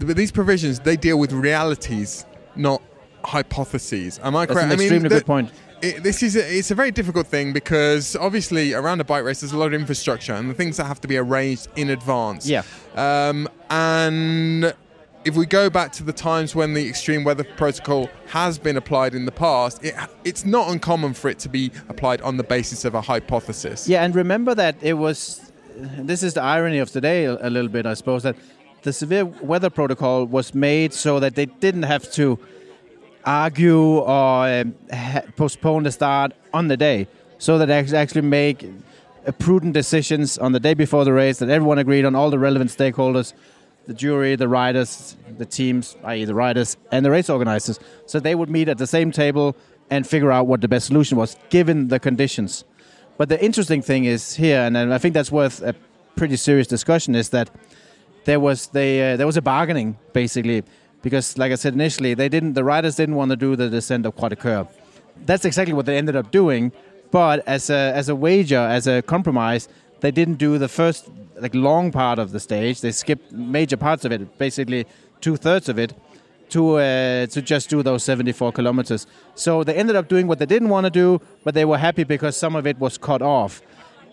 But 0.00 0.16
these 0.16 0.32
provisions 0.32 0.80
they 0.80 0.96
deal 0.96 1.18
with 1.18 1.32
realities, 1.32 2.26
not 2.56 2.82
hypotheses. 3.24 4.20
Am 4.22 4.36
I 4.36 4.46
That's 4.46 4.52
correct? 4.52 4.66
an 4.66 4.72
I 4.72 4.76
mean, 4.76 4.82
extremely 4.86 5.08
the- 5.08 5.14
good 5.16 5.26
point. 5.26 5.50
It, 5.82 6.02
this 6.02 6.22
is 6.22 6.34
a, 6.34 6.58
it's 6.58 6.70
a 6.70 6.74
very 6.74 6.90
difficult 6.90 7.26
thing 7.26 7.52
because 7.52 8.16
obviously 8.16 8.72
around 8.72 9.00
a 9.02 9.04
bike 9.04 9.22
race 9.22 9.40
there's 9.40 9.52
a 9.52 9.58
lot 9.58 9.66
of 9.66 9.74
infrastructure 9.74 10.32
and 10.32 10.48
the 10.48 10.54
things 10.54 10.78
that 10.78 10.84
have 10.84 10.98
to 11.02 11.08
be 11.08 11.18
arranged 11.18 11.68
in 11.76 11.90
advance. 11.90 12.48
Yeah. 12.48 12.62
Um, 12.94 13.48
and 13.68 14.72
if 15.26 15.36
we 15.36 15.44
go 15.44 15.68
back 15.68 15.92
to 15.92 16.02
the 16.02 16.12
times 16.12 16.54
when 16.54 16.72
the 16.72 16.88
extreme 16.88 17.22
weather 17.22 17.44
protocol 17.44 18.08
has 18.28 18.58
been 18.58 18.78
applied 18.78 19.14
in 19.14 19.26
the 19.26 19.32
past, 19.32 19.84
it, 19.84 19.94
it's 20.24 20.46
not 20.46 20.70
uncommon 20.70 21.12
for 21.12 21.28
it 21.28 21.38
to 21.40 21.50
be 21.50 21.70
applied 21.90 22.22
on 22.22 22.38
the 22.38 22.44
basis 22.44 22.86
of 22.86 22.94
a 22.94 23.02
hypothesis. 23.02 23.86
Yeah, 23.86 24.04
and 24.04 24.14
remember 24.14 24.54
that 24.54 24.76
it 24.80 24.94
was. 24.94 25.52
This 25.76 26.22
is 26.22 26.34
the 26.34 26.42
irony 26.42 26.78
of 26.78 26.90
today, 26.90 27.24
a 27.24 27.50
little 27.50 27.68
bit, 27.70 27.84
I 27.84 27.94
suppose, 27.94 28.22
that 28.22 28.36
the 28.84 28.92
severe 28.92 29.24
weather 29.24 29.70
protocol 29.70 30.26
was 30.26 30.54
made 30.54 30.92
so 30.92 31.18
that 31.18 31.34
they 31.34 31.46
didn't 31.46 31.82
have 31.84 32.10
to 32.12 32.38
argue 33.24 33.98
or 33.98 34.46
um, 34.46 34.74
postpone 35.36 35.82
the 35.82 35.90
start 35.90 36.32
on 36.52 36.68
the 36.68 36.76
day, 36.76 37.08
so 37.38 37.58
that 37.58 37.66
they 37.66 37.96
actually 37.96 38.20
make 38.20 38.66
prudent 39.38 39.72
decisions 39.72 40.36
on 40.36 40.52
the 40.52 40.60
day 40.60 40.74
before 40.74 41.04
the 41.06 41.12
race 41.12 41.38
that 41.38 41.48
everyone 41.48 41.78
agreed 41.78 42.04
on, 42.04 42.14
all 42.14 42.28
the 42.30 42.38
relevant 42.38 42.70
stakeholders, 42.70 43.32
the 43.86 43.94
jury, 43.94 44.36
the 44.36 44.48
riders, 44.48 45.16
the 45.38 45.46
teams, 45.46 45.96
i.e., 46.04 46.26
the 46.26 46.34
riders, 46.34 46.76
and 46.92 47.06
the 47.06 47.10
race 47.10 47.30
organizers, 47.30 47.80
so 48.04 48.20
they 48.20 48.34
would 48.34 48.50
meet 48.50 48.68
at 48.68 48.76
the 48.76 48.86
same 48.86 49.10
table 49.10 49.56
and 49.88 50.06
figure 50.06 50.30
out 50.30 50.46
what 50.46 50.60
the 50.60 50.68
best 50.68 50.86
solution 50.86 51.16
was 51.16 51.36
given 51.48 51.88
the 51.88 51.98
conditions. 51.98 52.64
But 53.16 53.30
the 53.30 53.42
interesting 53.42 53.80
thing 53.80 54.04
is 54.04 54.36
here, 54.36 54.60
and 54.60 54.76
I 54.76 54.98
think 54.98 55.14
that's 55.14 55.32
worth 55.32 55.62
a 55.62 55.74
pretty 56.16 56.36
serious 56.36 56.66
discussion, 56.66 57.14
is 57.14 57.30
that 57.30 57.48
there 58.24 58.40
was 58.40 58.68
they 58.68 59.12
uh, 59.12 59.16
there 59.16 59.26
was 59.26 59.36
a 59.36 59.42
bargaining 59.42 59.96
basically 60.12 60.62
because, 61.02 61.36
like 61.36 61.52
I 61.52 61.56
said 61.56 61.74
initially, 61.74 62.14
they 62.14 62.28
didn't 62.28 62.54
the 62.54 62.64
riders 62.64 62.96
didn't 62.96 63.14
want 63.14 63.30
to 63.30 63.36
do 63.36 63.56
the 63.56 63.68
descent 63.68 64.06
of 64.06 64.16
Croix 64.16 64.30
de 64.30 64.36
Coeur. 64.36 64.66
That's 65.26 65.44
exactly 65.44 65.74
what 65.74 65.86
they 65.86 65.96
ended 65.96 66.16
up 66.16 66.30
doing. 66.30 66.72
But 67.10 67.46
as 67.46 67.70
a 67.70 67.92
as 67.94 68.08
a 68.08 68.16
wager, 68.16 68.58
as 68.58 68.86
a 68.86 69.02
compromise, 69.02 69.68
they 70.00 70.10
didn't 70.10 70.38
do 70.38 70.58
the 70.58 70.68
first 70.68 71.08
like 71.36 71.54
long 71.54 71.92
part 71.92 72.18
of 72.18 72.32
the 72.32 72.40
stage. 72.40 72.80
They 72.80 72.92
skipped 72.92 73.32
major 73.32 73.76
parts 73.76 74.04
of 74.04 74.12
it, 74.12 74.38
basically 74.38 74.86
two 75.20 75.36
thirds 75.36 75.68
of 75.68 75.78
it, 75.78 75.92
to 76.50 76.76
uh, 76.76 77.26
to 77.26 77.42
just 77.42 77.68
do 77.68 77.82
those 77.82 78.02
74 78.04 78.52
kilometers. 78.52 79.06
So 79.34 79.64
they 79.64 79.74
ended 79.74 79.96
up 79.96 80.08
doing 80.08 80.26
what 80.26 80.38
they 80.38 80.46
didn't 80.46 80.70
want 80.70 80.84
to 80.84 80.90
do, 80.90 81.20
but 81.44 81.54
they 81.54 81.64
were 81.64 81.78
happy 81.78 82.04
because 82.04 82.36
some 82.36 82.56
of 82.56 82.66
it 82.66 82.78
was 82.78 82.98
cut 82.98 83.22
off. 83.22 83.62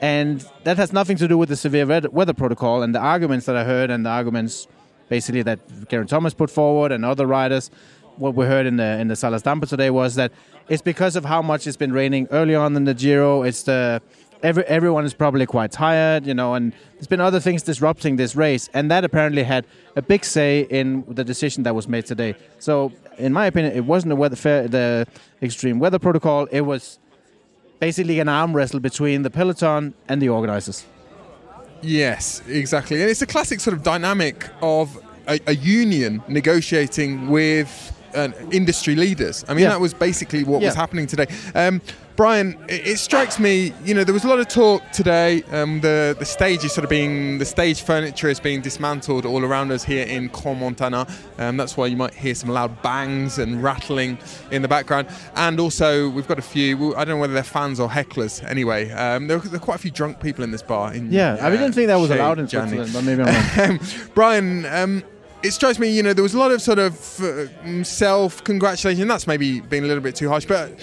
And 0.02 0.44
that 0.64 0.78
has 0.78 0.92
nothing 0.92 1.18
to 1.18 1.28
do 1.28 1.38
with 1.38 1.50
the 1.50 1.56
severe 1.56 1.86
weather- 1.86 2.34
protocol 2.34 2.82
and 2.82 2.94
the 2.94 3.00
arguments 3.00 3.46
that 3.46 3.56
I 3.56 3.64
heard 3.64 3.92
and 3.92 4.06
the 4.06 4.10
arguments 4.10 4.68
basically 5.10 5.44
that 5.44 5.60
Geraint 5.90 6.10
Thomas 6.10 6.34
put 6.34 6.50
forward 6.50 6.92
and 6.92 7.06
other 7.06 7.28
riders. 7.28 7.70
What 8.18 8.34
we 8.34 8.46
heard 8.46 8.66
in 8.66 8.78
the 8.78 9.00
in 9.00 9.08
the 9.08 9.16
sala 9.16 9.40
stampa 9.40 9.66
today 9.68 9.90
was 9.90 10.16
that 10.16 10.32
it's 10.70 10.82
because 10.82 11.16
of 11.16 11.26
how 11.26 11.42
much 11.42 11.68
it's 11.68 11.78
been 11.78 11.94
raining 11.94 12.28
early 12.32 12.56
on 12.56 12.76
in 12.76 12.86
the 12.86 12.94
Giro. 12.94 13.44
It's 13.44 13.64
the 13.64 14.02
every, 14.44 14.64
everyone 14.66 15.06
is 15.06 15.14
probably 15.14 15.46
quite 15.46 15.72
tired, 15.72 16.26
you 16.26 16.34
know, 16.34 16.54
and 16.54 16.74
there's 16.94 17.08
been 17.08 17.22
other 17.22 17.40
things 17.40 17.64
disrupting 17.64 18.16
this 18.18 18.36
race, 18.36 18.70
and 18.74 18.90
that 18.92 19.04
apparently 19.04 19.44
had 19.44 19.66
a 19.96 20.02
big 20.02 20.26
say 20.26 20.62
in 20.70 21.04
the 21.08 21.24
decision 21.24 21.64
that 21.64 21.76
was 21.76 21.88
made 21.88 22.06
today. 22.06 22.36
So, 22.60 22.92
in 23.18 23.34
my 23.34 23.46
opinion, 23.48 23.74
it 23.76 23.86
wasn't 23.86 24.10
the 24.10 24.16
weather 24.16 24.36
the 24.68 25.08
extreme 25.42 25.80
weather 25.80 26.00
protocol. 26.00 26.46
It 26.52 26.62
was 26.62 27.00
basically 27.82 28.20
an 28.22 28.30
arm 28.30 28.56
wrestle 28.56 28.80
between 28.80 29.24
the 29.24 29.30
peloton 29.30 29.94
and 30.08 30.22
the 30.22 30.30
organizers. 30.30 30.86
Yes, 31.82 32.42
exactly. 32.48 33.02
And 33.02 33.10
it's 33.10 33.24
a 33.24 33.26
classic 33.26 33.60
sort 33.60 33.76
of 33.76 33.82
dynamic 33.84 34.48
of 34.62 34.86
a, 35.28 35.40
a 35.48 35.56
union 35.56 36.22
negotiating 36.28 37.28
with 37.30 37.92
uh, 38.16 38.30
industry 38.52 38.96
leaders. 38.96 39.44
I 39.48 39.54
mean, 39.56 39.64
Yeah. 39.64 39.70
that 39.70 39.82
was 39.82 39.94
basically 39.94 40.44
what 40.44 40.62
was 40.62 40.76
happening 40.76 41.08
today. 41.08 41.26
Um, 41.56 41.82
Brian, 42.22 42.56
it, 42.70 42.86
it 42.86 43.00
strikes 43.00 43.40
me, 43.40 43.74
you 43.84 43.96
know, 43.96 44.04
there 44.04 44.14
was 44.14 44.26
a 44.26 44.28
lot 44.28 44.38
of 44.38 44.48
talk 44.48 44.84
today. 44.92 45.42
Um, 45.50 45.82
the 45.82 46.16
the 46.20 46.26
stage 46.26 46.64
is 46.64 46.72
sort 46.72 46.84
of 46.84 46.90
being 46.92 47.40
the 47.40 47.46
stage 47.46 47.82
furniture 47.82 48.30
is 48.30 48.40
being 48.40 48.62
dismantled 48.62 49.26
all 49.26 49.44
around 49.44 49.72
us 49.72 49.84
here 49.84 50.06
in 50.06 50.30
Crans 50.30 50.60
Montana. 50.60 51.08
Um, 51.40 51.58
that's 51.58 51.76
why 51.76 51.88
you 51.88 51.98
might 51.98 52.14
hear 52.14 52.36
some 52.36 52.52
loud 52.52 52.80
bangs 52.84 53.40
and 53.40 53.64
rattling 53.64 54.20
in 54.52 54.62
the 54.62 54.68
background. 54.68 55.08
And 55.34 55.60
also, 55.60 56.12
we've 56.12 56.28
got 56.28 56.38
a 56.38 56.44
few. 56.44 56.96
I 56.96 57.06
don't 57.06 57.16
know 57.16 57.22
whether 57.22 57.34
they're 57.34 57.42
fans 57.42 57.80
or 57.80 57.90
hecklers. 57.90 58.48
Anyway, 58.48 58.92
um, 58.92 59.26
there, 59.26 59.40
there 59.40 59.56
are 59.56 59.60
quite 59.60 59.78
a 59.78 59.82
few 59.82 59.90
drunk 59.90 60.20
people 60.20 60.44
in 60.44 60.52
this 60.52 60.62
bar. 60.62 60.94
In, 60.94 61.12
Yeah, 61.12 61.40
I 61.42 61.50
didn't 61.50 61.74
think 61.74 61.88
that 61.88 61.96
was 61.96 62.12
allowed 62.12 62.38
in. 62.38 62.48
Switzerland, 62.48 62.94
but 62.94 63.04
maybe 63.04 63.24
I'm 63.24 63.58
wrong. 63.58 63.72
Um, 63.72 63.80
Brian, 64.14 64.66
um, 64.68 65.04
it 65.44 65.52
strikes 65.52 65.80
me, 65.80 65.90
you 65.90 66.04
know, 66.04 66.14
there 66.14 66.24
was 66.24 66.34
a 66.34 66.40
lot 66.40 66.52
of 66.52 66.62
sort 66.62 66.80
of 66.80 67.20
uh, 67.22 67.84
self 67.84 68.44
congratulation. 68.44 69.08
That's 69.08 69.28
maybe 69.28 69.62
being 69.62 69.84
a 69.84 69.88
little 69.88 70.04
bit 70.04 70.16
too 70.16 70.30
harsh, 70.30 70.46
but 70.46 70.80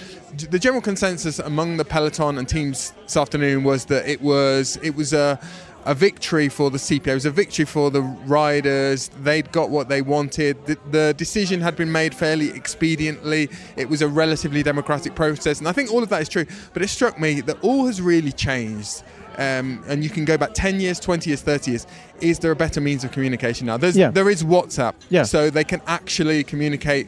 the 0.49 0.59
general 0.59 0.81
consensus 0.81 1.39
among 1.39 1.77
the 1.77 1.85
peloton 1.85 2.37
and 2.37 2.47
teams 2.47 2.93
this 3.03 3.17
afternoon 3.17 3.63
was 3.63 3.85
that 3.85 4.07
it 4.07 4.21
was 4.21 4.77
it 4.83 4.95
was 4.95 5.13
a 5.13 5.39
a 5.85 5.95
victory 5.95 6.49
for 6.49 6.69
the 6.69 6.77
CPA. 6.77 7.07
It 7.07 7.13
was 7.15 7.25
a 7.25 7.31
victory 7.31 7.65
for 7.65 7.89
the 7.89 8.01
riders. 8.01 9.09
They'd 9.21 9.51
got 9.51 9.69
what 9.69 9.87
they 9.87 10.01
wanted. 10.01 10.63
The, 10.65 10.77
the 10.91 11.13
decision 11.17 11.61
had 11.61 11.75
been 11.75 11.91
made 11.91 12.13
fairly 12.13 12.49
expediently. 12.49 13.51
It 13.77 13.89
was 13.89 14.01
a 14.01 14.07
relatively 14.07 14.61
democratic 14.61 15.15
process, 15.15 15.59
and 15.59 15.67
I 15.67 15.71
think 15.71 15.91
all 15.91 16.03
of 16.03 16.09
that 16.09 16.21
is 16.21 16.29
true. 16.29 16.45
But 16.73 16.83
it 16.83 16.89
struck 16.89 17.19
me 17.19 17.41
that 17.41 17.63
all 17.63 17.87
has 17.87 18.01
really 18.01 18.31
changed. 18.31 19.03
Um, 19.39 19.81
and 19.87 20.03
you 20.03 20.09
can 20.09 20.25
go 20.25 20.37
back 20.37 20.49
10 20.53 20.81
years, 20.81 20.99
20 20.99 21.29
years, 21.29 21.41
30 21.41 21.71
years. 21.71 21.87
Is 22.19 22.39
there 22.39 22.51
a 22.51 22.55
better 22.55 22.81
means 22.81 23.05
of 23.05 23.11
communication 23.11 23.67
now? 23.67 23.77
There's, 23.77 23.95
Yeah. 23.95 24.11
There 24.11 24.29
is 24.29 24.43
WhatsApp. 24.43 24.95
Yeah. 25.09 25.23
So 25.23 25.49
they 25.49 25.63
can 25.63 25.81
actually 25.87 26.43
communicate 26.43 27.07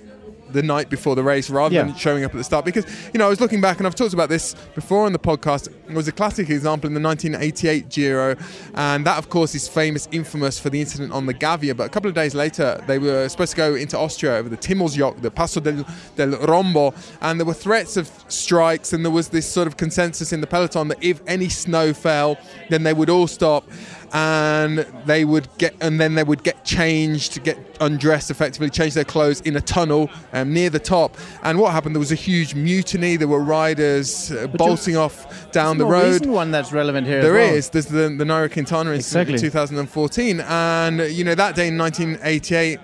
the 0.54 0.64
night 0.64 0.90
before 0.90 1.16
the 1.16 1.24
race 1.24 1.50
rather 1.50 1.74
Yeah. 1.76 1.84
than 1.84 1.96
showing 1.96 2.24
up 2.24 2.32
at 2.34 2.38
the 2.38 2.44
start. 2.44 2.66
Because, 2.66 2.86
you 3.14 3.18
know, 3.18 3.26
I 3.26 3.30
was 3.30 3.40
looking 3.42 3.62
back 3.62 3.78
and 3.78 3.88
I've 3.88 3.96
talked 3.96 4.14
about 4.14 4.30
this 4.30 4.56
before 4.76 5.06
on 5.06 5.14
the 5.14 5.20
podcast. 5.20 5.68
It 5.90 5.94
was 5.94 6.08
a 6.08 6.12
classic 6.12 6.50
example 6.50 6.88
in 6.88 6.94
the 6.94 7.00
1988 7.00 7.90
Giro. 7.90 8.36
And 8.76 9.06
that, 9.06 9.18
of 9.18 9.30
course, 9.30 9.56
is 9.56 9.68
famous, 9.68 10.08
infamous 10.12 10.60
for 10.60 10.70
the 10.70 10.80
incident 10.82 11.12
on 11.12 11.26
the 11.26 11.34
Gavia. 11.34 11.76
But 11.76 11.86
a 11.86 11.90
couple 11.90 12.10
of 12.10 12.16
days 12.16 12.36
later, 12.36 12.82
they 12.88 13.00
were 13.00 13.28
supposed 13.30 13.52
to 13.52 13.58
go 13.58 13.76
into 13.76 13.98
Austria 13.98 14.36
over 14.36 14.50
the 14.50 14.58
Timmelsjoch, 14.58 15.22
the 15.22 15.32
Passo 15.32 15.60
del, 15.60 15.86
del 16.16 16.32
Rombo. 16.48 16.94
And 17.22 17.40
there 17.40 17.46
were 17.46 17.54
threats 17.54 17.98
of 17.98 18.10
strikes. 18.28 18.94
And 18.94 19.04
there 19.06 19.12
was 19.12 19.30
this 19.30 19.46
sort 19.46 19.68
of 19.68 19.78
consensus 19.78 20.32
in 20.34 20.42
the 20.42 20.48
peloton 20.48 20.88
that 20.90 20.98
if 21.02 21.22
any 21.28 21.50
snow 21.50 21.94
fell, 21.94 22.38
then 22.70 22.84
they 22.84 22.94
would 22.94 23.10
all 23.10 23.28
stop 23.28 23.68
and 24.14 24.80
they 25.06 25.24
would 25.26 25.48
get 25.58 25.74
and 25.82 26.00
then 26.00 26.16
they 26.16 26.24
would 26.24 26.44
get 26.44 26.64
changed 26.66 27.44
get 27.44 27.58
undressed 27.80 28.30
effectively 28.30 28.70
change 28.70 28.94
their 28.94 29.04
clothes 29.06 29.42
in 29.42 29.56
a 29.56 29.62
tunnel 29.62 30.10
um, 30.34 30.54
near 30.54 30.70
the 30.70 30.80
top 30.80 31.18
and 31.44 31.58
what 31.58 31.72
happened 31.72 31.96
there 31.96 32.00
was 32.00 32.12
a 32.12 32.16
huge 32.16 32.54
mutiny 32.54 33.16
there 33.16 33.28
were 33.28 33.40
riders 33.44 34.32
uh, 34.32 34.48
bolting 34.48 34.98
off 34.98 35.52
down 35.52 35.78
the 35.78 35.86
There's 35.88 36.18
a 36.18 36.20
more 36.26 36.28
road 36.30 36.36
one 36.38 36.52
that's 36.52 36.72
relevant 36.72 37.08
here. 37.08 37.22
there 37.22 37.34
well. 37.34 37.54
is. 37.54 37.70
There's 37.70 37.88
the, 37.88 38.10
the 38.10 38.24
Nairo 38.24 38.52
Quintana 38.52 38.92
incident 38.92 39.30
Exactly. 39.30 39.48
in 39.48 39.52
2014. 39.52 40.40
And, 40.42 41.00
you 41.12 41.24
know, 41.24 41.36
that 41.36 41.56
day 41.56 41.68
in 41.68 41.78
1988, 41.78 42.80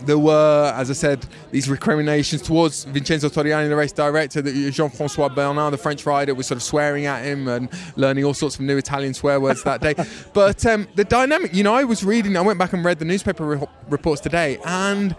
there 0.00 0.18
were, 0.18 0.72
as 0.74 0.90
I 0.90 0.94
said, 0.94 1.26
these 1.50 1.68
recriminations 1.68 2.42
towards 2.42 2.84
Vincenzo 2.84 3.28
Torriani, 3.28 3.68
the 3.68 3.76
race 3.76 3.92
director, 3.92 4.42
that 4.42 4.70
Jean-Francois 4.72 5.28
Bernard, 5.28 5.72
the 5.72 5.78
French 5.78 6.06
rider, 6.06 6.34
was 6.34 6.46
sort 6.46 6.56
of 6.56 6.62
swearing 6.62 7.06
at 7.06 7.24
him 7.24 7.48
and 7.48 7.68
learning 7.96 8.24
all 8.24 8.34
sorts 8.34 8.56
of 8.56 8.62
new 8.62 8.76
Italian 8.76 9.14
swear 9.14 9.40
words 9.40 9.62
that 9.64 9.80
day. 9.80 9.94
But 10.32 10.64
um, 10.66 10.86
the 10.94 11.04
dynamic, 11.04 11.54
you 11.54 11.62
know, 11.62 11.74
I 11.74 11.84
was 11.84 12.04
reading, 12.04 12.36
I 12.36 12.40
went 12.40 12.58
back 12.58 12.72
and 12.72 12.84
read 12.84 12.98
the 12.98 13.04
newspaper 13.04 13.44
re- 13.44 13.66
reports 13.88 14.20
today, 14.20 14.58
and 14.64 15.16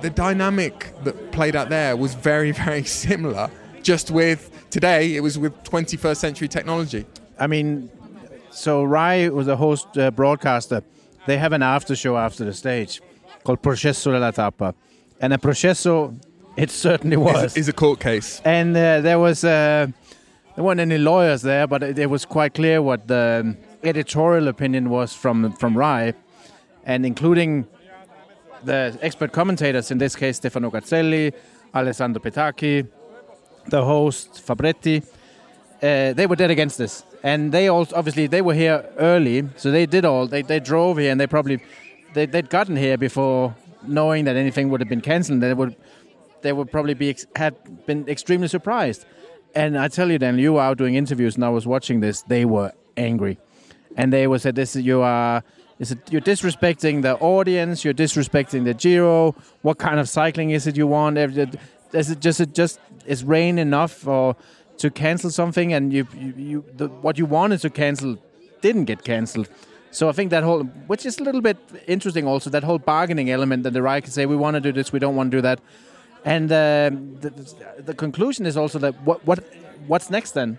the 0.00 0.10
dynamic 0.10 0.94
that 1.04 1.32
played 1.32 1.56
out 1.56 1.68
there 1.68 1.96
was 1.96 2.14
very, 2.14 2.52
very 2.64 2.84
similar. 2.84 3.50
Just 3.82 4.10
with 4.10 4.68
today, 4.70 5.16
it 5.16 5.20
was 5.20 5.38
with 5.38 5.52
21st 5.64 6.16
century 6.16 6.48
technology. 6.48 7.06
I 7.38 7.46
mean, 7.46 7.90
so 8.50 8.84
Rai 8.84 9.28
was 9.30 9.48
a 9.48 9.56
host 9.56 9.96
uh, 9.98 10.10
broadcaster. 10.10 10.82
They 11.26 11.38
have 11.38 11.52
an 11.52 11.62
after 11.62 11.96
show 11.96 12.16
after 12.16 12.44
the 12.44 12.52
stage 12.52 13.00
called 13.44 13.62
Processo 13.62 14.10
della 14.10 14.32
Tappa. 14.32 14.74
And 15.20 15.32
a 15.32 15.38
processo, 15.38 16.14
it 16.56 16.70
certainly 16.70 17.16
was. 17.16 17.56
Is, 17.56 17.68
a 17.68 17.72
court 17.72 18.00
case. 18.00 18.40
and 18.44 18.76
uh, 18.76 19.00
there 19.00 19.18
was 19.18 19.44
uh, 19.44 19.86
there 20.54 20.64
weren't 20.64 20.80
any 20.80 20.98
lawyers 20.98 21.42
there, 21.42 21.66
but 21.66 21.82
it, 21.82 21.98
it 21.98 22.10
was 22.10 22.24
quite 22.24 22.54
clear 22.54 22.82
what 22.82 23.06
the 23.06 23.56
editorial 23.82 24.48
opinion 24.48 24.88
was 24.88 25.12
from 25.12 25.52
from 25.52 25.76
Rai, 25.76 26.14
and 26.84 27.04
including 27.04 27.66
the 28.64 28.98
expert 29.00 29.32
commentators 29.32 29.90
in 29.90 29.98
this 29.98 30.16
case 30.16 30.36
Stefano 30.36 30.70
Garzelli, 30.70 31.32
Alessandro 31.74 32.20
Petacchi, 32.22 32.86
the 33.68 33.84
host 33.84 34.42
Fabretti. 34.46 35.02
Uh, 35.82 36.12
they 36.12 36.26
were 36.26 36.36
dead 36.36 36.50
against 36.50 36.76
this, 36.76 37.04
and 37.22 37.52
they 37.52 37.68
also 37.68 37.96
obviously 37.96 38.26
they 38.26 38.42
were 38.42 38.54
here 38.54 38.84
early, 38.98 39.48
so 39.56 39.70
they 39.70 39.86
did 39.86 40.04
all 40.04 40.26
they, 40.26 40.42
they 40.42 40.60
drove 40.60 40.98
here, 40.98 41.10
and 41.10 41.20
they 41.20 41.26
probably 41.26 41.58
they, 42.14 42.26
they'd 42.26 42.50
gotten 42.50 42.76
here 42.76 42.96
before 42.96 43.54
knowing 43.86 44.24
that 44.24 44.36
anything 44.36 44.68
would 44.70 44.80
have 44.80 44.88
been 44.88 45.00
cancelled. 45.00 45.40
They 45.40 45.54
would 45.54 45.76
they 46.42 46.52
would 46.52 46.70
probably 46.70 46.94
be 46.94 47.16
had 47.36 47.86
been 47.86 48.08
extremely 48.08 48.48
surprised. 48.48 49.04
And 49.54 49.76
I 49.76 49.88
tell 49.88 50.10
you, 50.10 50.18
Dan, 50.18 50.38
you 50.38 50.54
were 50.54 50.60
out 50.60 50.78
doing 50.78 50.94
interviews, 50.94 51.34
and 51.34 51.44
I 51.44 51.48
was 51.48 51.66
watching 51.66 52.00
this. 52.00 52.22
They 52.22 52.44
were 52.44 52.72
angry, 52.96 53.38
and 53.96 54.12
they 54.12 54.26
would 54.26 54.40
say, 54.40 54.50
"This 54.50 54.76
is 54.76 54.82
you 54.82 55.02
are." 55.02 55.42
Is 55.78 55.92
it, 55.92 56.12
you're 56.12 56.20
disrespecting 56.20 57.00
the 57.00 57.16
audience. 57.16 57.86
You're 57.86 57.94
disrespecting 57.94 58.64
the 58.64 58.74
Giro. 58.74 59.34
What 59.62 59.78
kind 59.78 59.98
of 59.98 60.10
cycling 60.10 60.50
is 60.50 60.66
it 60.66 60.76
you 60.76 60.86
want? 60.86 61.16
Is 61.16 61.38
it 62.10 62.20
just 62.20 62.40
it 62.40 62.54
just 62.54 62.78
is 63.06 63.24
rain 63.24 63.58
enough 63.58 64.06
or 64.06 64.36
to 64.76 64.90
cancel 64.90 65.30
something? 65.30 65.72
And 65.72 65.90
you 65.90 66.06
you, 66.14 66.34
you 66.36 66.64
the, 66.76 66.88
what 66.88 67.16
you 67.16 67.24
wanted 67.24 67.60
to 67.62 67.70
cancel 67.70 68.18
didn't 68.60 68.84
get 68.84 69.04
cancelled. 69.04 69.48
So 69.90 70.08
I 70.08 70.12
think 70.12 70.30
that 70.30 70.44
whole, 70.44 70.62
which 70.86 71.04
is 71.04 71.18
a 71.18 71.24
little 71.24 71.40
bit 71.40 71.56
interesting, 71.86 72.26
also 72.26 72.48
that 72.50 72.62
whole 72.62 72.78
bargaining 72.78 73.30
element 73.30 73.64
that 73.64 73.72
the 73.72 73.82
right 73.82 74.02
can 74.02 74.12
say 74.12 74.24
we 74.26 74.36
want 74.36 74.54
to 74.54 74.60
do 74.60 74.72
this, 74.72 74.92
we 74.92 74.98
don't 74.98 75.16
want 75.16 75.30
to 75.32 75.36
do 75.38 75.42
that, 75.42 75.60
and 76.24 76.52
um, 76.52 77.16
the, 77.20 77.30
the 77.78 77.94
conclusion 77.94 78.46
is 78.46 78.56
also 78.56 78.78
that 78.78 78.94
what 79.02 79.26
what 79.26 79.42
what's 79.86 80.10
next 80.10 80.32
then? 80.32 80.58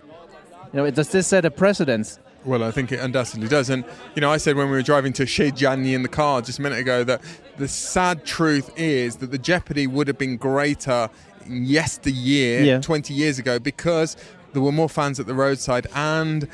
You 0.72 0.78
know, 0.80 0.90
does 0.90 1.08
this 1.10 1.26
set 1.26 1.44
a 1.44 1.50
precedence? 1.50 2.18
Well, 2.44 2.64
I 2.64 2.72
think 2.72 2.90
it 2.90 2.98
undoubtedly 2.98 3.46
does. 3.46 3.70
And, 3.70 3.84
you 4.16 4.20
know, 4.20 4.30
I 4.30 4.36
said 4.36 4.56
when 4.56 4.66
we 4.66 4.72
were 4.72 4.82
driving 4.82 5.12
to 5.14 5.26
Chez 5.26 5.52
in 5.62 6.02
the 6.02 6.08
car 6.08 6.42
just 6.42 6.58
a 6.58 6.62
minute 6.62 6.78
ago 6.78 7.04
that 7.04 7.20
the 7.56 7.68
sad 7.68 8.24
truth 8.24 8.70
is 8.76 9.16
that 9.16 9.30
the 9.30 9.38
jeopardy 9.38 9.86
would 9.86 10.08
have 10.08 10.18
been 10.18 10.36
greater 10.36 11.08
yesteryear, 11.46 12.62
Yeah. 12.62 12.80
20 12.80 13.14
years 13.14 13.38
ago, 13.38 13.58
because 13.58 14.16
there 14.52 14.62
were 14.62 14.72
more 14.72 14.88
fans 14.88 15.20
at 15.20 15.26
the 15.26 15.34
roadside 15.34 15.86
and 15.94 16.48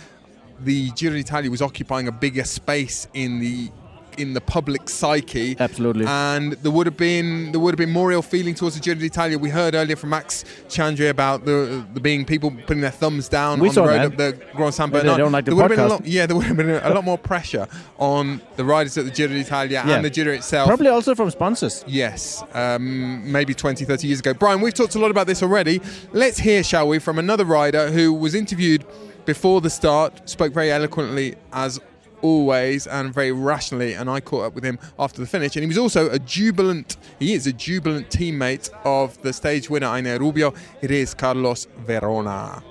the 0.61 0.91
Giro 0.93 1.15
d'Italia 1.15 1.51
was 1.51 1.63
occupying 1.63 2.09
a 2.09 2.13
bigger 2.13 2.45
space 2.45 3.09
in 3.15 3.41
the 3.41 3.71
in 4.17 4.35
the 4.35 4.41
public 4.41 4.89
psyche. 4.89 5.55
Absolutely. 5.61 6.05
And 6.05 6.55
there 6.55 6.73
would 6.73 6.87
have 6.87 6.97
been 6.97 7.53
there 7.53 7.61
would 7.61 7.73
have 7.75 7.79
been 7.79 7.93
more 7.93 8.11
ill 8.11 8.21
feeling 8.21 8.53
towards 8.53 8.75
the 8.75 8.83
Giro 8.83 8.99
d'Italia. 8.99 9.39
We 9.39 9.49
heard 9.49 9.77
earlier 9.77 9.95
from 9.95 10.11
Max 10.11 10.45
Sciandri 10.67 11.09
about 11.09 11.45
the 11.45 11.87
the 11.95 12.01
being 12.01 12.25
people 12.25 12.51
putting 12.51 12.81
their 12.81 12.91
thumbs 12.91 13.29
down 13.29 13.61
We 13.61 13.69
on 13.69 13.75
the 13.77 13.83
road 13.83 13.93
that. 13.99 14.07
up 14.07 14.17
the 14.17 14.45
Grand 14.57 14.75
San 14.75 14.91
Maybe 14.91 15.07
they 15.09 15.17
don't 15.19 15.31
like 15.31 15.45
the 15.45 15.53
there 15.53 15.57
would 15.57 15.71
have 15.71 15.77
been 15.77 15.79
a 15.79 15.83
podcast. 15.85 15.91
lot, 15.91 16.07
yeah, 16.07 16.27
there 16.27 16.35
would 16.35 16.47
have 16.47 16.57
been 16.57 16.71
a, 16.71 16.81
a 16.83 16.93
lot 16.95 17.05
more 17.05 17.17
pressure 17.17 17.69
on 17.97 18.41
the 18.57 18.65
riders 18.65 18.99
at 18.99 19.05
the 19.05 19.13
Giro 19.13 19.29
d'Italia 19.35 19.85
Yeah. 19.87 19.95
and 19.95 20.05
the 20.05 20.11
Giro 20.11 20.33
itself. 20.33 20.67
Probably 20.67 20.89
also 20.89 21.15
from 21.15 21.31
sponsors. 21.31 21.85
Yes, 21.87 22.43
um, 22.55 23.31
maybe 23.31 23.55
20, 23.55 23.85
30 23.85 24.07
years 24.09 24.19
ago. 24.19 24.35
Brian, 24.35 24.61
we've 24.61 24.75
talked 24.75 24.97
a 24.97 24.99
lot 24.99 25.13
about 25.13 25.29
this 25.29 25.45
already. 25.45 25.81
Let's 26.13 26.39
hear, 26.39 26.65
shall 26.65 26.89
we, 26.89 26.99
from 26.99 27.21
another 27.21 27.45
rider 27.45 27.93
who 27.93 28.13
was 28.13 28.35
interviewed 28.35 28.85
before 29.29 29.61
the 29.61 29.69
start, 29.69 30.27
spoke 30.27 30.55
very 30.55 30.73
eloquently 30.73 31.35
as 31.53 31.79
always 32.23 32.87
and 32.87 33.13
very 33.13 33.31
rationally. 33.31 33.93
And 33.93 34.09
I 34.09 34.21
caught 34.21 34.47
up 34.47 34.55
with 34.55 34.65
him 34.65 34.79
after 34.99 35.21
the 35.21 35.27
finish, 35.27 35.55
and 35.55 35.63
he 35.63 35.69
was 35.69 35.77
also 35.77 36.09
a 36.09 36.19
jubilant. 36.19 36.97
He 37.19 37.35
is 37.35 37.47
a 37.47 37.53
jubilant 37.53 38.09
teammate 38.09 38.71
of 38.87 39.21
the 39.21 39.35
stage 39.35 39.69
winner 39.69 39.89
Einer 39.89 40.19
Rubio. 40.19 40.55
It 40.81 40.91
is 40.91 41.13
Carlos 41.13 41.67
Verona. 41.81 42.63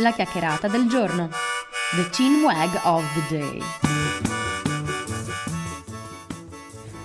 La 0.00 0.10
chiacchierata 0.10 0.68
del 0.68 0.88
giorno. 0.88 1.30
The 1.94 2.10
chin 2.12 2.42
wag 2.42 2.70
of 2.84 3.04
the 3.14 3.38
day. 3.38 3.62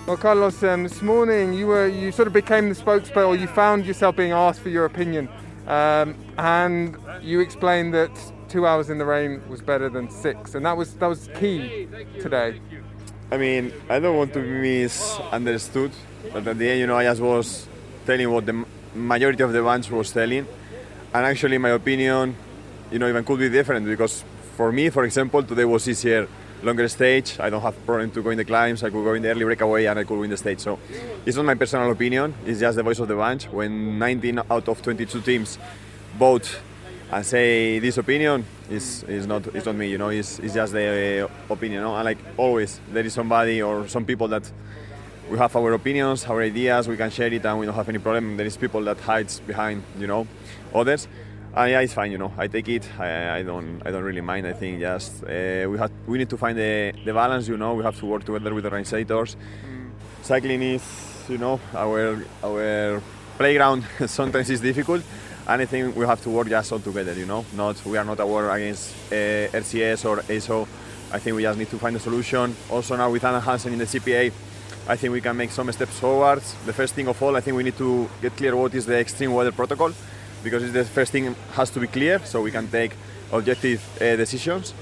Well, 0.08 0.16
Carlos, 0.16 0.60
um, 0.64 0.82
this 0.82 1.00
morning 1.00 1.52
you 1.52 1.68
were 1.68 1.86
you 1.86 2.10
sort 2.10 2.26
of 2.26 2.34
became 2.34 2.68
the 2.68 2.74
spokesperson, 2.74 3.28
or 3.28 3.36
you 3.36 3.46
found 3.46 3.86
yourself 3.86 4.16
being 4.16 4.32
asked 4.32 4.58
for 4.58 4.70
your 4.70 4.84
opinion, 4.84 5.28
um, 5.70 6.16
and 6.36 6.96
you 7.22 7.38
explained 7.38 7.94
that 7.94 8.10
two 8.48 8.66
hours 8.66 8.90
in 8.90 8.98
the 8.98 9.04
rain 9.04 9.40
was 9.48 9.62
better 9.62 9.88
than 9.88 10.10
six, 10.10 10.56
and 10.56 10.66
that 10.66 10.76
was 10.76 10.94
that 10.94 11.06
was 11.06 11.28
key 11.38 11.86
today. 12.20 12.60
I 13.30 13.36
mean, 13.36 13.72
I 13.88 14.00
don't 14.00 14.16
want 14.16 14.32
to 14.34 14.40
be 14.40 14.50
misunderstood, 14.50 15.92
but 16.32 16.44
at 16.48 16.58
the 16.58 16.68
end, 16.68 16.80
you 16.80 16.86
know, 16.88 16.96
I 16.96 17.04
just 17.04 17.20
was 17.20 17.68
telling 18.04 18.28
what 18.32 18.46
the 18.46 18.64
majority 18.94 19.44
of 19.44 19.52
the 19.52 19.62
bunch 19.62 19.88
was 19.92 20.10
telling, 20.10 20.44
and 21.14 21.26
actually, 21.26 21.58
my 21.58 21.70
opinion, 21.70 22.34
you 22.90 22.98
know, 22.98 23.08
even 23.08 23.24
could 23.24 23.38
be 23.38 23.48
different 23.48 23.86
because 23.86 24.24
for 24.56 24.72
me, 24.72 24.90
for 24.90 25.04
example, 25.04 25.40
today 25.44 25.64
was 25.64 25.86
easier, 25.88 26.26
longer 26.62 26.88
stage. 26.88 27.38
I 27.40 27.50
don't 27.50 27.62
have 27.62 27.84
problem 27.86 28.10
to 28.12 28.22
go 28.22 28.30
in 28.30 28.38
the 28.38 28.44
climbs. 28.44 28.82
I 28.82 28.90
could 28.90 29.04
go 29.04 29.14
in 29.14 29.22
the 29.22 29.30
early 29.30 29.44
breakaway 29.44 29.86
and 29.86 29.98
I 29.98 30.04
could 30.04 30.18
win 30.18 30.30
the 30.30 30.36
stage. 30.36 30.60
So 30.60 30.78
it's 31.24 31.36
not 31.36 31.46
my 31.46 31.54
personal 31.54 31.90
opinion. 31.90 32.34
It's 32.46 32.60
just 32.60 32.76
the 32.76 32.82
voice 32.82 32.98
of 32.98 33.08
the 33.08 33.16
bunch. 33.16 33.46
When 33.46 33.98
19 33.98 34.40
out 34.50 34.68
of 34.68 34.82
22 34.82 35.20
teams 35.20 35.58
vote 36.18 36.60
and 37.12 37.26
say 37.26 37.78
this 37.78 37.98
opinion, 37.98 38.44
is 38.70 39.02
is 39.04 39.26
not 39.26 39.46
it's 39.48 39.66
not 39.66 39.74
me. 39.74 39.88
You 39.88 39.98
know, 39.98 40.10
it's, 40.10 40.38
it's 40.38 40.54
just 40.54 40.72
the 40.72 41.24
uh, 41.24 41.52
opinion. 41.52 41.82
No? 41.82 41.96
And 41.96 42.04
like 42.04 42.18
always, 42.36 42.80
there 42.92 43.04
is 43.04 43.12
somebody 43.12 43.62
or 43.62 43.88
some 43.88 44.04
people 44.04 44.28
that 44.28 44.50
we 45.30 45.38
have 45.38 45.54
our 45.54 45.72
opinions, 45.72 46.24
our 46.26 46.42
ideas. 46.42 46.88
We 46.88 46.96
can 46.96 47.10
share 47.10 47.32
it 47.32 47.44
and 47.44 47.58
we 47.58 47.66
don't 47.66 47.74
have 47.74 47.88
any 47.88 47.98
problem. 47.98 48.36
There 48.36 48.46
is 48.46 48.56
people 48.56 48.82
that 48.84 48.98
hides 49.00 49.40
behind, 49.40 49.82
you 49.98 50.06
know, 50.06 50.26
others. 50.74 51.08
Uh, 51.56 51.64
yeah, 51.64 51.80
it's 51.80 51.92
fine. 51.92 52.12
You 52.12 52.18
know, 52.18 52.32
I 52.38 52.46
take 52.46 52.68
it. 52.68 52.88
I, 52.98 53.38
I 53.38 53.42
don't. 53.42 53.82
I 53.84 53.90
don't 53.90 54.04
really 54.04 54.20
mind. 54.20 54.46
I 54.46 54.52
think 54.52 54.78
just 54.78 55.24
uh, 55.24 55.66
we 55.68 55.78
have. 55.78 55.90
We 56.06 56.18
need 56.18 56.30
to 56.30 56.36
find 56.36 56.56
the, 56.56 56.92
the 57.04 57.12
balance. 57.12 57.48
You 57.48 57.56
know, 57.56 57.74
we 57.74 57.82
have 57.82 57.98
to 57.98 58.06
work 58.06 58.24
together 58.24 58.54
with 58.54 58.62
the 58.62 58.70
organizers. 58.70 59.34
Mm. 59.34 59.90
Cycling 60.22 60.62
is, 60.62 60.84
you 61.28 61.38
know, 61.38 61.58
our 61.74 62.24
our 62.44 63.02
playground. 63.36 63.84
sometimes 64.06 64.48
is 64.48 64.60
difficult, 64.60 65.02
and 65.48 65.60
I 65.60 65.64
think 65.66 65.96
we 65.96 66.06
have 66.06 66.22
to 66.22 66.30
work 66.30 66.48
just 66.48 66.70
all 66.70 66.78
together. 66.78 67.14
You 67.14 67.26
know, 67.26 67.44
not 67.56 67.84
we 67.84 67.98
are 67.98 68.04
not 68.04 68.20
a 68.20 68.26
war 68.26 68.48
against 68.50 68.94
uh, 69.10 69.50
RCS 69.50 70.04
or 70.04 70.18
ASO. 70.18 70.68
I 71.12 71.18
think 71.18 71.34
we 71.34 71.42
just 71.42 71.58
need 71.58 71.70
to 71.70 71.78
find 71.78 71.96
a 71.96 72.00
solution. 72.00 72.54
Also 72.70 72.96
now 72.96 73.10
with 73.10 73.24
Adam 73.24 73.42
Hansen 73.42 73.72
in 73.72 73.80
the 73.80 73.86
CPA, 73.86 74.32
I 74.86 74.94
think 74.94 75.12
we 75.12 75.20
can 75.20 75.36
make 75.36 75.50
some 75.50 75.72
steps 75.72 75.98
forwards. 75.98 76.54
The 76.64 76.72
first 76.72 76.94
thing 76.94 77.08
of 77.08 77.20
all, 77.20 77.34
I 77.34 77.40
think 77.40 77.56
we 77.56 77.64
need 77.64 77.78
to 77.78 78.08
get 78.22 78.36
clear 78.36 78.54
what 78.54 78.72
is 78.72 78.86
the 78.86 79.00
extreme 79.00 79.32
weather 79.34 79.50
protocol 79.50 79.92
because 80.42 80.62
it's 80.62 80.72
the 80.72 80.84
first 80.84 81.12
thing 81.12 81.34
has 81.52 81.70
to 81.70 81.80
be 81.80 81.86
clear 81.86 82.20
so 82.24 82.40
we 82.42 82.50
can 82.50 82.68
take 82.68 82.92
objective 83.32 83.82
uh, 84.00 84.16
decisions. 84.16 84.74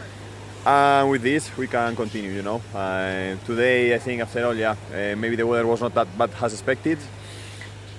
And 0.64 1.10
with 1.10 1.22
this, 1.22 1.56
we 1.56 1.66
can 1.66 1.94
continue. 1.96 2.30
You 2.32 2.42
know, 2.42 2.62
uh, 2.74 3.36
today 3.46 3.94
I 3.94 3.98
think 3.98 4.22
after 4.22 4.44
all, 4.44 4.54
yeah, 4.54 4.76
uh, 4.92 5.16
maybe 5.16 5.36
the 5.36 5.46
weather 5.46 5.66
was 5.66 5.80
not 5.80 5.94
that 5.94 6.18
bad 6.18 6.30
as 6.42 6.52
expected. 6.52 6.98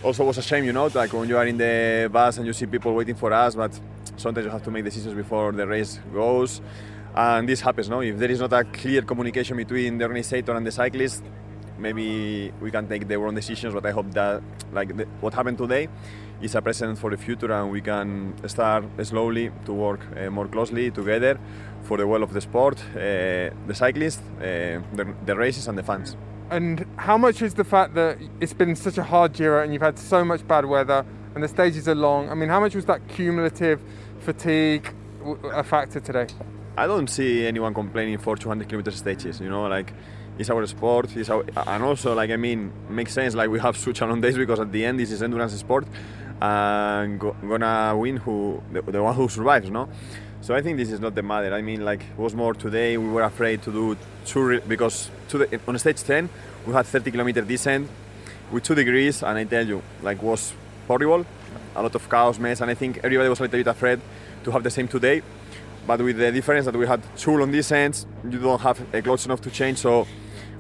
Also, 0.04 0.24
was 0.24 0.38
a 0.38 0.42
shame, 0.42 0.64
you 0.64 0.72
know, 0.72 0.88
like 0.94 1.12
when 1.12 1.28
you 1.28 1.38
are 1.38 1.46
in 1.46 1.58
the 1.58 2.10
bus 2.12 2.38
and 2.38 2.46
you 2.46 2.54
see 2.54 2.66
people 2.66 2.94
waiting 2.94 3.16
for 3.16 3.34
us, 3.34 3.56
but 3.56 3.78
sometimes 4.16 4.46
you 4.46 4.52
have 4.52 4.64
to 4.64 4.72
make 4.72 4.86
decisions 4.86 5.14
before 5.14 5.52
the 5.52 5.68
race 5.68 6.00
goes. 6.14 6.62
And 7.16 7.50
this 7.50 7.60
happens, 7.60 7.90
no? 7.90 8.02
If 8.02 8.18
there 8.18 8.32
is 8.32 8.40
not 8.40 8.54
a 8.54 8.64
clear 8.64 9.02
communication 9.02 9.58
between 9.58 9.98
the 9.98 10.06
organizer 10.06 10.52
and 10.52 10.66
the 10.66 10.72
cyclist, 10.72 11.24
maybe 11.78 12.54
we 12.62 12.72
can 12.72 12.88
take 12.88 13.08
the 13.08 13.18
wrong 13.18 13.36
decisions. 13.36 13.74
But 13.74 13.86
I 13.86 13.92
hope 13.92 14.12
that, 14.12 14.42
like 14.72 14.96
the, 14.96 15.06
what 15.20 15.34
happened 15.34 15.58
today, 15.58 15.90
is 16.42 16.56
a 16.56 16.62
present 16.62 16.98
for 16.98 17.10
the 17.10 17.18
future 17.18 17.52
and 17.52 17.72
we 17.72 17.82
can 17.82 18.34
start 18.48 18.86
slowly 19.04 19.52
to 19.66 19.74
work 19.74 20.00
uh, 20.16 20.30
more 20.30 20.48
closely 20.48 20.90
together 20.92 21.40
for 21.84 21.98
the 21.98 22.08
well 22.08 22.24
of 22.24 22.34
the 22.34 22.42
sport, 22.42 22.80
uh, 22.96 23.50
the 23.68 23.74
cyclists, 23.74 24.22
uh, 24.40 24.82
the, 24.94 25.14
the, 25.26 25.36
races 25.36 25.68
and 25.68 25.78
the 25.78 25.84
fans. 25.84 26.16
And 26.50 26.86
how 26.98 27.18
much 27.18 27.42
is 27.42 27.54
the 27.54 27.64
fact 27.64 27.94
that 27.96 28.18
it's 28.40 28.54
been 28.54 28.76
such 28.76 28.98
a 28.98 29.04
hard 29.04 29.34
Giro 29.34 29.64
and 29.64 29.74
you've 29.74 29.82
had 29.82 30.00
so 30.00 30.24
much 30.24 30.48
bad 30.48 30.66
weather 30.66 31.06
and 31.36 31.44
the 31.44 31.48
stages 31.48 31.88
are 31.88 31.96
long? 31.96 32.30
I 32.30 32.36
mean, 32.36 32.50
how 32.50 32.60
much 32.60 32.76
was 32.76 32.86
that 32.86 33.08
cumulative 33.08 33.82
fatigue 34.20 34.94
a 35.52 35.64
factor 35.64 36.00
today? 36.00 36.28
I 36.78 36.88
don't 36.88 37.08
see 37.08 37.46
anyone 37.46 37.74
complaining 37.74 38.18
for 38.20 38.38
200 38.38 38.68
kilometer 38.68 38.92
stages, 38.92 39.42
you 39.42 39.50
know, 39.50 39.68
like 39.68 39.94
it's 40.38 40.50
our 40.50 40.66
sport, 40.66 41.16
it's 41.18 41.30
our, 41.30 41.44
and 41.68 41.84
also 41.84 42.16
like 42.16 42.32
I 42.32 42.38
mean, 42.38 42.72
makes 42.90 43.14
sense 43.14 43.36
like 43.36 43.50
we 43.50 43.60
have 43.60 43.76
such 43.76 44.00
a 44.02 44.06
long 44.06 44.22
days 44.22 44.38
because 44.38 44.60
at 44.60 44.72
the 44.72 44.86
end 44.86 45.00
this 45.00 45.12
is 45.12 45.22
endurance 45.22 45.54
sport 45.54 45.86
and 46.42 47.20
go, 47.20 47.36
gonna 47.48 47.96
win 47.98 48.18
who 48.18 48.62
the, 48.72 48.82
the, 48.82 49.04
one 49.04 49.16
who 49.16 49.28
survives, 49.28 49.70
no? 49.70 49.90
So 50.42 50.56
I 50.56 50.62
think 50.62 50.78
this 50.78 50.90
is 50.90 51.00
not 51.00 51.16
the 51.16 51.24
matter. 51.24 51.54
I 51.54 51.62
mean, 51.62 51.84
like 51.84 52.02
it 52.02 52.18
was 52.18 52.34
more 52.34 52.54
today. 52.54 52.98
We 52.98 53.10
were 53.10 53.24
afraid 53.24 53.62
to 53.64 53.72
do 53.72 53.98
two 54.26 54.62
because 54.62 55.10
to 55.30 55.40
the, 55.40 55.60
on 55.68 55.78
stage 55.78 56.02
10 56.02 56.30
we 56.66 56.74
had 56.74 56.86
30 56.86 57.12
kilometer 57.12 57.42
descent 57.42 57.90
with 58.52 58.64
two 58.64 58.76
degrees, 58.76 59.22
and 59.24 59.38
I 59.38 59.44
tell 59.44 59.66
you, 59.66 59.82
like 60.02 60.22
was 60.22 60.54
horrible, 60.88 61.26
a 61.76 61.82
lot 61.82 61.94
of 61.94 62.10
chaos, 62.10 62.40
mess, 62.40 62.62
and 62.62 62.72
I 62.72 62.74
think 62.74 63.00
everybody 63.04 63.30
was 63.30 63.40
a 63.40 63.44
little 63.44 63.60
bit 63.60 63.68
afraid 63.68 64.00
to 64.44 64.52
have 64.52 64.64
the 64.64 64.72
same 64.72 64.88
today. 64.88 65.22
But 65.86 66.02
with 66.02 66.18
the 66.18 66.32
difference 66.32 66.66
that 66.66 66.76
we 66.76 66.88
had 66.88 67.02
two 67.18 67.36
long 67.38 67.52
descents, 67.52 68.06
you 68.24 68.40
don't 68.40 68.62
have 68.62 68.82
a 68.94 69.02
close 69.02 69.26
enough 69.26 69.42
to 69.42 69.52
change. 69.52 69.80
So 69.80 70.08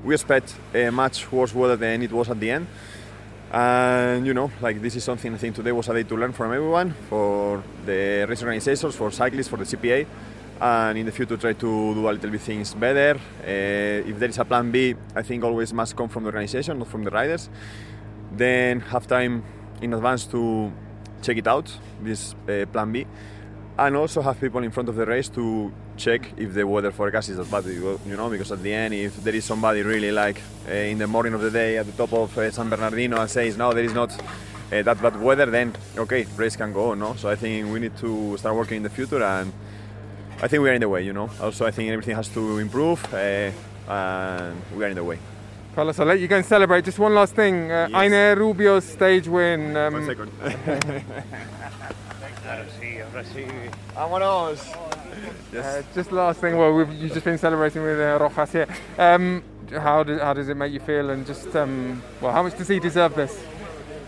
we 0.03 0.13
expect 0.13 0.55
a 0.73 0.89
much 0.89 1.31
worse 1.31 1.53
weather 1.53 1.75
than 1.75 2.01
it 2.01 2.11
was 2.11 2.29
at 2.29 2.39
the 2.39 2.51
end 2.51 2.67
and 3.51 4.27
you 4.27 4.33
know 4.33 4.51
like 4.61 4.79
this 4.81 4.95
is 4.95 5.03
something 5.03 5.33
i 5.33 5.37
think 5.37 5.55
today 5.55 5.71
was 5.71 5.89
a 5.89 5.93
day 5.93 6.03
to 6.03 6.15
learn 6.15 6.31
from 6.31 6.53
everyone 6.53 6.91
for 7.09 7.63
the 7.85 8.25
race 8.29 8.43
organizers 8.43 8.95
for 8.95 9.09
cyclists 9.09 9.47
for 9.47 9.57
the 9.57 9.63
cpa 9.63 10.05
and 10.61 10.97
in 10.97 11.05
the 11.05 11.11
future 11.11 11.37
try 11.37 11.53
to 11.53 11.93
do 11.93 12.09
a 12.09 12.11
little 12.11 12.29
bit 12.29 12.41
things 12.41 12.73
better. 12.73 13.17
Uh, 13.41 14.09
if 14.09 14.19
there 14.19 14.29
is 14.29 14.37
a 14.37 14.45
plan 14.45 14.71
b 14.71 14.95
i 15.15 15.21
think 15.21 15.43
always 15.43 15.73
must 15.73 15.95
come 15.95 16.09
from 16.09 16.23
the 16.23 16.27
organization 16.27 16.79
not 16.79 16.87
from 16.87 17.03
the 17.03 17.11
riders. 17.11 17.49
Then 18.31 18.81
have 18.81 19.07
time 19.07 19.43
in 19.81 19.93
advance 19.93 20.25
to 20.27 20.71
check 21.21 21.37
it 21.37 21.47
out 21.47 21.71
this 22.01 22.35
uh, 22.47 22.65
plan 22.71 22.91
b 22.91 23.05
and 23.79 23.95
also 23.95 24.21
have 24.21 24.39
people 24.39 24.63
in 24.63 24.71
front 24.71 24.89
of 24.89 24.95
the 24.95 25.05
race 25.05 25.29
to 25.29 25.71
check 25.95 26.33
if 26.37 26.53
the 26.53 26.67
weather 26.67 26.91
forecast 26.91 27.29
is 27.29 27.37
that 27.37 27.49
bad, 27.49 27.65
you 27.65 28.17
know, 28.17 28.29
because 28.29 28.51
at 28.51 28.61
the 28.61 28.73
end, 28.73 28.93
if 28.93 29.15
there 29.23 29.33
is 29.33 29.45
somebody 29.45 29.81
really 29.83 30.11
like 30.11 30.41
uh, 30.67 30.73
in 30.73 30.97
the 30.97 31.07
morning 31.07 31.33
of 31.33 31.41
the 31.41 31.51
day 31.51 31.77
at 31.77 31.85
the 31.85 31.91
top 31.93 32.11
of 32.13 32.37
uh, 32.37 32.51
San 32.51 32.69
Bernardino 32.69 33.19
and 33.19 33.29
says, 33.29 33.57
no, 33.57 33.71
there 33.73 33.83
is 33.83 33.93
not 33.93 34.11
uh, 34.11 34.81
that 34.81 35.01
bad 35.01 35.19
weather, 35.21 35.45
then 35.45 35.73
okay, 35.97 36.25
race 36.35 36.55
can 36.55 36.73
go, 36.73 36.93
no? 36.93 37.15
So 37.15 37.29
I 37.29 37.35
think 37.35 37.71
we 37.71 37.79
need 37.79 37.95
to 37.97 38.37
start 38.37 38.55
working 38.55 38.77
in 38.77 38.83
the 38.83 38.89
future 38.89 39.23
and 39.23 39.53
I 40.41 40.47
think 40.47 40.61
we 40.61 40.69
are 40.69 40.73
in 40.73 40.81
the 40.81 40.89
way, 40.89 41.03
you 41.03 41.13
know. 41.13 41.29
Also, 41.41 41.65
I 41.65 41.71
think 41.71 41.89
everything 41.89 42.15
has 42.15 42.27
to 42.29 42.59
improve 42.59 43.01
and 43.13 43.53
we 44.75 44.83
are 44.83 44.89
in 44.89 44.95
the 44.95 45.03
way. 45.03 45.19
Carlos, 45.73 45.99
I'll 45.99 46.07
let 46.07 46.19
you 46.19 46.27
go 46.27 46.35
and 46.35 46.45
celebrate. 46.45 46.83
Just 46.83 46.99
one 46.99 47.15
last 47.15 47.35
thing. 47.35 47.71
Uh, 47.71 47.87
yes. 47.89 47.95
Einer 47.95 48.35
Rubio's 48.35 48.83
stage 48.83 49.27
win. 49.27 49.77
Um, 49.77 49.93
one 49.93 50.05
second. 50.05 50.31
Vámonos. 53.95 54.59
Yes. 55.53 55.65
Uh, 55.65 55.83
just 55.93 56.11
last 56.11 56.41
thing. 56.41 56.57
Well, 56.57 56.73
we've, 56.73 56.91
you've 56.93 57.13
just 57.13 57.25
been 57.25 57.37
celebrating 57.37 57.83
with 57.83 57.99
uh, 57.99 58.17
Rojas 58.19 58.51
here. 58.51 58.67
Um, 58.97 59.43
how, 59.71 60.03
do, 60.03 60.17
how 60.17 60.33
does 60.33 60.49
it 60.49 60.55
make 60.55 60.73
you 60.73 60.79
feel? 60.79 61.09
And 61.11 61.25
just 61.25 61.55
um, 61.55 62.01
well, 62.21 62.31
how 62.31 62.43
much 62.43 62.57
does 62.57 62.67
he 62.67 62.79
deserve 62.79 63.15
this? 63.15 63.39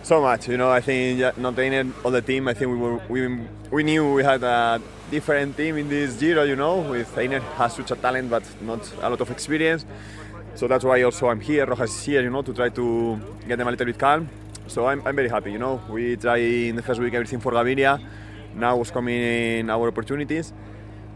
So 0.03 0.21
much. 0.21 0.47
You 0.47 0.57
know, 0.57 0.71
I 0.71 0.81
think 0.81 1.19
not 1.37 1.57
only 1.59 1.77
on 1.77 2.11
the 2.11 2.21
team. 2.21 2.47
I 2.47 2.53
think 2.53 2.71
we 2.71 2.77
were 2.77 2.99
we, 3.07 3.39
we 3.69 3.83
knew 3.83 4.13
we 4.13 4.23
had 4.23 4.43
a 4.43 4.81
different 5.11 5.55
team 5.55 5.77
in 5.77 5.89
this 5.89 6.17
Giro. 6.19 6.43
You 6.43 6.55
know, 6.55 6.81
with 6.81 7.15
Einer 7.17 7.41
has 7.57 7.75
such 7.75 7.91
a 7.91 7.95
talent, 7.95 8.29
but 8.29 8.43
not 8.61 8.91
a 9.01 9.09
lot 9.09 9.21
of 9.21 9.29
experience. 9.29 9.85
So 10.55 10.67
that's 10.67 10.83
why 10.83 11.03
also 11.03 11.29
I'm 11.29 11.39
here. 11.39 11.65
Rojas 11.67 11.95
is 11.95 12.03
here. 12.03 12.21
You 12.23 12.31
know, 12.31 12.41
to 12.41 12.53
try 12.53 12.69
to 12.69 13.19
get 13.47 13.57
them 13.57 13.67
a 13.67 13.71
little 13.71 13.85
bit 13.85 13.99
calm. 13.99 14.27
So 14.67 14.87
I'm, 14.87 15.05
I'm 15.05 15.15
very 15.15 15.29
happy. 15.29 15.51
You 15.51 15.59
know, 15.59 15.81
we 15.89 16.15
try 16.15 16.37
in 16.37 16.75
the 16.75 16.81
first 16.81 16.99
week 16.99 17.13
everything 17.13 17.39
for 17.39 17.51
Gaviria. 17.51 18.01
Now 18.55 18.77
was 18.77 18.91
coming 18.91 19.21
in 19.21 19.69
our 19.69 19.87
opportunities 19.87 20.53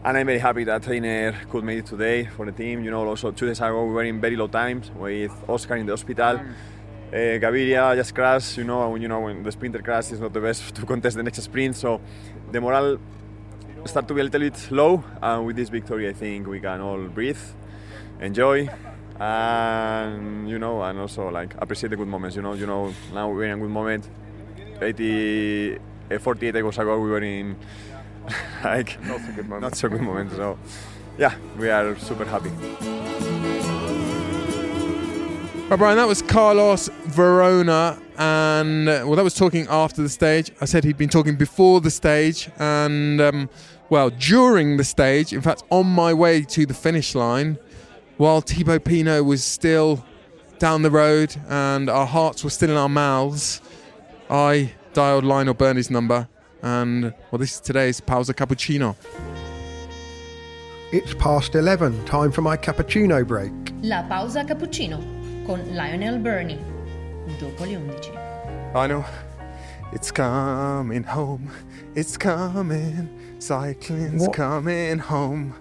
and 0.04 0.16
I'm 0.16 0.26
very 0.26 0.38
happy 0.38 0.64
that 0.64 0.86
Einer 0.88 1.32
could 1.50 1.64
make 1.64 1.80
it 1.80 1.86
today 1.86 2.26
for 2.26 2.46
the 2.46 2.52
team. 2.52 2.84
You 2.84 2.92
know, 2.92 3.06
also 3.06 3.32
two 3.32 3.46
days 3.46 3.58
ago 3.58 3.84
we 3.84 3.92
were 3.92 4.04
in 4.04 4.20
very 4.20 4.36
low 4.36 4.46
times 4.46 4.90
with 4.92 5.32
Oscar 5.48 5.76
in 5.76 5.86
the 5.86 5.92
hospital. 5.92 6.40
Uh, 7.08 7.38
Gaviria 7.38 7.94
just 7.96 8.14
crashed, 8.14 8.56
you 8.56 8.64
know, 8.64 8.90
when 8.90 9.02
you 9.02 9.08
know 9.08 9.20
when 9.20 9.42
the 9.42 9.50
sprinter 9.50 9.80
crashes 9.80 10.12
is 10.12 10.20
not 10.20 10.32
the 10.32 10.40
best 10.40 10.74
to 10.76 10.86
contest 10.86 11.16
the 11.16 11.22
next 11.22 11.42
sprint. 11.42 11.76
So 11.76 12.00
the 12.52 12.60
morale 12.60 12.98
start 13.84 14.06
to 14.08 14.14
be 14.14 14.20
a 14.20 14.24
little 14.24 14.40
bit 14.40 14.70
low, 14.70 15.04
and 15.22 15.46
with 15.46 15.56
this 15.56 15.68
victory, 15.68 16.08
I 16.08 16.12
think 16.12 16.46
we 16.46 16.60
can 16.60 16.80
all 16.80 17.02
breathe, 17.08 17.38
enjoy, 18.20 18.68
and 19.18 20.48
you 20.48 20.58
know, 20.58 20.82
and 20.82 20.98
also 20.98 21.30
like 21.30 21.54
appreciate 21.58 21.90
the 21.90 21.96
good 21.96 22.08
moments. 22.08 22.36
You 22.36 22.42
know, 22.42 22.54
you 22.54 22.66
know, 22.66 22.92
now 23.12 23.30
we're 23.30 23.44
in 23.44 23.52
a 23.52 23.56
good 23.56 23.70
moment. 23.70 24.08
80, 24.80 25.76
uh, 25.76 25.78
48 26.20 26.56
hours 26.56 26.78
ago 26.78 27.00
we 27.00 27.10
were 27.10 27.22
in 27.22 27.56
like 28.64 28.98
Not 29.04 29.20
so 29.20 29.32
good 29.32 29.48
moment. 29.48 29.62
not 29.62 29.76
so 29.76 29.88
good 29.88 30.00
moment. 30.02 30.32
So 30.32 30.58
yeah, 31.18 31.34
we 31.58 31.68
are 31.70 31.96
super 31.98 32.24
happy. 32.24 32.50
Right, 35.68 35.78
Brian, 35.78 35.96
that 35.96 36.06
was 36.06 36.22
Carlos 36.22 36.88
Verona, 37.06 37.98
and 38.18 38.88
uh, 38.88 39.02
well, 39.04 39.16
that 39.16 39.24
was 39.24 39.34
talking 39.34 39.66
after 39.68 40.00
the 40.00 40.08
stage. 40.08 40.52
I 40.60 40.64
said 40.64 40.84
he'd 40.84 40.96
been 40.96 41.08
talking 41.08 41.34
before 41.34 41.80
the 41.80 41.90
stage, 41.90 42.48
and 42.58 43.20
um, 43.20 43.50
well, 43.88 44.10
during 44.10 44.76
the 44.76 44.84
stage. 44.84 45.32
In 45.32 45.40
fact, 45.40 45.64
on 45.70 45.86
my 45.86 46.14
way 46.14 46.42
to 46.42 46.66
the 46.66 46.74
finish 46.74 47.16
line, 47.16 47.58
while 48.16 48.40
Thibaut 48.40 48.84
Pinot 48.84 49.24
was 49.24 49.42
still 49.42 50.04
down 50.60 50.82
the 50.82 50.90
road 50.90 51.34
and 51.48 51.90
our 51.90 52.06
hearts 52.06 52.44
were 52.44 52.50
still 52.50 52.70
in 52.70 52.76
our 52.76 52.88
mouths, 52.88 53.60
I 54.30 54.72
dialed 54.96 55.24
Lionel 55.24 55.52
Birnie's 55.52 55.90
number, 55.90 56.26
and 56.62 57.12
well, 57.30 57.38
this 57.38 57.52
is 57.56 57.60
today's 57.60 58.00
pausa 58.00 58.32
cappuccino. 58.32 58.96
It's 60.90 61.12
past 61.12 61.54
11, 61.54 62.06
time 62.06 62.32
for 62.32 62.40
my 62.40 62.56
cappuccino 62.56 63.26
break. 63.26 63.52
La 63.82 64.04
pausa 64.08 64.42
cappuccino 64.42 64.96
con 65.46 65.60
Lionel 65.74 66.18
Burney. 66.18 66.58
Dopo 67.38 67.66
le 67.66 67.76
11. 67.76 68.10
Lionel, 68.72 69.04
it's 69.92 70.10
coming 70.10 71.02
home. 71.02 71.50
It's 71.94 72.16
coming. 72.16 73.10
Cycling's 73.38 74.22
What? 74.22 74.32
coming 74.32 74.98
home. 74.98 75.54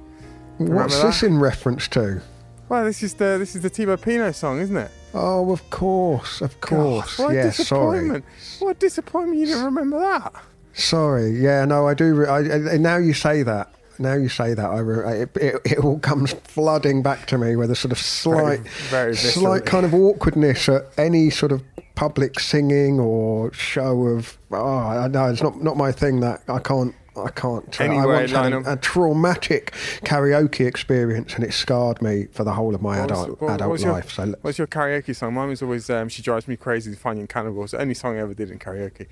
What's 0.59 0.95
Remember 0.95 1.07
this 1.07 1.23
in 1.23 1.39
reference 1.39 1.89
to? 1.89 2.21
Well, 2.69 2.85
this 2.85 3.03
is 3.03 3.15
the 3.15 3.35
this 3.37 3.53
is 3.53 3.63
the 3.63 3.69
Thibaut 3.69 4.01
Pinot 4.01 4.33
song, 4.33 4.61
isn't 4.61 4.77
it? 4.77 4.91
Oh, 5.15 5.51
of 5.51 5.69
course, 5.69 6.41
of 6.41 6.59
course. 6.59 7.15
God, 7.17 7.23
what 7.23 7.31
a 7.31 7.35
yeah, 7.35 7.49
sorry. 7.51 7.99
disappointment! 7.99 8.25
What 8.59 8.75
a 8.75 8.79
disappointment! 8.79 9.39
You 9.39 9.45
didn't 9.45 9.63
remember 9.65 9.99
that. 9.99 10.33
Sorry. 10.73 11.29
Yeah, 11.39 11.63
no, 11.63 11.87
I 11.87 11.93
do. 11.93 12.13
Re- 12.13 12.27
I, 12.27 12.73
I, 12.73 12.77
now 12.77 12.97
you 12.97 13.13
say 13.13 13.41
that. 13.43 13.71
Now 13.97 14.15
you 14.15 14.27
say 14.27 14.53
that, 14.53 14.65
I 14.69 14.79
re- 14.79 15.21
it, 15.21 15.37
it, 15.37 15.61
it 15.63 15.77
all 15.77 15.99
comes 15.99 16.33
flooding 16.33 17.01
back 17.01 17.27
to 17.27 17.37
me 17.37 17.55
with 17.55 17.71
a 17.71 17.75
sort 17.75 17.93
of 17.93 17.97
slight, 17.97 18.59
very 18.89 19.13
viscerally. 19.13 19.33
slight 19.33 19.65
kind 19.65 19.85
of 19.85 19.93
awkwardness 19.93 20.67
at 20.67 20.87
any 20.97 21.29
sort 21.29 21.53
of 21.53 21.63
public 21.95 22.41
singing 22.41 22.99
or 22.99 23.53
show 23.53 24.03
of. 24.07 24.37
Ah, 24.51 25.05
oh, 25.05 25.07
no, 25.07 25.27
it's 25.27 25.41
not 25.41 25.63
not 25.63 25.77
my 25.77 25.93
thing. 25.93 26.19
That 26.19 26.43
I 26.49 26.59
can't. 26.59 26.93
I 27.17 27.29
can't. 27.31 27.79
I 27.81 27.85
Anyway, 27.85 28.05
once 28.05 28.31
had 28.31 28.53
a, 28.53 28.73
a 28.73 28.77
traumatic 28.77 29.73
karaoke 30.03 30.65
experience, 30.67 31.33
and 31.35 31.43
it 31.43 31.53
scarred 31.53 32.01
me 32.01 32.27
for 32.31 32.43
the 32.43 32.53
whole 32.53 32.75
of 32.75 32.81
my 32.81 32.99
What 32.99 33.09
was- 33.11 33.23
adult 33.23 33.41
what- 33.41 33.53
adult 33.55 33.79
your- 33.81 33.91
life. 33.93 34.11
So 34.11 34.33
What's 34.41 34.57
your 34.57 34.67
karaoke 34.67 35.15
song? 35.15 35.33
Mine 35.33 35.49
was 35.49 35.61
always 35.61 35.89
um, 35.89 36.09
"She 36.09 36.21
Drives 36.21 36.47
Me 36.47 36.55
Crazy" 36.57 36.93
Fine 36.95 37.17
Young 37.17 37.27
Cannibals. 37.27 37.71
The 37.71 37.81
only 37.81 37.93
song 37.93 38.17
I 38.17 38.21
ever 38.21 38.33
did 38.33 38.51
in 38.51 38.59
karaoke. 38.59 39.07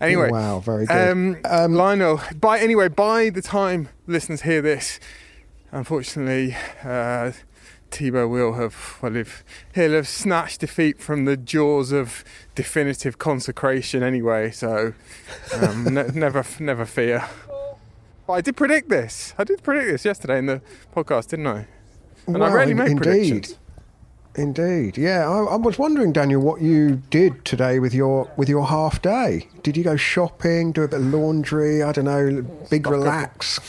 Anyway, 0.00 0.30
wow, 0.30 0.60
very 0.60 0.86
good. 0.86 1.44
Um, 1.46 1.74
Lionel, 1.74 2.20
by 2.40 2.58
anyway, 2.58 2.88
by 2.88 3.30
the 3.30 3.42
time 3.42 3.88
listeners 4.06 4.42
hear 4.42 4.60
this, 4.62 5.00
unfortunately, 5.72 6.56
uh, 6.84 7.32
Thibaut 7.90 8.28
will 8.28 8.54
have 8.54 8.98
well, 9.00 9.14
if 9.16 9.44
he'll 9.74 9.92
have 9.92 10.08
snatched 10.08 10.60
defeat 10.60 11.00
from 11.00 11.24
the 11.24 11.36
jaws 11.36 11.92
of 11.92 12.24
definitive 12.54 13.18
consecration 13.18 14.02
anyway. 14.02 14.50
So 14.50 14.92
um, 15.54 15.84
ne- 15.94 16.08
never, 16.12 16.44
never 16.58 16.84
fear. 16.84 17.24
But 18.26 18.32
I 18.34 18.40
did 18.40 18.56
predict 18.56 18.88
this. 18.88 19.34
I 19.38 19.44
did 19.44 19.62
predict 19.62 19.90
this 19.90 20.04
yesterday 20.04 20.38
in 20.38 20.46
the 20.46 20.60
podcast, 20.94 21.28
didn't 21.28 21.46
I? 21.46 21.66
And 22.26 22.42
I 22.42 22.52
rarely 22.52 22.74
make 22.74 22.90
indeed. 22.90 23.02
predictions. 23.02 23.58
Indeed, 24.34 24.98
yeah. 24.98 25.26
I, 25.28 25.44
I 25.44 25.56
was 25.56 25.78
wondering, 25.78 26.12
Daniel, 26.12 26.42
what 26.42 26.60
you 26.60 26.96
did 27.08 27.44
today 27.44 27.78
with 27.78 27.94
your 27.94 28.30
with 28.36 28.48
your 28.50 28.66
half 28.66 29.00
day. 29.00 29.48
Did 29.62 29.76
you 29.76 29.84
go 29.84 29.96
shopping, 29.96 30.72
do 30.72 30.82
a 30.82 30.88
bit 30.88 31.00
of 31.00 31.06
laundry? 31.06 31.82
I 31.82 31.92
don't 31.92 32.04
know, 32.04 32.42
big 32.68 32.82
Stock 32.82 32.92
up. 32.92 33.00
relax. 33.00 33.60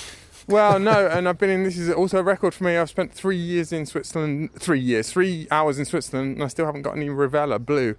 Well, 0.47 0.79
no, 0.79 1.07
and 1.11 1.29
I've 1.29 1.37
been 1.37 1.49
in. 1.49 1.63
This 1.63 1.77
is 1.77 1.89
also 1.89 2.19
a 2.19 2.23
record 2.23 2.53
for 2.53 2.65
me. 2.65 2.75
I've 2.75 2.89
spent 2.89 3.13
three 3.13 3.37
years 3.37 3.71
in 3.71 3.85
Switzerland. 3.85 4.49
Three 4.55 4.79
years, 4.79 5.09
three 5.09 5.47
hours 5.51 5.79
in 5.79 5.85
Switzerland, 5.85 6.35
and 6.35 6.43
I 6.43 6.47
still 6.47 6.65
haven't 6.65 6.81
got 6.81 6.97
any 6.97 7.07
Rivella 7.07 7.63
Blue. 7.63 7.95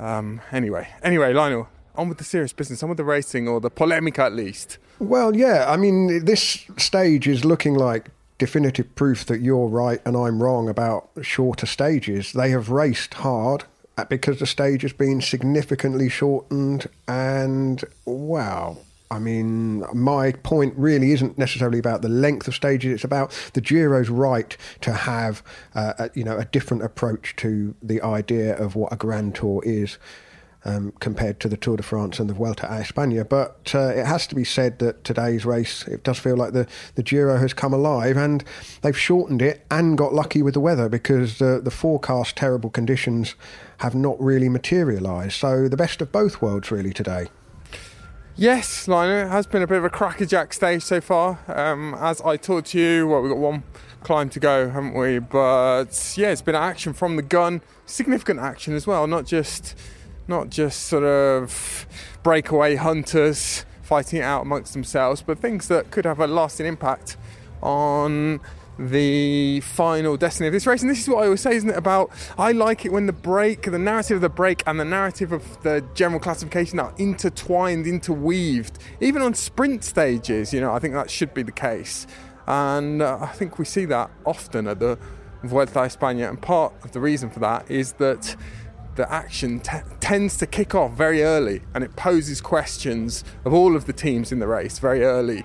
Um, 0.00 0.40
anyway, 0.50 0.88
anyway, 1.04 1.32
Lionel, 1.32 1.68
on 1.94 2.08
with 2.08 2.18
the 2.18 2.24
serious 2.24 2.52
business. 2.52 2.82
On 2.82 2.88
with 2.88 2.98
the 2.98 3.04
racing, 3.04 3.46
or 3.46 3.60
the 3.60 3.70
polemic 3.70 4.18
at 4.18 4.32
least. 4.32 4.78
Well, 5.02 5.34
yeah. 5.34 5.64
I 5.68 5.76
mean, 5.76 6.26
this 6.26 6.64
stage 6.76 7.26
is 7.26 7.44
looking 7.44 7.74
like 7.74 8.10
definitive 8.38 8.94
proof 8.94 9.26
that 9.26 9.40
you're 9.40 9.66
right 9.66 10.00
and 10.04 10.16
I'm 10.16 10.40
wrong 10.40 10.68
about 10.68 11.08
shorter 11.22 11.66
stages. 11.66 12.32
They 12.32 12.50
have 12.50 12.70
raced 12.70 13.14
hard 13.14 13.64
uh, 13.98 14.04
because 14.04 14.38
the 14.38 14.46
stage 14.46 14.82
has 14.82 14.92
been 14.92 15.20
significantly 15.20 16.08
shortened, 16.08 16.88
and 17.08 17.84
wow. 18.04 18.78
I 19.10 19.18
mean, 19.18 19.84
my 19.92 20.32
point 20.44 20.72
really 20.76 21.10
isn't 21.10 21.36
necessarily 21.36 21.80
about 21.80 22.02
the 22.02 22.08
length 22.08 22.46
of 22.46 22.54
stages. 22.54 22.94
It's 22.94 23.04
about 23.04 23.32
the 23.54 23.60
Giro's 23.60 24.08
right 24.08 24.56
to 24.82 24.92
have, 24.92 25.42
uh, 25.74 25.94
a, 25.98 26.10
you 26.14 26.22
know, 26.22 26.38
a 26.38 26.44
different 26.44 26.84
approach 26.84 27.34
to 27.36 27.74
the 27.82 28.00
idea 28.02 28.56
of 28.56 28.76
what 28.76 28.92
a 28.92 28.96
Grand 28.96 29.34
Tour 29.34 29.62
is 29.64 29.98
um, 30.64 30.92
compared 31.00 31.40
to 31.40 31.48
the 31.48 31.56
Tour 31.56 31.76
de 31.76 31.82
France 31.82 32.18
and 32.18 32.28
the 32.28 32.34
Vuelta 32.34 32.66
a 32.66 32.80
España. 32.80 33.28
But 33.28 33.72
uh, 33.74 33.88
it 33.88 34.06
has 34.06 34.26
to 34.28 34.34
be 34.34 34.44
said 34.44 34.78
that 34.78 35.04
today's 35.04 35.44
race, 35.44 35.86
it 35.88 36.04
does 36.04 36.18
feel 36.18 36.36
like 36.36 36.52
the, 36.52 36.66
the 36.94 37.02
Giro 37.02 37.38
has 37.38 37.52
come 37.52 37.72
alive 37.72 38.16
and 38.16 38.44
they've 38.82 38.98
shortened 38.98 39.42
it 39.42 39.64
and 39.70 39.98
got 39.98 40.14
lucky 40.14 40.42
with 40.42 40.54
the 40.54 40.60
weather 40.60 40.88
because 40.88 41.40
uh, 41.42 41.60
the 41.62 41.70
forecast 41.70 42.36
terrible 42.36 42.70
conditions 42.70 43.34
have 43.78 43.94
not 43.94 44.20
really 44.20 44.48
materialised. 44.48 45.34
So 45.34 45.68
the 45.68 45.76
best 45.76 46.00
of 46.00 46.12
both 46.12 46.40
worlds 46.40 46.70
really 46.70 46.92
today. 46.92 47.28
Yes, 48.34 48.88
Lionel, 48.88 49.26
it 49.26 49.30
has 49.30 49.46
been 49.46 49.62
a 49.62 49.66
bit 49.66 49.76
of 49.76 49.84
a 49.84 49.90
crackerjack 49.90 50.54
stage 50.54 50.82
so 50.82 51.02
far. 51.02 51.38
Um, 51.48 51.94
as 51.98 52.22
I 52.22 52.38
talked 52.38 52.68
to 52.68 52.78
you, 52.78 53.06
well, 53.06 53.20
we've 53.20 53.30
got 53.30 53.38
one 53.38 53.62
climb 54.02 54.30
to 54.30 54.40
go, 54.40 54.70
haven't 54.70 54.94
we? 54.94 55.18
But 55.18 56.14
yeah, 56.16 56.30
it's 56.30 56.40
been 56.40 56.54
action 56.54 56.94
from 56.94 57.16
the 57.16 57.22
gun, 57.22 57.60
significant 57.84 58.40
action 58.40 58.74
as 58.74 58.86
well, 58.86 59.06
not 59.06 59.26
just 59.26 59.76
not 60.32 60.50
just 60.50 60.86
sort 60.86 61.04
of 61.04 61.86
breakaway 62.22 62.74
hunters 62.74 63.64
fighting 63.82 64.20
it 64.20 64.22
out 64.22 64.42
amongst 64.42 64.72
themselves, 64.72 65.22
but 65.22 65.38
things 65.38 65.68
that 65.68 65.90
could 65.90 66.06
have 66.06 66.18
a 66.18 66.26
lasting 66.26 66.66
impact 66.66 67.16
on 67.62 68.40
the 68.78 69.60
final 69.60 70.16
destiny 70.16 70.46
of 70.46 70.52
this 70.54 70.66
race. 70.66 70.80
And 70.80 70.90
this 70.90 71.02
is 71.02 71.08
what 71.08 71.18
I 71.18 71.24
always 71.24 71.42
say, 71.42 71.54
isn't 71.56 71.68
it? 71.68 71.76
About 71.76 72.10
I 72.38 72.52
like 72.52 72.86
it 72.86 72.92
when 72.92 73.04
the 73.04 73.12
break, 73.12 73.70
the 73.70 73.78
narrative 73.78 74.16
of 74.16 74.22
the 74.22 74.30
break, 74.30 74.62
and 74.66 74.80
the 74.80 74.84
narrative 74.84 75.30
of 75.30 75.62
the 75.62 75.84
general 75.94 76.20
classification 76.20 76.80
are 76.80 76.94
intertwined, 76.96 77.86
interweaved, 77.86 78.78
even 79.00 79.20
on 79.20 79.34
sprint 79.34 79.84
stages. 79.84 80.54
You 80.54 80.62
know, 80.62 80.72
I 80.72 80.78
think 80.78 80.94
that 80.94 81.10
should 81.10 81.34
be 81.34 81.42
the 81.42 81.52
case, 81.52 82.06
and 82.46 83.02
uh, 83.02 83.18
I 83.20 83.28
think 83.28 83.58
we 83.58 83.66
see 83.66 83.84
that 83.84 84.10
often 84.24 84.66
at 84.66 84.80
the 84.80 84.98
Vuelta 85.44 85.80
a 85.80 85.86
España. 85.86 86.28
And 86.28 86.40
part 86.40 86.72
of 86.82 86.92
the 86.92 87.00
reason 87.00 87.28
for 87.30 87.40
that 87.40 87.70
is 87.70 87.92
that 87.94 88.36
the 88.96 89.10
action 89.12 89.60
t- 89.60 89.78
tends 90.00 90.36
to 90.38 90.46
kick 90.46 90.74
off 90.74 90.92
very 90.92 91.22
early 91.22 91.62
and 91.74 91.82
it 91.82 91.96
poses 91.96 92.40
questions 92.40 93.24
of 93.44 93.52
all 93.52 93.74
of 93.76 93.86
the 93.86 93.92
teams 93.92 94.32
in 94.32 94.38
the 94.38 94.46
race 94.46 94.78
very 94.78 95.02
early. 95.04 95.44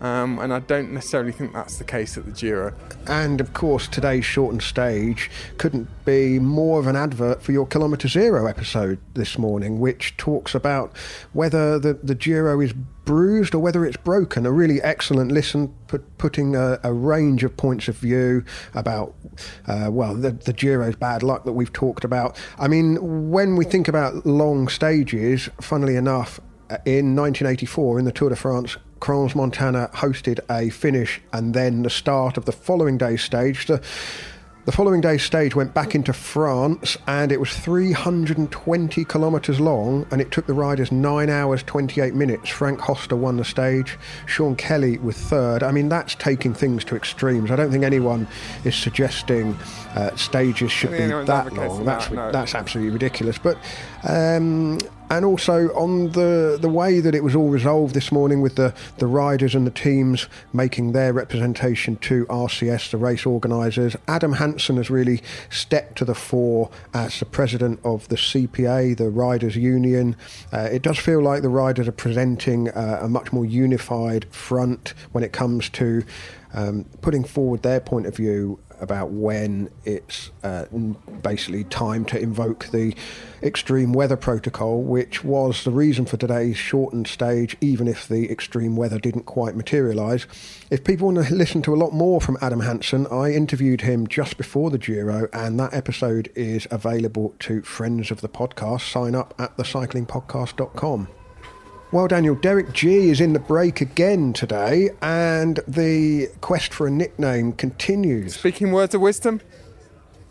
Um, 0.00 0.38
and 0.38 0.52
I 0.52 0.58
don't 0.58 0.92
necessarily 0.92 1.32
think 1.32 1.54
that's 1.54 1.78
the 1.78 1.84
case 1.84 2.18
at 2.18 2.26
the 2.26 2.32
Giro. 2.32 2.74
And 3.06 3.40
of 3.40 3.54
course, 3.54 3.88
today's 3.88 4.24
shortened 4.24 4.62
stage 4.62 5.30
couldn't 5.56 5.88
be 6.04 6.38
more 6.38 6.78
of 6.78 6.86
an 6.86 6.96
advert 6.96 7.42
for 7.42 7.52
your 7.52 7.66
Kilometre 7.66 8.08
Zero 8.08 8.46
episode 8.46 8.98
this 9.14 9.38
morning, 9.38 9.80
which 9.80 10.16
talks 10.16 10.54
about 10.54 10.94
whether 11.32 11.78
the, 11.78 11.94
the 11.94 12.14
Giro 12.14 12.60
is 12.60 12.74
bruised 13.04 13.54
or 13.54 13.58
whether 13.58 13.84
it's 13.84 13.96
broken. 13.96 14.46
A 14.46 14.52
really 14.52 14.80
excellent 14.82 15.32
listen, 15.32 15.74
put, 15.86 16.18
putting 16.18 16.56
a, 16.56 16.78
a 16.82 16.92
range 16.92 17.44
of 17.44 17.56
points 17.56 17.88
of 17.88 17.96
view 17.96 18.44
about, 18.74 19.14
uh, 19.66 19.88
well, 19.90 20.14
the, 20.14 20.32
the 20.32 20.52
Giro's 20.52 20.96
bad 20.96 21.22
luck 21.22 21.44
that 21.44 21.52
we've 21.52 21.72
talked 21.72 22.04
about. 22.04 22.38
I 22.58 22.68
mean, 22.68 23.30
when 23.30 23.56
we 23.56 23.64
think 23.64 23.88
about 23.88 24.24
long 24.26 24.68
stages, 24.68 25.48
funnily 25.60 25.96
enough, 25.96 26.40
uh, 26.70 26.78
in 26.86 27.14
1984 27.14 27.98
in 27.98 28.04
the 28.04 28.12
Tour 28.12 28.30
de 28.30 28.36
France, 28.36 28.76
Crans 29.00 29.34
Montana 29.34 29.90
hosted 29.92 30.40
a 30.50 30.70
finish 30.70 31.20
and 31.32 31.52
then 31.52 31.82
the 31.82 31.90
start 31.90 32.38
of 32.38 32.46
the 32.46 32.52
following 32.52 32.96
day's 32.96 33.22
stage. 33.22 33.66
The, 33.66 33.82
the 34.64 34.72
following 34.72 35.02
day's 35.02 35.22
stage 35.22 35.54
went 35.54 35.74
back 35.74 35.94
into 35.94 36.12
France 36.12 36.96
and 37.06 37.30
it 37.30 37.38
was 37.38 37.54
320 37.54 39.04
kilometres 39.04 39.60
long 39.60 40.06
and 40.10 40.22
it 40.22 40.30
took 40.30 40.46
the 40.46 40.54
riders 40.54 40.90
9 40.90 41.28
hours 41.28 41.62
28 41.64 42.14
minutes. 42.14 42.48
Frank 42.48 42.80
Hoste 42.80 43.12
won 43.12 43.36
the 43.36 43.44
stage, 43.44 43.98
Sean 44.24 44.56
Kelly 44.56 44.96
was 44.98 45.16
third. 45.16 45.62
I 45.62 45.70
mean, 45.70 45.90
that's 45.90 46.14
taking 46.14 46.54
things 46.54 46.82
to 46.86 46.96
extremes. 46.96 47.50
I 47.50 47.56
don't 47.56 47.70
think 47.70 47.84
anyone 47.84 48.26
is 48.64 48.74
suggesting 48.74 49.54
uh, 49.94 50.16
stages 50.16 50.72
should 50.72 50.92
be 50.92 50.98
that 50.98 51.52
long. 51.52 51.84
that, 51.84 51.84
That's, 51.84 52.10
no. 52.10 52.32
that's 52.32 52.54
absolutely 52.54 52.92
ridiculous. 52.92 53.36
But 53.36 53.58
um, 54.08 54.78
and 55.10 55.24
also 55.24 55.68
on 55.74 56.10
the 56.10 56.58
the 56.60 56.68
way 56.68 57.00
that 57.00 57.14
it 57.14 57.22
was 57.22 57.34
all 57.34 57.48
resolved 57.48 57.94
this 57.94 58.10
morning 58.10 58.40
with 58.40 58.56
the, 58.56 58.74
the 58.98 59.06
riders 59.06 59.54
and 59.54 59.66
the 59.66 59.70
teams 59.70 60.28
making 60.52 60.92
their 60.92 61.12
representation 61.12 61.96
to 61.96 62.26
RCS, 62.26 62.90
the 62.90 62.96
race 62.96 63.26
organisers. 63.26 63.96
Adam 64.08 64.34
Hansen 64.34 64.76
has 64.76 64.90
really 64.90 65.22
stepped 65.50 65.98
to 65.98 66.04
the 66.04 66.14
fore 66.14 66.70
as 66.92 67.18
the 67.18 67.26
president 67.26 67.80
of 67.84 68.08
the 68.08 68.16
CPA, 68.16 68.96
the 68.96 69.10
Riders 69.10 69.56
Union. 69.56 70.16
Uh, 70.52 70.68
it 70.72 70.82
does 70.82 70.98
feel 70.98 71.22
like 71.22 71.42
the 71.42 71.48
riders 71.48 71.88
are 71.88 71.92
presenting 71.92 72.68
uh, 72.70 73.00
a 73.02 73.08
much 73.08 73.32
more 73.32 73.44
unified 73.44 74.24
front 74.32 74.94
when 75.12 75.24
it 75.24 75.32
comes 75.32 75.68
to 75.70 76.04
um, 76.54 76.84
putting 77.02 77.24
forward 77.24 77.62
their 77.62 77.80
point 77.80 78.06
of 78.06 78.16
view 78.16 78.58
about 78.80 79.10
when 79.10 79.70
it's 79.84 80.30
uh, 80.42 80.66
basically 81.22 81.64
time 81.64 82.04
to 82.06 82.18
invoke 82.18 82.66
the 82.66 82.94
extreme 83.42 83.92
weather 83.92 84.16
protocol, 84.16 84.82
which 84.82 85.22
was 85.24 85.64
the 85.64 85.70
reason 85.70 86.06
for 86.06 86.16
today's 86.16 86.56
shortened 86.56 87.06
stage, 87.06 87.56
even 87.60 87.88
if 87.88 88.08
the 88.08 88.30
extreme 88.30 88.76
weather 88.76 88.98
didn't 88.98 89.24
quite 89.24 89.56
materialise. 89.56 90.26
If 90.70 90.84
people 90.84 91.12
want 91.12 91.26
to 91.26 91.34
listen 91.34 91.62
to 91.62 91.74
a 91.74 91.76
lot 91.76 91.92
more 91.92 92.20
from 92.20 92.38
Adam 92.40 92.60
Hansen, 92.60 93.06
I 93.08 93.32
interviewed 93.32 93.82
him 93.82 94.06
just 94.06 94.36
before 94.36 94.70
the 94.70 94.78
Giro, 94.78 95.28
and 95.32 95.58
that 95.60 95.74
episode 95.74 96.30
is 96.34 96.66
available 96.70 97.34
to 97.40 97.62
friends 97.62 98.10
of 98.10 98.20
the 98.20 98.28
podcast. 98.28 98.90
Sign 98.90 99.14
up 99.14 99.34
at 99.38 99.56
thecyclingpodcast.com. 99.56 101.08
Well, 101.94 102.08
Daniel, 102.08 102.34
Derek 102.34 102.72
Gee 102.72 103.10
is 103.10 103.20
in 103.20 103.34
the 103.34 103.38
break 103.38 103.80
again 103.80 104.32
today, 104.32 104.90
and 105.00 105.60
the 105.68 106.26
quest 106.40 106.74
for 106.74 106.88
a 106.88 106.90
nickname 106.90 107.52
continues. 107.52 108.34
Speaking 108.34 108.72
words 108.72 108.96
of 108.96 109.00
wisdom? 109.00 109.40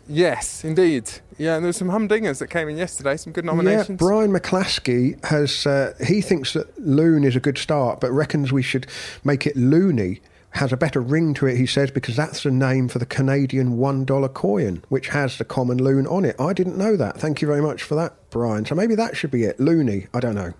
Yes, 0.06 0.62
indeed. 0.62 1.10
Yeah, 1.38 1.56
and 1.56 1.64
there's 1.64 1.78
some 1.78 1.88
humdingers 1.88 2.40
that 2.40 2.48
came 2.48 2.68
in 2.68 2.76
yesterday, 2.76 3.16
some 3.16 3.32
good 3.32 3.46
nominations. 3.46 3.88
Yeah, 3.88 3.96
Brian 3.96 4.30
McClaskey 4.30 5.24
has, 5.24 5.66
uh, 5.66 5.94
he 6.06 6.20
thinks 6.20 6.52
that 6.52 6.78
Loon 6.78 7.24
is 7.24 7.34
a 7.34 7.40
good 7.40 7.56
start, 7.56 7.98
but 7.98 8.12
reckons 8.12 8.52
we 8.52 8.60
should 8.60 8.86
make 9.24 9.46
it 9.46 9.56
Loony. 9.56 10.20
Has 10.50 10.70
a 10.70 10.76
better 10.76 11.00
ring 11.00 11.32
to 11.32 11.46
it, 11.46 11.56
he 11.56 11.64
says, 11.64 11.90
because 11.90 12.14
that's 12.14 12.42
the 12.42 12.50
name 12.50 12.88
for 12.88 12.98
the 12.98 13.06
Canadian 13.06 13.78
$1 13.78 14.34
coin, 14.34 14.82
which 14.90 15.08
has 15.08 15.38
the 15.38 15.46
common 15.46 15.82
loon 15.82 16.06
on 16.08 16.26
it. 16.26 16.38
I 16.38 16.52
didn't 16.52 16.76
know 16.76 16.94
that. 16.98 17.16
Thank 17.16 17.40
you 17.40 17.48
very 17.48 17.62
much 17.62 17.82
for 17.82 17.94
that, 17.94 18.12
Brian. 18.28 18.66
So 18.66 18.74
maybe 18.74 18.94
that 18.96 19.16
should 19.16 19.30
be 19.30 19.44
it. 19.44 19.58
Loony. 19.58 20.08
I 20.12 20.20
don't 20.20 20.34
know. 20.34 20.52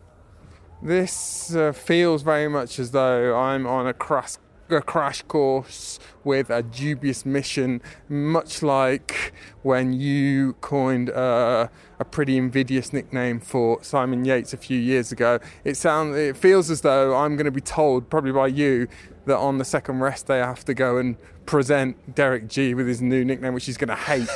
This 0.84 1.54
uh, 1.54 1.72
feels 1.72 2.20
very 2.20 2.46
much 2.46 2.78
as 2.78 2.90
though 2.90 3.34
I'm 3.34 3.66
on 3.66 3.86
a 3.86 3.94
crash, 3.94 4.34
a 4.68 4.82
crash 4.82 5.22
course 5.22 5.98
with 6.24 6.50
a 6.50 6.62
dubious 6.62 7.24
mission, 7.24 7.80
much 8.06 8.62
like 8.62 9.32
when 9.62 9.94
you 9.94 10.52
coined 10.60 11.08
uh, 11.08 11.68
a 11.98 12.04
pretty 12.04 12.36
invidious 12.36 12.92
nickname 12.92 13.40
for 13.40 13.82
Simon 13.82 14.26
Yates 14.26 14.52
a 14.52 14.58
few 14.58 14.78
years 14.78 15.10
ago. 15.10 15.38
It 15.64 15.78
sounds, 15.78 16.18
it 16.18 16.36
feels 16.36 16.70
as 16.70 16.82
though 16.82 17.16
I'm 17.16 17.34
going 17.36 17.46
to 17.46 17.50
be 17.50 17.62
told, 17.62 18.10
probably 18.10 18.32
by 18.32 18.48
you, 18.48 18.86
that 19.24 19.38
on 19.38 19.56
the 19.56 19.64
second 19.64 20.00
rest 20.00 20.26
day 20.26 20.42
I 20.42 20.46
have 20.46 20.66
to 20.66 20.74
go 20.74 20.98
and 20.98 21.16
present 21.46 22.14
Derek 22.14 22.46
Gee 22.46 22.74
with 22.74 22.86
his 22.86 23.00
new 23.00 23.24
nickname, 23.24 23.54
which 23.54 23.64
he's 23.64 23.78
going 23.78 23.88
to 23.88 23.96
hate. 23.96 24.28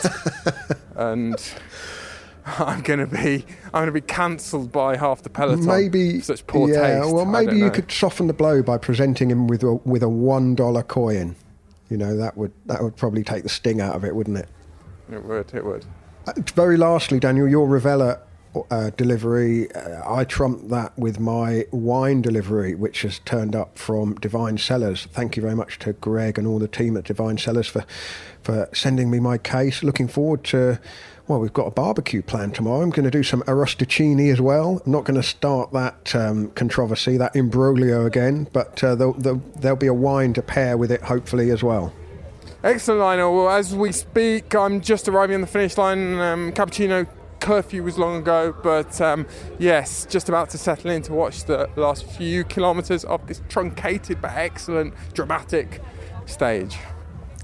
and 0.96 1.36
I'm 2.59 2.80
going 2.82 3.01
to 3.01 3.07
be 3.07 3.44
I'm 3.66 3.72
going 3.72 3.86
to 3.86 3.92
be 3.92 4.01
cancelled 4.01 4.72
by 4.72 4.96
half 4.96 5.22
the 5.22 5.30
peloton. 5.30 5.66
Maybe 5.66 6.20
such 6.20 6.46
poor 6.46 6.70
yeah, 6.70 7.01
taste. 7.01 7.14
Well, 7.14 7.26
maybe 7.26 7.59
you 7.59 7.70
could 7.70 7.90
soften 7.90 8.26
the 8.26 8.32
blow 8.32 8.62
by 8.62 8.78
presenting 8.78 9.30
him 9.30 9.46
with 9.46 9.62
a, 9.62 9.74
with 9.74 10.03
a 10.03 10.09
one 10.09 10.55
dollar 10.55 10.82
coin. 10.82 11.36
You 11.90 11.96
know 11.96 12.16
that 12.16 12.36
would 12.36 12.53
that 12.66 12.82
would 12.82 12.96
probably 12.96 13.24
take 13.24 13.42
the 13.42 13.49
sting 13.49 13.80
out 13.80 13.94
of 13.94 14.05
it, 14.05 14.14
wouldn't 14.14 14.38
it? 14.38 14.49
It 15.11 15.24
would. 15.24 15.55
It 15.55 15.64
would. 15.64 15.84
Uh, 16.26 16.32
very 16.55 16.76
lastly, 16.76 17.18
Daniel, 17.18 17.49
your 17.49 17.66
Rivella 17.66 18.20
uh, 18.70 18.90
delivery, 18.90 19.72
uh, 19.72 20.03
I 20.11 20.24
trumped 20.24 20.68
that 20.70 20.99
with 20.99 21.20
my 21.20 21.64
wine 21.70 22.22
delivery, 22.22 22.74
which 22.74 23.03
has 23.03 23.18
turned 23.20 23.55
up 23.55 23.78
from 23.78 24.14
D 24.16 24.28
Vine 24.28 24.59
Cellars. 24.59 25.07
Thank 25.12 25.36
you 25.36 25.42
very 25.42 25.55
much 25.55 25.78
to 25.80 25.92
Greg 25.94 26.38
and 26.38 26.46
all 26.46 26.59
the 26.59 26.68
team 26.68 26.96
at 26.96 27.05
D 27.05 27.14
Vine 27.14 27.38
Cellars 27.38 27.68
for 27.68 27.84
for 28.42 28.68
sending 28.72 29.11
me 29.11 29.20
my 29.20 29.38
case. 29.38 29.82
Looking 29.82 30.09
forward 30.09 30.44
to 30.44 30.78
well, 31.28 31.38
we've 31.38 31.52
got 31.52 31.66
a 31.66 31.70
barbecue 31.70 32.22
planned 32.22 32.54
tomorrow. 32.54 32.80
I'm 32.80 32.90
going 32.90 33.04
to 33.04 33.10
do 33.10 33.22
some 33.22 33.42
arrosticini 33.42 34.32
as 34.32 34.40
well. 34.40 34.82
I'm 34.84 34.92
not 34.92 35.04
going 35.04 35.20
to 35.20 35.26
start 35.26 35.72
that 35.72 36.14
um, 36.14 36.50
controversy, 36.52 37.18
that 37.18 37.34
imbroglio 37.34 38.06
again, 38.06 38.48
but 38.54 38.82
uh, 38.82 38.94
there'll, 38.94 39.12
there'll, 39.12 39.76
be 39.76 39.86
a 39.86 39.94
wine 39.94 40.32
to 40.32 40.42
pair 40.42 40.78
with 40.78 40.90
it, 40.90 41.02
hopefully, 41.02 41.50
as 41.50 41.62
well. 41.62 41.92
Excellent, 42.64 43.00
Lionel. 43.00 43.36
Well, 43.36 43.50
as 43.50 43.76
we 43.76 43.92
speak, 43.92 44.54
I'm 44.54 44.80
just 44.80 45.06
arriving 45.06 45.34
on 45.34 45.42
the 45.42 45.46
finish 45.46 45.76
line. 45.76 46.18
Um, 46.18 46.52
cappuccino 46.52 47.06
curfew 47.40 47.82
was 47.82 47.98
long 47.98 48.16
ago, 48.16 48.54
but 48.62 48.98
um, 49.00 49.26
yes, 49.58 50.06
just 50.06 50.30
about 50.30 50.48
to 50.50 50.58
settle 50.58 50.90
in 50.90 51.02
to 51.02 51.12
watch 51.12 51.44
the 51.44 51.68
last 51.76 52.06
few 52.06 52.42
kilometres 52.42 53.04
of 53.04 53.26
this 53.26 53.42
truncated 53.48 54.20
but 54.22 54.32
excellent, 54.32 54.94
dramatic 55.12 55.82
stage. 56.26 56.78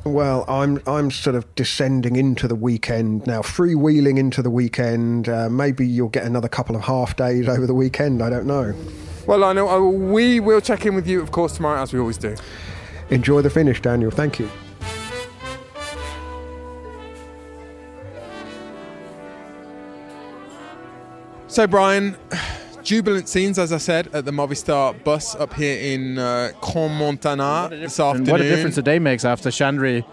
Well, 0.04 0.44
I'm 0.48 0.82
I'm 0.86 1.10
sort 1.10 1.34
of 1.34 1.52
descending 1.54 2.16
into 2.16 2.46
the 2.46 2.54
weekend 2.54 3.26
now, 3.26 3.40
freewheeling 3.40 4.18
into 4.18 4.42
the 4.42 4.50
weekend. 4.50 5.30
Uh, 5.30 5.48
maybe 5.48 5.86
you'll 5.86 6.10
get 6.10 6.24
another 6.24 6.48
couple 6.48 6.76
of 6.76 6.82
half 6.82 7.16
days 7.16 7.48
over 7.48 7.66
the 7.66 7.74
weekend. 7.74 8.22
I 8.22 8.28
don't 8.28 8.46
know. 8.46 8.74
Well, 9.26 9.44
I 9.44 9.54
know 9.54 9.68
uh, 9.68 9.80
we 9.80 10.40
will 10.40 10.60
check 10.60 10.84
in 10.84 10.94
with 10.94 11.06
you, 11.06 11.22
of 11.22 11.32
course, 11.32 11.56
tomorrow 11.56 11.80
as 11.80 11.94
we 11.94 11.98
always 11.98 12.18
do. 12.18 12.36
Enjoy 13.08 13.40
the 13.40 13.48
finish, 13.48 13.80
Daniel. 13.80 14.10
Thank 14.10 14.38
you. 14.38 14.50
So, 21.46 21.66
Brian, 21.66 22.16
jubilant 22.84 23.28
scenes, 23.28 23.58
as 23.58 23.72
I 23.72 23.78
said, 23.78 24.08
at 24.12 24.24
the 24.24 24.30
Movistar 24.30 25.02
bus 25.02 25.34
up 25.34 25.54
here 25.54 25.94
in 25.94 26.18
uh, 26.18 26.52
Crans-Montana 26.60 27.70
this 27.70 27.98
afternoon. 27.98 28.30
What 28.30 28.40
a 28.40 28.44
difference 28.44 28.76
a 28.78 28.82
day 28.82 28.98
makes 28.98 29.24
after 29.24 29.48
Sciandri. 29.48 30.04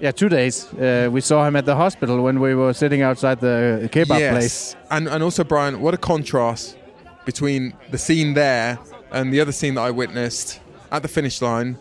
Yeah, 0.00 0.10
two 0.10 0.28
days. 0.28 0.66
Uh, 0.74 1.08
we 1.10 1.22
saw 1.22 1.46
him 1.46 1.56
at 1.56 1.64
the 1.64 1.76
hospital 1.76 2.20
when 2.22 2.40
we 2.40 2.54
were 2.54 2.74
sitting 2.74 3.00
outside 3.00 3.40
the 3.40 3.88
kebab 3.92 4.18
yes. 4.18 4.32
place. 4.32 4.76
And, 4.90 5.08
and 5.08 5.22
also, 5.22 5.44
Brian, 5.44 5.80
what 5.80 5.94
a 5.94 5.96
contrast 5.96 6.76
between 7.24 7.72
the 7.90 7.98
scene 7.98 8.34
there 8.34 8.78
and 9.10 9.32
the 9.32 9.40
other 9.40 9.52
scene 9.52 9.74
that 9.76 9.82
I 9.82 9.90
witnessed 9.90 10.60
at 10.92 11.02
the 11.02 11.08
finish 11.08 11.40
line. 11.40 11.78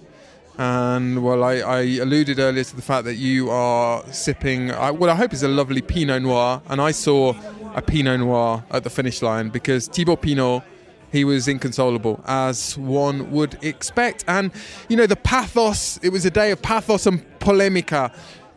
And 0.57 1.23
well, 1.23 1.43
I, 1.43 1.55
I 1.55 1.81
alluded 1.97 2.39
earlier 2.39 2.63
to 2.63 2.75
the 2.75 2.81
fact 2.81 3.03
that 3.05 3.15
you 3.15 3.49
are 3.49 4.03
sipping 4.11 4.71
uh, 4.71 4.93
what 4.93 5.09
I 5.09 5.15
hope 5.15 5.33
is 5.33 5.43
a 5.43 5.47
lovely 5.47 5.81
Pinot 5.81 6.21
Noir, 6.21 6.61
and 6.69 6.81
I 6.81 6.91
saw 6.91 7.33
a 7.73 7.81
Pinot 7.81 8.21
Noir 8.21 8.63
at 8.71 8.83
the 8.83 8.89
finish 8.89 9.21
line 9.21 9.49
because 9.49 9.87
Thibaut 9.87 10.21
Pinot, 10.21 10.63
he 11.11 11.25
was 11.25 11.47
inconsolable, 11.47 12.21
as 12.25 12.77
one 12.77 13.31
would 13.31 13.61
expect. 13.63 14.23
And, 14.27 14.51
you 14.87 14.95
know, 14.95 15.07
the 15.07 15.17
pathos, 15.17 15.99
it 16.01 16.09
was 16.09 16.25
a 16.25 16.31
day 16.31 16.51
of 16.51 16.61
pathos 16.61 17.05
and 17.05 17.23
polemica. 17.39 18.11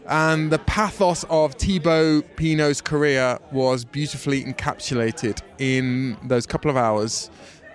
And 0.07 0.51
the 0.51 0.59
pathos 0.61 1.25
of 1.29 1.55
Thibaut 1.57 2.25
Pinot's 2.37 2.81
career 2.81 3.39
was 3.53 3.85
beautifully 3.85 4.45
encapsulated 4.45 5.43
in 5.59 6.17
those 6.23 6.47
couple 6.47 6.71
of 6.71 6.77
hours 6.77 7.31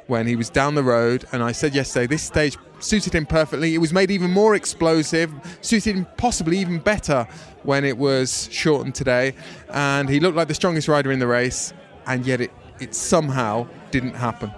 when 0.07 0.27
he 0.27 0.35
was 0.35 0.49
down 0.49 0.75
the 0.75 0.83
road. 0.83 1.25
And 1.31 1.41
I 1.43 1.51
said 1.51 1.73
yesterday, 1.75 2.07
this 2.07 2.23
stage 2.23 2.57
suited 2.79 3.13
him 3.13 3.25
perfectly. 3.25 3.73
It 3.75 3.79
was 3.79 3.93
made 3.93 4.11
even 4.11 4.31
more 4.31 4.55
explosive, 4.55 5.31
suited 5.61 5.95
him 5.95 6.07
possibly 6.17 6.57
even 6.59 6.79
better 6.79 7.27
when 7.63 7.85
it 7.85 7.97
was 7.97 8.49
shortened 8.51 8.95
today. 8.95 9.33
And 9.69 10.09
he 10.09 10.19
looked 10.19 10.35
like 10.35 10.47
the 10.47 10.53
strongest 10.53 10.87
rider 10.87 11.11
in 11.11 11.19
the 11.19 11.27
race, 11.27 11.73
and 12.05 12.25
yet 12.25 12.41
it, 12.41 12.51
it 12.79 12.93
somehow 12.93 13.67
didn't 13.91 14.15
happen. 14.15 14.51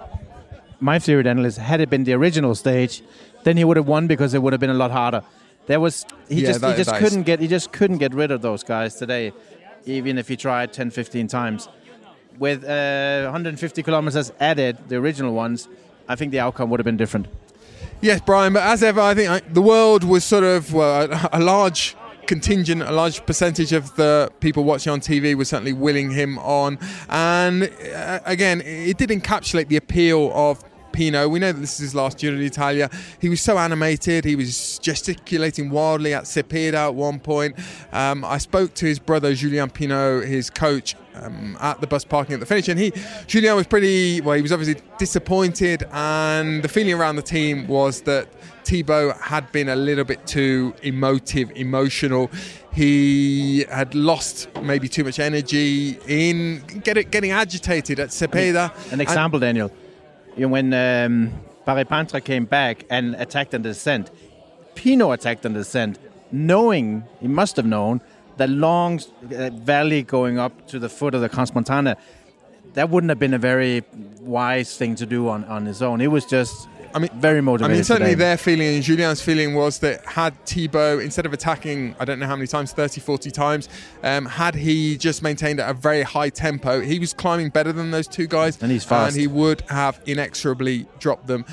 My 0.80 0.98
theory, 0.98 1.24
is 1.46 1.56
had 1.56 1.80
it 1.80 1.88
been 1.88 2.04
the 2.04 2.12
original 2.14 2.54
stage, 2.54 3.02
then 3.44 3.56
he 3.56 3.64
would 3.64 3.76
have 3.76 3.86
won 3.88 4.06
because 4.08 4.34
it 4.34 4.42
would 4.42 4.52
have 4.52 4.60
been 4.60 4.70
a 4.70 4.74
lot 4.74 4.90
harder. 4.90 5.22
There 5.66 5.80
was 5.80 6.04
he 6.28 6.42
Yeah, 6.42 6.48
just 6.48 6.60
that- 6.60 6.76
he 6.76 6.84
just 6.84 6.94
couldn't 6.96 7.20
is- 7.20 7.24
get 7.26 7.40
he 7.40 7.48
just 7.48 7.72
couldn't 7.72 7.98
get 7.98 8.12
rid 8.14 8.30
of 8.30 8.42
those 8.42 8.62
guys 8.62 8.94
today, 8.96 9.32
even 9.84 10.18
if 10.18 10.28
he 10.28 10.36
tried 10.36 10.72
10, 10.72 10.90
15 10.90 11.28
times. 11.28 11.68
With 12.38 12.64
uh, 12.64 13.22
150 13.24 13.82
kilometers 13.82 14.32
added, 14.40 14.76
the 14.88 14.96
original 14.96 15.32
ones, 15.32 15.68
I 16.08 16.16
think 16.16 16.32
the 16.32 16.40
outcome 16.40 16.70
would 16.70 16.80
have 16.80 16.84
been 16.84 16.96
different. 16.96 17.26
Yes, 18.02 18.20
Brian, 18.20 18.52
but 18.52 18.62
as 18.62 18.82
ever, 18.82 19.00
I 19.00 19.14
think 19.14 19.30
I, 19.30 19.40
the 19.40 19.62
world 19.62 20.04
was 20.04 20.22
sort 20.22 20.44
of, 20.44 20.72
well, 20.72 21.10
a, 21.10 21.30
a 21.32 21.40
large 21.40 21.96
contingent, 22.26 22.82
a 22.82 22.92
large 22.92 23.24
percentage 23.24 23.72
of 23.72 23.94
the 23.96 24.30
people 24.40 24.64
watching 24.64 24.92
on 24.92 25.00
TV 25.00 25.34
was 25.34 25.48
certainly 25.48 25.72
willing 25.72 26.10
him 26.10 26.38
on. 26.40 26.78
And 27.08 27.72
uh, 27.94 28.20
again, 28.24 28.60
it 28.62 28.98
did 28.98 29.10
encapsulate 29.10 29.68
the 29.68 29.76
appeal 29.76 30.30
of 30.34 30.62
Pinot. 30.96 31.30
We 31.30 31.38
know 31.38 31.52
that 31.52 31.60
this 31.60 31.74
is 31.74 31.78
his 31.78 31.94
last 31.94 32.18
Giro 32.18 32.38
d'Italia. 32.38 32.88
He 33.20 33.28
was 33.28 33.42
so 33.42 33.58
animated. 33.58 34.24
He 34.24 34.34
was 34.34 34.78
gesticulating 34.78 35.68
wildly 35.68 36.14
at 36.14 36.24
Cepeda 36.24 36.88
at 36.88 36.94
one 36.94 37.20
point. 37.20 37.54
Um, 37.92 38.24
I 38.24 38.38
spoke 38.38 38.72
to 38.74 38.86
his 38.86 38.98
brother 38.98 39.34
Julien 39.34 39.68
Pinot, 39.68 40.24
his 40.24 40.48
coach, 40.48 40.96
um, 41.14 41.58
at 41.60 41.82
the 41.82 41.86
bus 41.86 42.04
parking 42.04 42.34
at 42.34 42.40
the 42.40 42.46
finish, 42.46 42.68
and 42.68 42.80
he 42.80 42.92
Julien 43.26 43.56
was 43.56 43.66
pretty 43.66 44.22
well. 44.22 44.36
He 44.36 44.42
was 44.42 44.52
obviously 44.52 44.82
disappointed, 44.98 45.84
and 45.92 46.62
the 46.62 46.68
feeling 46.68 46.94
around 46.94 47.16
the 47.16 47.22
team 47.22 47.66
was 47.66 48.00
that 48.02 48.28
Thibaut 48.64 49.18
had 49.20 49.52
been 49.52 49.68
a 49.68 49.76
little 49.76 50.04
bit 50.04 50.26
too 50.26 50.74
emotive, 50.82 51.50
emotional. 51.54 52.30
He 52.72 53.66
had 53.70 53.94
lost 53.94 54.48
maybe 54.62 54.88
too 54.88 55.04
much 55.04 55.18
energy 55.18 55.98
in 56.08 56.62
get 56.82 56.96
it, 56.96 57.10
getting 57.10 57.32
agitated 57.32 58.00
at 58.00 58.08
Cepeda. 58.08 58.92
An 58.92 59.00
example, 59.02 59.38
Daniel. 59.38 59.70
You 60.36 60.42
know, 60.42 60.48
when 60.48 60.74
um, 60.74 61.32
Pantra 61.66 62.22
came 62.22 62.44
back 62.44 62.84
and 62.90 63.14
attacked 63.14 63.54
on 63.54 63.62
the 63.62 63.70
descent, 63.70 64.10
Pinot 64.74 65.18
attacked 65.18 65.46
on 65.46 65.54
the 65.54 65.60
descent, 65.60 65.98
knowing, 66.30 67.04
he 67.20 67.28
must 67.28 67.56
have 67.56 67.64
known, 67.64 68.02
the 68.36 68.46
long 68.46 69.00
uh, 69.34 69.48
valley 69.48 70.02
going 70.02 70.38
up 70.38 70.68
to 70.68 70.78
the 70.78 70.90
foot 70.90 71.14
of 71.14 71.22
the 71.22 71.30
Crans-Montana, 71.30 71.96
that 72.74 72.90
wouldn't 72.90 73.08
have 73.08 73.18
been 73.18 73.32
a 73.32 73.38
very 73.38 73.82
wise 74.20 74.76
thing 74.76 74.94
to 74.96 75.06
do 75.06 75.30
on, 75.30 75.44
on 75.44 75.64
his 75.64 75.80
own. 75.80 76.02
It 76.02 76.08
was 76.08 76.26
just 76.26 76.68
I 76.96 76.98
mean, 76.98 77.10
very 77.16 77.42
motivated. 77.42 77.70
I 77.70 77.74
mean, 77.74 77.84
certainly 77.84 78.12
today. 78.12 78.24
their 78.24 78.36
feeling 78.38 78.68
and 78.68 78.82
Julien's 78.82 79.20
feeling 79.20 79.54
was 79.54 79.80
that 79.80 80.02
had 80.06 80.34
Thibaut, 80.46 81.02
instead 81.02 81.26
of 81.26 81.34
attacking, 81.34 81.94
I 82.00 82.06
don't 82.06 82.18
know 82.18 82.26
how 82.26 82.36
many 82.36 82.46
times, 82.46 82.72
30, 82.72 83.02
40 83.02 83.30
times, 83.30 83.68
um, 84.02 84.24
had 84.24 84.54
he 84.54 84.96
just 84.96 85.22
maintained 85.22 85.60
at 85.60 85.68
a 85.68 85.74
very 85.74 86.02
high 86.02 86.30
tempo, 86.30 86.80
he 86.80 86.98
was 86.98 87.12
climbing 87.12 87.50
better 87.50 87.70
than 87.70 87.90
those 87.90 88.08
two 88.08 88.26
guys. 88.26 88.62
And 88.62 88.72
he's 88.72 88.82
fast. 88.82 89.12
And 89.12 89.20
he 89.20 89.26
would 89.26 89.60
have 89.68 90.00
inexorably 90.06 90.86
dropped 90.98 91.26
them. 91.26 91.44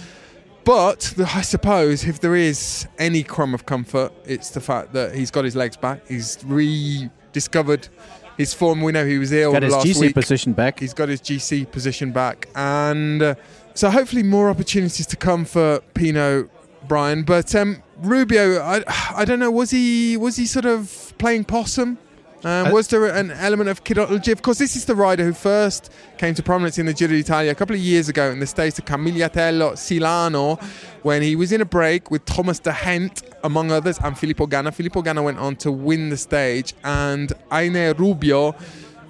But 0.63 1.13
I 1.35 1.41
suppose 1.41 2.05
if 2.05 2.21
there 2.21 2.37
is 2.37 2.87
any 2.97 3.21
crumb 3.21 3.53
of 3.53 3.65
comfort, 3.65 4.13
it's 4.23 4.51
the 4.51 4.61
fact 4.61 4.93
that 4.93 5.13
he's 5.13 5.29
got 5.29 5.43
his 5.43 5.57
legs 5.57 5.75
back. 5.75 6.07
He's 6.07 6.37
rediscovered 6.45 7.89
his 8.37 8.53
form. 8.53 8.81
We 8.81 8.91
know 8.91 9.05
he 9.05 9.17
was 9.17 9.31
ill 9.31 9.51
got 9.51 9.63
his 9.63 9.73
last 9.73 9.87
GC 9.87 9.99
week. 9.99 10.13
position 10.13 10.53
back. 10.53 10.79
He's 10.79 10.93
got 10.93 11.09
his 11.09 11.21
GC 11.21 11.71
position 11.71 12.11
back, 12.11 12.47
and 12.55 13.21
uh, 13.21 13.35
so 13.73 13.89
hopefully 13.89 14.23
more 14.23 14.49
opportunities 14.49 15.05
to 15.07 15.15
come 15.15 15.45
for 15.45 15.79
Pinot, 15.93 16.49
Brian. 16.87 17.23
But 17.23 17.53
um, 17.55 17.81
Rubio, 17.97 18.61
I, 18.61 18.83
I 19.15 19.25
don't 19.25 19.39
know, 19.39 19.51
was 19.51 19.71
he 19.71 20.17
was 20.17 20.35
he 20.35 20.45
sort 20.45 20.65
of 20.65 21.13
playing 21.17 21.45
possum? 21.45 21.97
Um, 22.45 22.71
was 22.73 22.89
there 22.89 23.05
an 23.05 23.31
element 23.31 23.69
of 23.69 23.85
kidology? 23.85 24.31
Of 24.33 24.41
course, 24.41 24.57
this 24.57 24.75
is 24.75 24.83
the 24.83 24.95
rider 24.95 25.23
who 25.23 25.31
first 25.31 25.89
came 26.17 26.33
to 26.33 26.43
prominence 26.43 26.77
in 26.77 26.85
the 26.85 26.93
Giro 26.93 27.13
d'Italia 27.13 27.51
a 27.51 27.55
couple 27.55 27.73
of 27.73 27.81
years 27.81 28.09
ago 28.09 28.31
in 28.31 28.39
the 28.39 28.47
States 28.47 28.77
of 28.77 28.83
Camigliatello 28.83 29.73
Silano 29.73 30.61
when 31.03 31.21
he 31.21 31.37
was 31.37 31.53
in 31.53 31.61
a 31.61 31.65
break 31.65 32.11
with 32.11 32.25
Thomas 32.25 32.59
de 32.59 32.71
Gendt, 32.71 33.23
among 33.45 33.71
others, 33.71 33.97
and 34.03 34.17
Filippo 34.17 34.45
Ganna. 34.45 34.73
Filippo 34.73 35.01
Ganna 35.01 35.23
went 35.23 35.37
on 35.37 35.55
to 35.57 35.71
win 35.71 36.09
the 36.09 36.17
stage, 36.17 36.73
and 36.83 37.31
Einer 37.49 37.93
Rubio, 37.93 38.55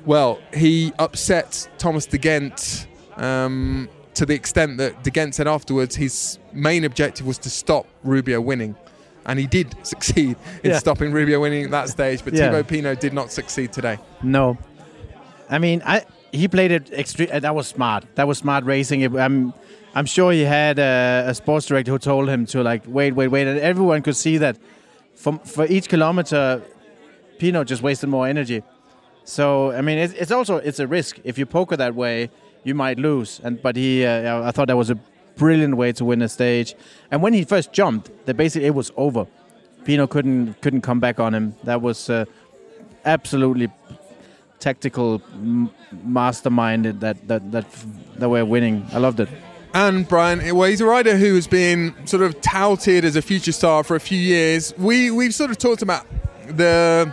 well, 0.06 0.40
he 0.54 0.94
upset 1.00 1.68
Thomas 1.80 2.06
de 2.06 2.20
Gendt. 2.20 2.86
Um, 3.18 3.90
to 4.16 4.26
the 4.26 4.34
extent 4.36 4.78
that 4.78 5.04
De 5.04 5.12
Gendt 5.12 5.34
said 5.34 5.48
afterwards 5.48 5.96
his 5.96 6.38
main 6.52 6.84
objective 6.84 7.26
was 7.26 7.38
to 7.40 7.50
stop 7.50 7.86
Rubio 8.04 8.40
winning. 8.42 8.76
And 9.26 9.40
he 9.40 9.48
did 9.48 9.76
succeed 9.84 10.36
in 10.64 10.72
Yeah. 10.72 10.80
stopping 10.80 11.12
Rubio 11.14 11.40
winning 11.42 11.66
at 11.66 11.72
that 11.72 11.90
stage, 11.98 12.24
but 12.24 12.34
Yeah. 12.34 12.50
Thibaut 12.52 12.68
Pinot 12.68 13.00
did 13.00 13.14
not 13.14 13.32
succeed 13.32 13.72
today. 13.74 13.98
No, 14.22 14.58
I 15.50 15.60
mean, 15.60 15.82
I 15.86 16.06
he 16.32 16.48
played 16.48 16.72
it 16.72 16.92
extreme. 16.92 17.30
Uh, 17.32 17.40
that 17.40 17.54
was 17.56 17.68
smart. 17.68 18.06
That 18.16 18.28
was 18.28 18.38
smart 18.40 18.64
racing. 18.66 19.02
It- 19.02 19.16
I'm 19.16 19.54
I'm 19.96 20.06
sure 20.08 20.32
he 20.32 20.42
had 20.42 20.80
a, 20.80 21.26
a 21.28 21.34
sports 21.36 21.68
director 21.68 21.92
who 21.92 22.00
told 22.00 22.28
him 22.28 22.46
to 22.48 22.64
like 22.64 22.84
wait, 22.88 23.14
wait, 23.16 23.28
wait, 23.30 23.48
and 23.48 23.60
everyone 23.60 24.02
could 24.02 24.16
see 24.16 24.38
that 24.40 24.58
from 25.16 25.40
for 25.40 25.66
each 25.68 25.88
kilometer, 25.90 26.62
Pinot 27.40 27.68
just 27.68 27.82
wasted 27.84 28.10
more 28.10 28.28
energy. 28.28 28.64
So 29.26 29.72
I 29.72 29.82
mean, 29.82 30.00
it's, 30.00 30.14
it's 30.14 30.32
also 30.32 30.58
it's 30.58 30.80
a 30.80 30.88
risk. 30.88 31.20
If 31.24 31.38
you 31.38 31.46
poker 31.46 31.78
that 31.78 31.94
way, 31.96 32.30
you 32.64 32.76
might 32.76 32.98
lose. 32.98 33.40
And 33.44 33.62
but 33.62 33.76
he, 33.76 34.06
uh, 34.06 34.44
I 34.44 34.52
thought 34.52 34.68
that 34.68 34.78
was 34.78 34.90
a 34.90 34.98
brilliant 35.36 35.76
way 35.76 35.92
to 35.94 36.06
win 36.06 36.22
a 36.22 36.30
stage. 36.30 36.76
And 37.12 37.22
when 37.22 37.34
he 37.34 37.44
first 37.44 37.74
jumped, 37.74 38.12
that 38.26 38.36
basically 38.36 38.68
it 38.68 38.76
was 38.76 38.92
over. 38.98 39.28
Pinot 39.86 40.10
couldn't 40.10 40.62
couldn't 40.62 40.82
come 40.82 41.00
back 41.00 41.20
on 41.20 41.34
him. 41.34 41.56
That 41.64 41.82
was 41.82 42.10
uh, 42.10 42.26
absolutely 43.06 43.70
tactical 44.60 45.22
masterminded 46.06 47.02
that 47.02 47.28
that 47.28 47.52
that 47.52 47.66
that 48.18 48.30
way 48.30 48.40
of 48.40 48.48
winning. 48.48 48.86
I 48.94 49.00
loved 49.00 49.20
it. 49.20 49.30
And 49.76 50.08
Brian, 50.08 50.56
well, 50.56 50.70
he's 50.70 50.82
a 50.82 50.86
rider 50.86 51.18
who 51.18 51.34
has 51.34 51.48
been 51.48 51.96
sort 52.06 52.22
of 52.22 52.40
touted 52.42 53.04
as 53.04 53.16
a 53.16 53.24
future 53.24 53.52
star 53.52 53.84
for 53.84 53.96
a 53.96 54.00
few 54.00 54.20
years. 54.20 54.74
We 54.78 55.10
we've 55.10 55.34
sort 55.34 55.50
of 55.50 55.58
talked 55.58 55.82
about 55.82 56.06
the 56.48 57.12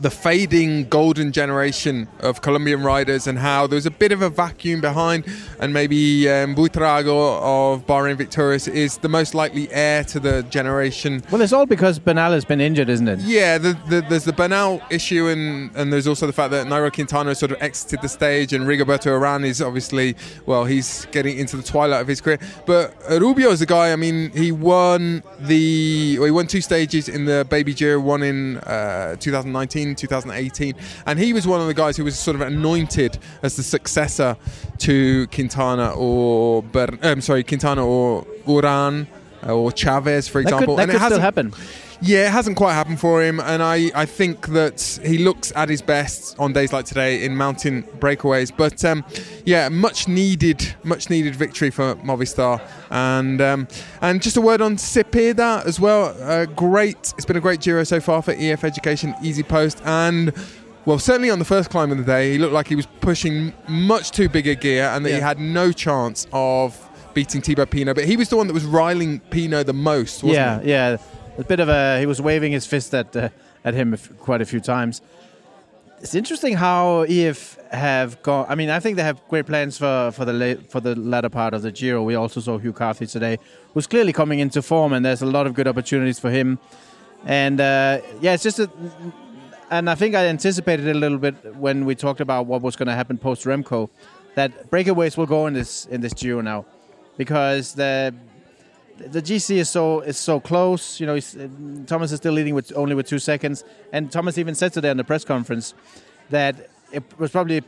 the 0.00 0.10
fading 0.10 0.88
golden 0.88 1.32
generation 1.32 2.08
of 2.20 2.42
Colombian 2.42 2.82
riders 2.82 3.26
and 3.26 3.38
how 3.38 3.66
there's 3.66 3.86
a 3.86 3.90
bit 3.90 4.12
of 4.12 4.22
a 4.22 4.30
vacuum 4.30 4.80
behind, 4.80 5.24
and 5.60 5.72
maybe 5.72 6.28
um, 6.28 6.54
Buitrago 6.54 7.40
of 7.40 7.86
Bahrain 7.86 8.16
Victorious 8.16 8.68
is 8.68 8.98
the 8.98 9.08
most 9.08 9.34
likely 9.34 9.70
heir 9.70 10.04
to 10.04 10.20
the 10.20 10.42
generation. 10.44 11.22
Well, 11.30 11.40
it's 11.40 11.52
all 11.52 11.66
because 11.66 11.98
Bernal 11.98 12.32
has 12.32 12.44
been 12.44 12.60
injured, 12.60 12.88
isn't 12.88 13.08
it? 13.08 13.20
Yeah, 13.20 13.58
the, 13.58 13.78
the, 13.88 14.00
there's 14.08 14.24
the 14.24 14.32
Bernal 14.32 14.82
issue, 14.90 15.28
and, 15.28 15.74
and 15.76 15.92
there's 15.92 16.06
also 16.06 16.26
the 16.26 16.32
fact 16.32 16.50
that 16.50 16.66
Nairo 16.66 16.92
Quintana 16.92 17.30
has 17.30 17.38
sort 17.38 17.52
of 17.52 17.62
exited 17.62 18.02
the 18.02 18.08
stage, 18.08 18.52
and 18.52 18.66
Rigoberto 18.66 19.06
Urán 19.06 19.44
is 19.44 19.62
obviously, 19.62 20.16
well, 20.46 20.64
he's 20.64 21.06
getting 21.06 21.38
into 21.38 21.56
the 21.56 21.62
twilight 21.62 22.00
of 22.00 22.08
his 22.08 22.20
career. 22.20 22.38
But 22.66 22.94
Rubio 23.08 23.50
is 23.50 23.62
a 23.62 23.66
guy, 23.66 23.92
I 23.92 23.96
mean, 23.96 24.30
he 24.30 24.52
won 24.52 25.22
the, 25.38 26.16
well, 26.18 26.26
he 26.26 26.30
won 26.30 26.46
two 26.46 26.60
stages 26.60 27.08
in 27.08 27.24
the 27.24 27.46
Baby 27.48 27.74
Giro, 27.74 28.00
one 28.00 28.22
in 28.22 28.58
uh, 28.58 29.16
2019, 29.20 29.85
2018, 29.94 30.74
and 31.06 31.18
he 31.18 31.32
was 31.32 31.46
one 31.46 31.60
of 31.60 31.66
the 31.66 31.74
guys 31.74 31.96
who 31.96 32.04
was 32.04 32.18
sort 32.18 32.34
of 32.34 32.40
anointed 32.40 33.18
as 33.42 33.56
the 33.56 33.62
successor 33.62 34.36
to 34.78 35.26
Quintana 35.28 35.92
or, 35.96 36.62
Ber- 36.62 36.98
um, 37.02 37.20
sorry, 37.20 37.44
Quintana 37.44 37.86
or 37.86 38.24
Uran. 38.46 39.06
Or 39.46 39.70
Chaves, 39.70 40.28
for 40.28 40.42
That 40.42 40.48
could- 40.48 40.54
example, 40.54 40.76
that 40.76 40.82
and 40.84 40.92
could 40.92 41.02
it 41.02 41.04
still 41.04 41.20
happen. 41.20 41.52
Yeah, 42.00 42.26
it 42.26 42.32
hasn't 42.32 42.56
quite 42.56 42.74
happened 42.74 43.00
for 43.00 43.22
him, 43.22 43.40
and 43.40 43.62
I, 43.62 43.90
I 43.94 44.04
think 44.04 44.48
that 44.48 45.00
he 45.04 45.18
looks 45.18 45.52
at 45.56 45.68
his 45.68 45.80
best 45.80 46.38
on 46.38 46.52
days 46.52 46.72
like 46.72 46.84
today 46.84 47.24
in 47.24 47.36
mountain 47.36 47.82
breakaways. 47.98 48.52
But 48.54 48.84
um, 48.84 49.04
yeah, 49.44 49.68
much 49.68 50.06
needed, 50.06 50.74
much 50.84 51.08
needed 51.10 51.34
victory 51.34 51.70
for 51.70 51.94
Movistar, 51.96 52.60
and 52.90 53.40
um, 53.40 53.68
and 54.02 54.22
just 54.22 54.36
a 54.36 54.40
word 54.40 54.60
on 54.60 54.76
Cepeda 54.76 55.64
as 55.64 55.80
well. 55.80 56.14
Uh, 56.20 56.46
great, 56.46 57.14
it's 57.16 57.24
been 57.24 57.36
a 57.36 57.40
great 57.40 57.60
Giro 57.60 57.84
so 57.84 58.00
far 58.00 58.22
for 58.22 58.32
EF 58.32 58.64
Education, 58.64 59.14
Easy 59.22 59.42
Post, 59.42 59.80
and. 59.84 60.32
Well, 60.84 61.00
certainly 61.00 61.30
on 61.30 61.40
the 61.40 61.44
first 61.44 61.68
climb 61.68 61.90
of 61.90 61.98
the 61.98 62.04
day, 62.04 62.30
he 62.30 62.38
looked 62.38 62.52
like 62.52 62.68
he 62.68 62.76
was 62.76 62.86
pushing 63.00 63.52
much 63.66 64.12
too 64.12 64.28
big 64.28 64.46
a 64.46 64.54
gear 64.54 64.84
and 64.84 65.04
that 65.04 65.10
he 65.10 65.18
had 65.18 65.40
no 65.40 65.72
chance 65.72 66.28
of 66.32 66.78
beating 67.12 67.40
Thibaut 67.40 67.70
Pinot. 67.70 67.96
But 67.96 68.04
he 68.04 68.16
was 68.16 68.28
the 68.28 68.36
one 68.36 68.46
that 68.46 68.52
was 68.52 68.64
riling 68.64 69.18
Pinot 69.18 69.66
the 69.66 69.72
most, 69.72 70.22
wasn't 70.22 70.34
yeah, 70.34 70.60
he? 70.60 70.68
yeah. 70.68 70.96
A 71.38 71.44
bit 71.44 71.60
of 71.60 71.68
a 71.68 72.00
he 72.00 72.06
was 72.06 72.20
waving 72.20 72.52
his 72.52 72.66
fist 72.66 72.94
at 72.94 73.14
uh, 73.14 73.28
at 73.64 73.74
him 73.74 73.96
quite 74.20 74.40
a 74.40 74.46
few 74.46 74.60
times. 74.60 75.02
It's 76.00 76.14
interesting 76.14 76.54
how 76.54 77.02
EF 77.02 77.58
have 77.70 78.22
gone. 78.22 78.46
I 78.48 78.54
mean, 78.54 78.70
I 78.70 78.80
think 78.80 78.96
they 78.96 79.02
have 79.02 79.20
great 79.28 79.46
plans 79.46 79.76
for 79.76 80.10
for 80.12 80.24
the 80.24 80.32
la- 80.32 80.62
for 80.68 80.80
the 80.80 80.94
latter 80.94 81.28
part 81.28 81.52
of 81.52 81.62
the 81.62 81.70
Giro. 81.70 82.02
We 82.02 82.14
also 82.14 82.40
saw 82.40 82.56
Hugh 82.58 82.72
Carthy 82.72 83.06
today, 83.06 83.38
who's 83.74 83.86
clearly 83.86 84.12
coming 84.12 84.38
into 84.38 84.62
form, 84.62 84.92
and 84.94 85.04
there's 85.04 85.22
a 85.22 85.26
lot 85.26 85.46
of 85.46 85.52
good 85.52 85.68
opportunities 85.68 86.18
for 86.18 86.30
him. 86.30 86.58
And 87.26 87.60
uh, 87.60 88.00
yeah, 88.20 88.34
it's 88.34 88.42
just 88.42 88.58
a. 88.58 88.70
And 89.70 89.90
I 89.90 89.94
think 89.94 90.14
I 90.14 90.26
anticipated 90.28 90.86
it 90.86 90.94
a 90.96 90.98
little 90.98 91.18
bit 91.18 91.56
when 91.56 91.84
we 91.84 91.94
talked 91.96 92.20
about 92.20 92.46
what 92.46 92.62
was 92.62 92.76
going 92.76 92.86
to 92.86 92.94
happen 92.94 93.18
post 93.18 93.44
Remco, 93.44 93.90
that 94.36 94.70
breakaways 94.70 95.16
will 95.16 95.26
go 95.26 95.46
in 95.48 95.54
this 95.54 95.86
in 95.86 96.00
this 96.00 96.14
Giro 96.14 96.40
now, 96.40 96.64
because 97.18 97.74
the 97.74 98.14
the 98.98 99.22
GC 99.22 99.56
is 99.56 99.68
so 99.68 100.00
is 100.00 100.16
so 100.16 100.40
close. 100.40 101.00
You 101.00 101.06
know, 101.06 101.16
uh, 101.16 101.86
Thomas 101.86 102.12
is 102.12 102.18
still 102.18 102.32
leading 102.32 102.54
with 102.54 102.72
only 102.76 102.94
with 102.94 103.06
two 103.06 103.18
seconds, 103.18 103.64
and 103.92 104.10
Thomas 104.10 104.38
even 104.38 104.54
said 104.54 104.72
today 104.72 104.90
in 104.90 104.96
the 104.96 105.04
press 105.04 105.24
conference 105.24 105.74
that 106.30 106.68
it 106.92 107.02
was 107.18 107.30
probably 107.30 107.62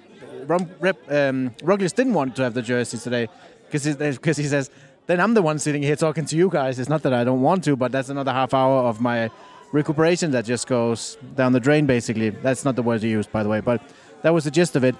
Rep, 0.47 0.97
um, 1.11 1.51
Roglic 1.62 1.95
didn't 1.95 2.14
want 2.14 2.37
to 2.37 2.43
have 2.43 2.55
the 2.55 2.62
jersey 2.62 2.97
today 2.97 3.29
because 3.70 3.97
because 3.97 4.37
he 4.37 4.45
says 4.45 4.70
then 5.07 5.20
I'm 5.20 5.35
the 5.35 5.43
one 5.43 5.59
sitting 5.59 5.83
here 5.83 5.97
talking 5.97 6.24
to 6.26 6.37
you 6.37 6.49
guys. 6.49 6.79
It's 6.79 6.89
not 6.89 7.03
that 7.03 7.12
I 7.12 7.24
don't 7.24 7.41
want 7.41 7.64
to, 7.64 7.76
but 7.76 7.93
that's 7.93 8.09
another 8.09 8.33
half 8.33 8.55
hour 8.55 8.83
of 8.85 9.01
my 9.01 9.31
recuperation 9.72 10.31
that 10.33 10.45
just 10.45 10.66
goes 10.66 11.16
down 11.35 11.53
the 11.53 11.61
drain. 11.61 11.87
Basically, 11.87 12.31
that's 12.31 12.64
not 12.64 12.76
the 12.76 12.83
word 12.83 13.03
you 13.03 13.11
used, 13.11 13.33
by 13.33 13.43
the 13.43 13.49
way, 13.49 13.61
but 13.61 13.83
that 14.22 14.33
was 14.33 14.45
the 14.45 14.51
gist 14.51 14.76
of 14.76 14.85
it. 14.85 14.95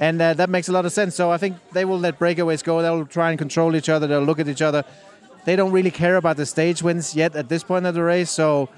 And 0.00 0.20
uh, 0.20 0.34
that 0.34 0.50
makes 0.50 0.68
a 0.68 0.72
lot 0.72 0.84
of 0.86 0.92
sense. 0.92 1.14
So 1.14 1.30
I 1.30 1.38
think 1.38 1.56
they 1.72 1.84
will 1.84 1.98
let 2.00 2.18
breakaways 2.18 2.64
go. 2.64 2.82
They'll 2.82 3.06
try 3.06 3.30
and 3.30 3.38
control 3.38 3.76
each 3.76 3.88
other. 3.88 4.08
They'll 4.08 4.22
look 4.22 4.40
at 4.40 4.48
each 4.48 4.62
other 4.62 4.84
they 5.44 5.56
don't 5.56 5.72
really 5.72 5.90
care 5.90 6.16
about 6.16 6.36
the 6.36 6.46
stage 6.46 6.82
wins 6.82 7.14
yet 7.14 7.36
at 7.36 7.48
this 7.48 7.62
point 7.62 7.86
of 7.86 7.94
the 7.94 8.02
race. 8.02 8.30
So 8.30 8.68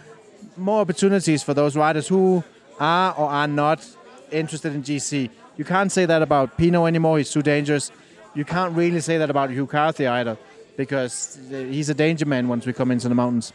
more 0.56 0.80
opportunities 0.80 1.42
for 1.42 1.54
those 1.54 1.76
riders 1.76 2.08
who 2.08 2.42
are 2.80 3.14
or 3.16 3.28
are 3.28 3.48
not 3.48 3.86
interested 4.30 4.74
in 4.74 4.82
GC. 4.82 5.30
You 5.56 5.64
can't 5.64 5.90
say 5.90 6.06
that 6.06 6.22
about 6.22 6.56
Pinot 6.58 6.86
anymore. 6.86 7.18
He's 7.18 7.30
too 7.30 7.42
dangerous. 7.42 7.90
you 8.36 8.44
can't 8.44 8.76
really 8.76 9.00
say 9.00 9.16
that 9.18 9.30
about 9.30 9.50
Hugh 9.50 9.66
Carthy 9.66 10.06
either, 10.06 10.36
because 10.76 11.38
he's 11.48 11.88
a 11.88 11.94
danger 11.94 12.26
man 12.26 12.48
once 12.48 12.66
we 12.66 12.72
come 12.72 12.90
into 12.90 13.08
the 13.08 13.14
mountains. 13.14 13.52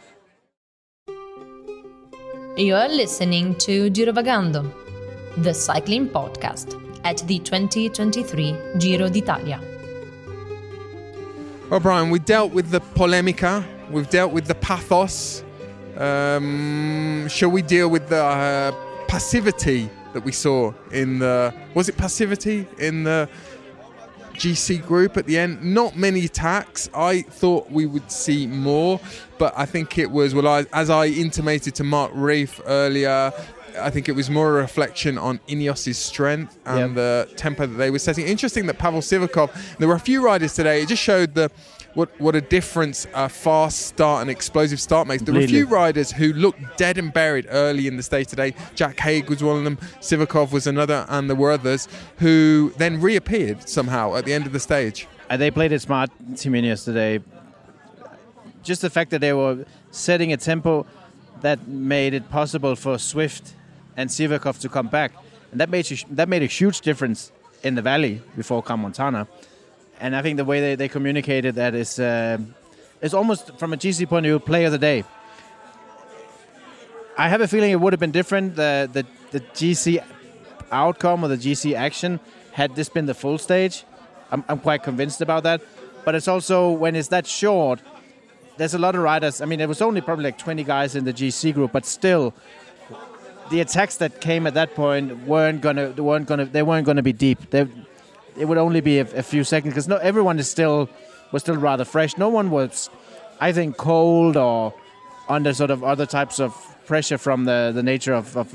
You 2.56 2.74
are 2.74 2.88
listening 2.88 3.54
to 3.58 3.90
Girovagando, 3.90 4.70
the 5.38 5.54
cycling 5.54 6.08
podcast 6.08 6.78
at 7.04 7.18
the 7.28 7.38
2023 7.38 8.56
Giro 8.78 9.08
d'Italia. 9.08 9.71
Well, 11.72 11.80
Brian, 11.80 12.10
we 12.10 12.18
dealt 12.18 12.52
with 12.52 12.68
the 12.68 12.80
polemica, 12.80 13.64
we've 13.90 14.10
dealt 14.10 14.30
with 14.30 14.44
the 14.44 14.54
pathos. 14.54 15.42
Um, 15.96 17.26
shall 17.30 17.48
we 17.48 17.62
deal 17.62 17.88
with 17.88 18.10
the 18.10 18.22
uh, 18.22 18.72
passivity 19.08 19.88
that 20.12 20.22
we 20.22 20.32
saw 20.32 20.74
in 20.90 21.18
the. 21.18 21.54
Was 21.72 21.88
it 21.88 21.96
passivity 21.96 22.66
in 22.76 23.04
the 23.04 23.26
GC 24.34 24.86
group 24.86 25.16
at 25.16 25.24
the 25.24 25.38
end? 25.38 25.64
Not 25.64 25.96
many 25.96 26.26
attacks. 26.26 26.90
I 26.92 27.22
thought 27.22 27.70
we 27.70 27.86
would 27.86 28.12
see 28.12 28.46
more, 28.46 29.00
but 29.38 29.54
I 29.56 29.64
think 29.64 29.96
it 29.96 30.10
was, 30.10 30.34
well, 30.34 30.48
I, 30.48 30.66
as 30.74 30.90
I 30.90 31.06
intimated 31.06 31.74
to 31.76 31.84
Marc 31.84 32.10
Reef 32.14 32.60
earlier, 32.66 33.32
I 33.78 33.90
think 33.90 34.08
it 34.08 34.12
was 34.12 34.30
more 34.30 34.50
a 34.50 34.52
reflection 34.62 35.18
on 35.18 35.38
Ineos's 35.48 35.98
strength 35.98 36.58
and 36.64 36.78
Yep. 36.78 36.94
the 36.94 37.28
tempo 37.36 37.66
that 37.66 37.76
they 37.76 37.90
were 37.90 37.98
setting. 37.98 38.26
Interesting 38.26 38.66
that 38.66 38.78
Pavel 38.78 39.00
Sivakov, 39.00 39.50
there 39.78 39.88
were 39.88 39.94
a 39.94 40.00
few 40.00 40.24
riders 40.24 40.54
today, 40.54 40.82
it 40.82 40.88
just 40.88 41.02
showed 41.02 41.34
the 41.34 41.50
what 41.94 42.08
what 42.18 42.34
a 42.34 42.40
difference 42.40 43.06
a 43.14 43.28
fast 43.28 43.86
start 43.86 44.22
and 44.22 44.30
explosive 44.30 44.80
start 44.80 45.06
makes. 45.06 45.22
There 45.22 45.34
were 45.34 45.40
a 45.40 45.46
few 45.46 45.66
riders 45.66 46.10
who 46.12 46.32
looked 46.32 46.78
dead 46.78 46.96
and 46.96 47.12
buried 47.12 47.46
early 47.50 47.86
in 47.86 47.96
the 47.96 48.02
stage 48.02 48.28
today. 48.28 48.54
Jack 48.74 48.98
Haig 49.00 49.28
was 49.28 49.42
one 49.42 49.58
of 49.58 49.64
them, 49.64 49.76
Sivakov 50.00 50.52
was 50.52 50.66
another, 50.66 51.04
and 51.08 51.28
there 51.28 51.36
were 51.36 51.52
others 51.52 51.88
who 52.18 52.72
then 52.78 53.00
reappeared 53.00 53.68
somehow 53.68 54.14
at 54.16 54.24
the 54.24 54.32
end 54.32 54.46
of 54.46 54.52
the 54.52 54.60
stage. 54.60 55.06
And 55.28 55.40
they 55.40 55.50
played 55.50 55.72
it 55.72 55.80
smart, 55.80 56.10
Team 56.36 56.52
Ineos 56.52 56.84
today. 56.84 57.20
Just 58.62 58.80
the 58.82 58.90
fact 58.90 59.10
that 59.10 59.20
they 59.20 59.32
were 59.32 59.64
setting 59.90 60.32
a 60.32 60.36
tempo 60.36 60.86
that 61.40 61.66
made 61.66 62.14
it 62.14 62.30
possible 62.30 62.76
for 62.76 62.98
Swift 62.98 63.54
and 63.96 64.10
Sivakov 64.10 64.60
to 64.60 64.68
come 64.68 64.88
back, 64.88 65.12
and 65.50 65.60
that 65.60 65.70
made 65.70 65.86
that 66.10 66.28
made 66.28 66.42
a 66.42 66.46
huge 66.46 66.80
difference 66.80 67.32
in 67.62 67.74
the 67.74 67.82
valley 67.82 68.20
before 68.36 68.62
Montana. 68.76 69.26
And 70.00 70.16
I 70.16 70.22
think 70.22 70.36
the 70.36 70.44
way 70.44 70.60
they, 70.60 70.74
they 70.74 70.88
communicated 70.88 71.54
that 71.56 71.74
is 71.74 71.98
uh, 71.98 72.38
is 73.00 73.14
almost 73.14 73.56
from 73.58 73.72
a 73.72 73.76
GC 73.76 74.08
point 74.08 74.26
of 74.26 74.30
view, 74.30 74.38
play 74.38 74.64
of 74.64 74.72
the 74.72 74.78
day. 74.78 75.04
I 77.16 77.28
have 77.28 77.40
a 77.40 77.48
feeling 77.48 77.70
it 77.70 77.80
would 77.80 77.92
have 77.92 78.00
been 78.00 78.10
different. 78.10 78.56
The 78.56 78.88
the, 78.92 79.06
the 79.30 79.40
GC 79.40 80.02
outcome 80.70 81.24
or 81.24 81.28
the 81.28 81.36
GC 81.36 81.74
action 81.74 82.18
had 82.52 82.74
this 82.74 82.88
been 82.88 83.06
the 83.06 83.14
full 83.14 83.38
stage. 83.38 83.84
I'm, 84.30 84.44
I'm 84.48 84.58
quite 84.58 84.82
convinced 84.82 85.20
about 85.20 85.42
that. 85.44 85.62
But 86.04 86.14
it's 86.14 86.26
also 86.26 86.70
when 86.70 86.96
it's 86.96 87.08
that 87.08 87.26
short, 87.26 87.80
there's 88.56 88.74
a 88.74 88.78
lot 88.78 88.94
of 88.94 89.02
riders. 89.02 89.40
I 89.40 89.44
mean, 89.44 89.58
there 89.58 89.68
was 89.68 89.82
only 89.82 90.00
probably 90.00 90.24
like 90.24 90.38
20 90.38 90.64
guys 90.64 90.96
in 90.96 91.04
the 91.04 91.12
GC 91.12 91.54
group, 91.54 91.72
but 91.72 91.86
still, 91.86 92.34
the 93.50 93.60
attacks 93.60 93.96
that 93.98 94.20
came 94.20 94.46
at 94.46 94.54
that 94.54 94.74
point 94.74 95.26
weren't 95.26 95.60
gonna 95.60 95.88
they 95.88 96.02
weren't 96.02 96.26
gonna 96.26 96.46
they 96.46 96.62
weren't 96.62 96.86
gonna 96.86 97.02
be 97.02 97.12
deep. 97.12 97.50
They, 97.50 97.66
it 98.38 98.46
would 98.46 98.58
only 98.58 98.80
be 98.80 98.98
a, 98.98 99.02
a 99.02 99.22
few 99.22 99.44
seconds 99.44 99.74
because 99.74 99.88
no 99.88 99.96
everyone 99.96 100.38
is 100.38 100.50
still 100.50 100.88
was 101.32 101.42
still 101.42 101.56
rather 101.56 101.84
fresh. 101.84 102.16
No 102.16 102.28
one 102.28 102.50
was, 102.50 102.90
I 103.40 103.52
think, 103.52 103.76
cold 103.76 104.36
or 104.36 104.74
under 105.28 105.52
sort 105.54 105.70
of 105.70 105.82
other 105.82 106.06
types 106.06 106.40
of 106.40 106.54
pressure 106.86 107.18
from 107.18 107.44
the, 107.44 107.72
the 107.74 107.82
nature 107.82 108.12
of, 108.12 108.36
of 108.36 108.52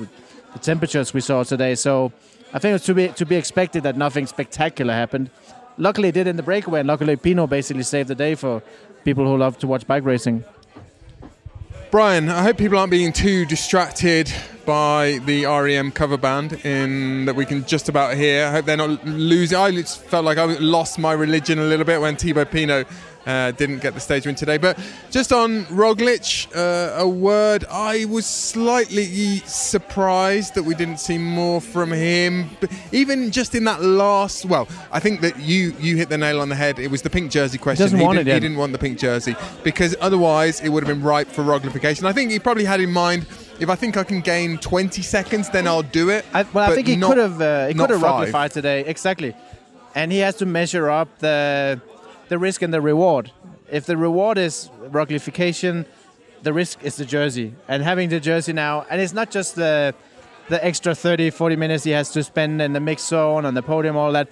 the 0.54 0.60
temperatures 0.60 1.14
we 1.14 1.22
saw 1.22 1.44
today. 1.44 1.76
So 1.76 2.12
I 2.54 2.60
think 2.60 2.76
it's 2.76 2.86
to 2.86 2.94
be 2.94 3.08
to 3.10 3.26
be 3.26 3.36
expected 3.36 3.84
that 3.84 3.98
nothing 3.98 4.28
spectacular 4.28 4.94
happened. 4.94 5.30
Luckily, 5.78 6.10
it 6.10 6.14
did 6.14 6.26
in 6.28 6.38
the 6.38 6.44
breakaway, 6.44 6.80
and 6.80 6.88
luckily 6.88 7.16
Pinot 7.16 7.50
basically 7.50 7.84
saved 7.84 8.10
the 8.10 8.16
day 8.16 8.34
for 8.34 8.64
people 9.04 9.26
who 9.26 9.38
love 9.38 9.60
to 9.60 9.68
watch 9.68 9.86
bike 9.86 10.04
racing. 10.04 10.44
Brian, 11.90 12.28
I 12.28 12.44
hope 12.44 12.58
people 12.58 12.78
aren't 12.78 12.92
being 12.92 13.14
too 13.14 13.46
distracted 13.46 14.30
by 14.66 15.22
the 15.26 15.46
REM 15.46 15.92
cover 15.92 16.18
band 16.18 16.66
in 16.66 17.24
that 17.24 17.36
we 17.38 17.46
can 17.46 17.66
just 17.66 17.88
about 17.88 18.18
hear. 18.18 18.46
I 18.46 18.52
hope 18.52 18.66
they're 18.66 18.76
not 18.76 19.06
losing. 19.08 19.58
I 19.58 19.82
felt 19.84 20.26
like 20.26 20.38
I 20.38 20.44
lost 20.58 21.00
my 21.00 21.14
religion 21.14 21.60
a 21.60 21.64
little 21.64 21.86
bit 21.86 22.02
when 22.02 22.18
Thibaut 22.18 22.52
Pinot 22.52 22.88
uh, 23.28 23.52
didn't 23.52 23.80
get 23.80 23.94
the 23.94 24.00
stage 24.00 24.26
win 24.26 24.36
today. 24.36 24.58
But 24.58 24.80
just 25.12 25.32
on 25.34 25.66
Roglic, 25.66 26.48
uh, 26.56 27.04
a 27.04 27.08
word. 27.08 27.66
I 27.70 28.06
was 28.06 28.26
slightly 28.26 29.40
surprised 29.46 30.56
that 30.56 30.64
we 30.64 30.74
didn't 30.74 30.98
see 31.00 31.18
more 31.18 31.60
from 31.60 31.92
him. 31.92 32.50
But 32.62 32.72
even 32.92 33.32
just 33.32 33.54
in 33.54 33.66
that 33.66 33.82
last, 33.82 34.46
well, 34.46 34.68
I 34.92 35.00
think 35.00 35.22
that 35.22 35.38
you 35.40 35.76
you 35.80 35.98
hit 35.98 36.10
the 36.10 36.18
nail 36.18 36.40
on 36.40 36.50
the 36.50 36.56
head. 36.56 36.80
It 36.80 36.90
was 36.90 37.02
the 37.02 37.10
pink 37.10 37.30
jersey 37.30 37.58
question. 37.58 37.84
doesn't 37.84 38.00
want 38.00 38.18
didn't, 38.18 38.30
it 38.30 38.34
he 38.34 38.40
didn't 38.40 38.58
want 38.58 38.72
the 38.72 38.80
pink 38.80 38.98
jersey 38.98 39.36
because 39.64 39.96
otherwise 40.00 40.62
it 40.62 40.70
would 40.70 40.84
have 40.88 40.96
been 40.96 41.06
ripe 41.06 41.28
for 41.28 41.44
Roglification. 41.44 42.06
I 42.06 42.14
think 42.14 42.32
he 42.32 42.40
probably 42.40 42.66
had 42.66 42.80
in 42.80 42.92
mind 42.92 43.28
if 43.60 43.70
I 43.70 43.76
think 43.76 43.98
I 43.98 44.04
can 44.04 44.22
gain 44.22 44.58
20 44.60 45.02
seconds, 45.02 45.50
then 45.50 45.68
I'll 45.68 45.82
do 45.82 46.10
it. 46.10 46.26
I, 46.34 46.44
well, 46.54 46.72
I 46.72 46.76
think 46.76 46.88
he 46.88 46.96
not- 46.96 47.10
could 47.10 47.18
have 47.18 47.42
uh, 47.42 47.68
he 47.68 47.74
could 47.74 47.90
have. 47.90 48.02
Roglified 48.02 48.52
today 48.54 48.86
exactly, 48.86 49.36
and 49.96 50.12
he 50.12 50.20
has 50.20 50.36
to 50.38 50.46
measure 50.46 50.90
up 50.90 51.10
the 51.20 51.82
the 52.30 52.38
risk 52.40 52.62
and 52.62 52.74
the 52.74 52.82
reward. 52.82 53.32
If 53.72 53.86
the 53.86 53.98
reward 53.98 54.38
is 54.38 54.70
Roglification, 54.82 55.86
the 56.44 56.54
risk 56.54 56.84
is 56.84 56.96
the 56.96 57.06
jersey, 57.06 57.54
and 57.68 57.84
having 57.84 58.10
the 58.10 58.20
jersey 58.20 58.54
now, 58.54 58.86
and 58.90 59.02
it's 59.02 59.14
not 59.14 59.32
just 59.32 59.56
the 59.56 59.94
the 60.50 60.64
extra 60.66 60.96
30, 60.96 61.32
40 61.32 61.58
minutes 61.58 61.84
he 61.84 61.92
has 61.92 62.10
to 62.12 62.24
spend 62.24 62.62
in 62.62 62.72
the 62.72 62.80
mix 62.80 63.06
zone 63.06 63.46
on 63.46 63.54
the 63.54 63.62
podium, 63.62 63.98
all 63.98 64.14
that. 64.14 64.30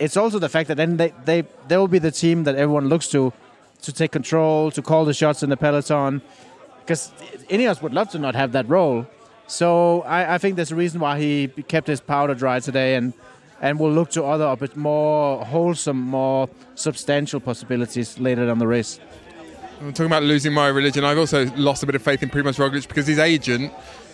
It's 0.00 0.16
also 0.16 0.40
the 0.40 0.48
fact 0.48 0.66
that 0.68 0.76
then 0.76 0.96
they 0.96 1.12
they 1.24 1.44
they 1.68 1.76
will 1.76 1.88
be 1.88 2.00
the 2.00 2.10
team 2.10 2.44
that 2.44 2.56
everyone 2.56 2.88
looks 2.88 3.08
to 3.08 3.32
to 3.82 3.92
take 3.92 4.12
control, 4.12 4.70
to 4.70 4.82
call 4.82 5.04
the 5.04 5.14
shots 5.14 5.42
in 5.42 5.50
the 5.50 5.56
peloton 5.56 6.22
because 6.82 7.12
Ineos 7.48 7.80
would 7.82 7.94
love 7.94 8.10
to 8.10 8.18
not 8.18 8.34
have 8.34 8.52
that 8.52 8.68
role. 8.68 9.06
So 9.46 10.02
I, 10.02 10.34
I 10.34 10.38
think 10.38 10.56
there's 10.56 10.72
a 10.72 10.76
reason 10.76 11.00
why 11.00 11.18
he 11.18 11.48
kept 11.68 11.86
his 11.86 12.00
powder 12.00 12.34
dry 12.34 12.60
today 12.60 12.96
and 12.96 13.12
and 13.62 13.78
we'll 13.78 13.92
look 13.92 14.10
to 14.10 14.24
other, 14.24 14.54
but 14.56 14.76
more 14.76 15.42
wholesome, 15.44 15.98
more 15.98 16.50
substantial 16.74 17.40
possibilities 17.40 18.18
later 18.18 18.44
down 18.46 18.58
the 18.58 18.66
race. 18.66 19.00
I'm 19.80 19.92
talking 19.92 20.06
about 20.06 20.24
losing 20.24 20.52
my 20.52 20.68
religion. 20.68 21.04
I've 21.04 21.18
also 21.18 21.46
lost 21.54 21.82
a 21.82 21.86
bit 21.86 21.94
of 21.94 22.02
faith 22.02 22.22
in 22.22 22.28
Primoz 22.28 22.58
Roglic 22.58 22.86
because 22.86 23.06
his 23.06 23.18
agent 23.18 23.72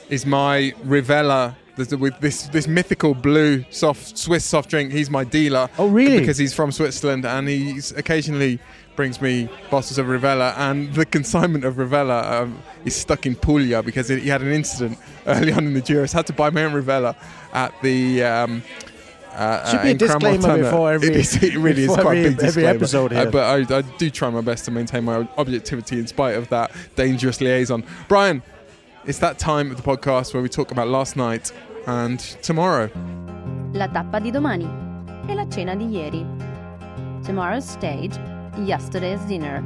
is 0.09 0.25
my 0.25 0.73
Rivella. 0.85 1.57
With 1.97 2.19
this 2.19 2.49
this 2.49 2.67
mythical 2.67 3.15
blue 3.15 3.65
soft 3.71 4.19
Swiss 4.19 4.45
soft 4.45 4.69
drink, 4.69 4.91
he's 4.91 5.11
my 5.11 5.23
dealer. 5.23 5.69
Oh, 5.79 5.87
really? 5.87 6.19
Because 6.19 6.37
he's 6.37 6.53
from 6.53 6.73
Switzerland 6.73 7.25
and 7.25 7.49
he 7.49 7.79
occasionally 7.97 8.59
brings 8.97 9.21
me 9.21 9.49
bottles 9.71 9.97
of 9.97 10.07
Rivella. 10.07 10.55
And 10.57 10.93
the 10.95 11.07
consignment 11.07 11.65
of 11.65 11.77
Rivella 11.77 12.43
um, 12.43 12.61
is 12.85 12.97
stuck 12.97 13.27
in 13.27 13.37
Puglia 13.37 13.85
because 13.85 14.09
he 14.09 14.29
had 14.29 14.43
an 14.43 14.51
incident 14.51 14.99
early 15.27 15.53
on 15.53 15.67
in 15.67 15.75
the 15.75 15.81
Giro. 15.81 16.05
Had 16.09 16.27
to 16.27 16.33
buy 16.33 16.51
my 16.51 16.65
own 16.65 16.73
Rivella 16.73 17.15
at 17.53 17.73
the. 17.81 18.25
Um, 18.25 18.63
uh, 19.39 19.65
Should 19.71 19.81
uh, 19.81 19.83
be 19.85 19.91
a 19.91 19.95
disclaimer 19.95 20.39
Crans-Montana. 20.39 20.63
before 20.65 20.93
every- 20.93 21.09
It, 21.15 21.17
is, 21.17 21.43
it 21.43 21.57
really 21.57 21.83
is 21.83 21.89
before 21.97 22.03
quite 22.03 22.17
a 22.19 22.21
every- 22.21 22.31
big 22.35 22.39
every 22.39 22.47
disclaimer. 22.47 22.69
episode 22.77 23.13
Uh, 23.13 23.21
here. 23.23 23.31
but 23.31 23.71
I, 23.73 23.79
I 23.79 23.83
do 23.97 24.11
try 24.11 24.31
my 24.31 24.41
best 24.41 24.65
to 24.67 24.71
maintain 24.71 25.05
my 25.05 25.27
objectivity 25.39 25.99
in 25.99 26.07
spite 26.07 26.37
of 26.37 26.49
that 26.49 26.71
dangerous 26.97 27.41
liaison. 27.41 27.85
Brian, 28.09 28.43
it's 29.07 29.19
that 29.21 29.39
time 29.39 29.71
of 29.71 29.77
the 29.77 29.83
podcast 29.83 30.35
where 30.35 30.43
we 30.43 30.49
talk 30.49 30.71
about 30.73 30.89
last 30.89 31.17
night 31.17 31.53
and 31.87 32.19
tomorrow. 32.43 32.91
La 33.73 33.87
tappa 33.87 34.19
di 34.21 34.31
domani 34.31 34.67
e 35.31 35.35
la 35.35 35.45
cena 35.47 35.77
di 35.77 35.85
ieri. 35.85 36.27
Tomorrow's 37.25 37.69
stage, 37.69 38.17
yesterday's 38.65 39.21
dinner. 39.29 39.63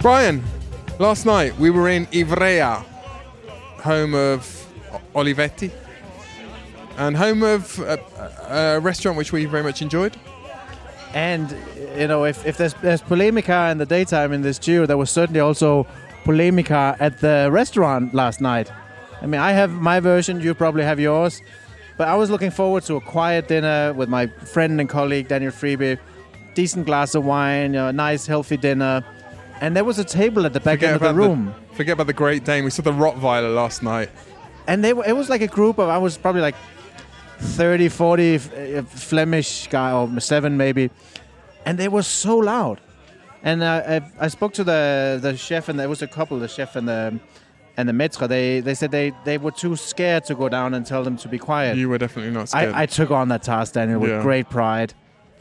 Brian, 0.00 0.42
last 0.98 1.26
night 1.26 1.56
we 1.58 1.70
were 1.70 1.88
in 1.88 2.06
Ivrea, 2.06 2.84
home 3.82 4.14
of 4.14 4.46
Olivetti, 5.14 5.70
and 6.98 7.16
home 7.16 7.42
of 7.42 7.78
a, 7.78 7.98
a 8.76 8.80
restaurant 8.80 9.16
which 9.16 9.32
we 9.32 9.44
very 9.46 9.62
much 9.62 9.80
enjoyed. 9.82 10.16
And 11.14 11.54
you 11.96 12.06
know, 12.06 12.24
if, 12.24 12.44
if 12.46 12.56
there's 12.58 12.74
there's 12.74 13.00
polemica 13.00 13.68
in 13.70 13.78
the 13.78 13.86
daytime 13.86 14.32
in 14.32 14.42
this 14.42 14.58
Giro, 14.58 14.86
there 14.86 14.98
was 14.98 15.10
certainly 15.10 15.40
also 15.40 15.86
polemica 16.24 16.96
at 17.00 17.20
the 17.20 17.48
restaurant 17.50 18.12
last 18.14 18.40
night. 18.40 18.70
I 19.22 19.26
mean, 19.26 19.40
I 19.40 19.52
have 19.52 19.70
my 19.72 20.00
version, 20.00 20.40
you 20.40 20.54
probably 20.54 20.84
have 20.84 21.00
yours, 21.00 21.40
but 21.96 22.08
I 22.08 22.14
was 22.14 22.30
looking 22.30 22.50
forward 22.50 22.82
to 22.84 22.96
a 22.96 23.00
quiet 23.00 23.48
dinner 23.48 23.92
with 23.94 24.08
my 24.08 24.26
friend 24.26 24.78
and 24.80 24.88
colleague 24.88 25.28
Daniel 25.28 25.50
Friebe, 25.50 25.98
decent 26.54 26.86
glass 26.86 27.14
of 27.14 27.24
wine, 27.24 27.72
you 27.72 27.78
know, 27.80 27.88
a 27.88 27.92
nice 27.92 28.26
healthy 28.26 28.56
dinner, 28.56 29.02
and 29.60 29.74
there 29.74 29.84
was 29.84 29.98
a 29.98 30.04
table 30.04 30.44
at 30.46 30.52
the 30.52 30.60
back 30.60 30.82
end 30.82 30.96
of 30.96 31.00
the 31.00 31.14
room. 31.14 31.54
forget 31.72 31.94
about 31.94 32.06
the 32.06 32.12
Great 32.12 32.44
Dane. 32.44 32.64
We 32.64 32.70
saw 32.70 32.82
the 32.82 32.92
Rottweiler 32.92 33.52
last 33.54 33.82
night. 33.82 34.10
and 34.68 34.84
they 34.84 34.90
it 34.90 35.16
was 35.16 35.28
like 35.30 35.40
a 35.40 35.46
group 35.58 35.78
of 35.78 35.88
i 35.88 35.96
was 35.96 36.18
probably 36.18 36.42
like 36.42 36.54
30 37.38 37.88
40 37.88 38.34
f- 38.34 38.52
uh, 38.52 38.82
flemish 38.82 39.68
guy 39.68 39.92
or 39.92 40.20
seven 40.20 40.56
maybe. 40.56 40.90
And 41.64 41.78
they 41.78 41.88
were 41.88 42.02
so 42.02 42.36
loud. 42.38 42.80
And 43.42 43.62
uh, 43.62 43.82
I, 44.20 44.24
I 44.26 44.28
spoke 44.28 44.52
to 44.54 44.64
the 44.64 45.18
the 45.22 45.36
chef 45.36 45.68
and 45.68 45.78
there 45.78 45.88
was 45.88 46.02
a 46.02 46.08
couple 46.08 46.38
the 46.38 46.48
chef 46.48 46.76
and 46.76 46.88
the 46.88 47.18
and 47.76 47.88
the 47.88 47.92
maître. 47.92 48.28
They 48.28 48.60
they 48.60 48.74
said 48.74 48.90
they 48.90 49.12
they 49.24 49.38
were 49.38 49.52
too 49.52 49.76
scared 49.76 50.24
to 50.24 50.34
go 50.34 50.48
down 50.48 50.74
and 50.74 50.84
tell 50.84 51.04
them 51.04 51.16
to 51.18 51.28
be 51.28 51.38
quiet. 51.38 51.76
You 51.76 51.88
were 51.88 51.98
definitely 51.98 52.32
not 52.32 52.48
scared. 52.48 52.74
I, 52.74 52.82
I 52.82 52.86
took 52.86 53.10
on 53.10 53.28
that 53.28 53.42
task 53.42 53.74
daniel 53.74 54.00
with 54.00 54.10
Yeah. 54.10 54.22
great 54.22 54.48
pride 54.50 54.94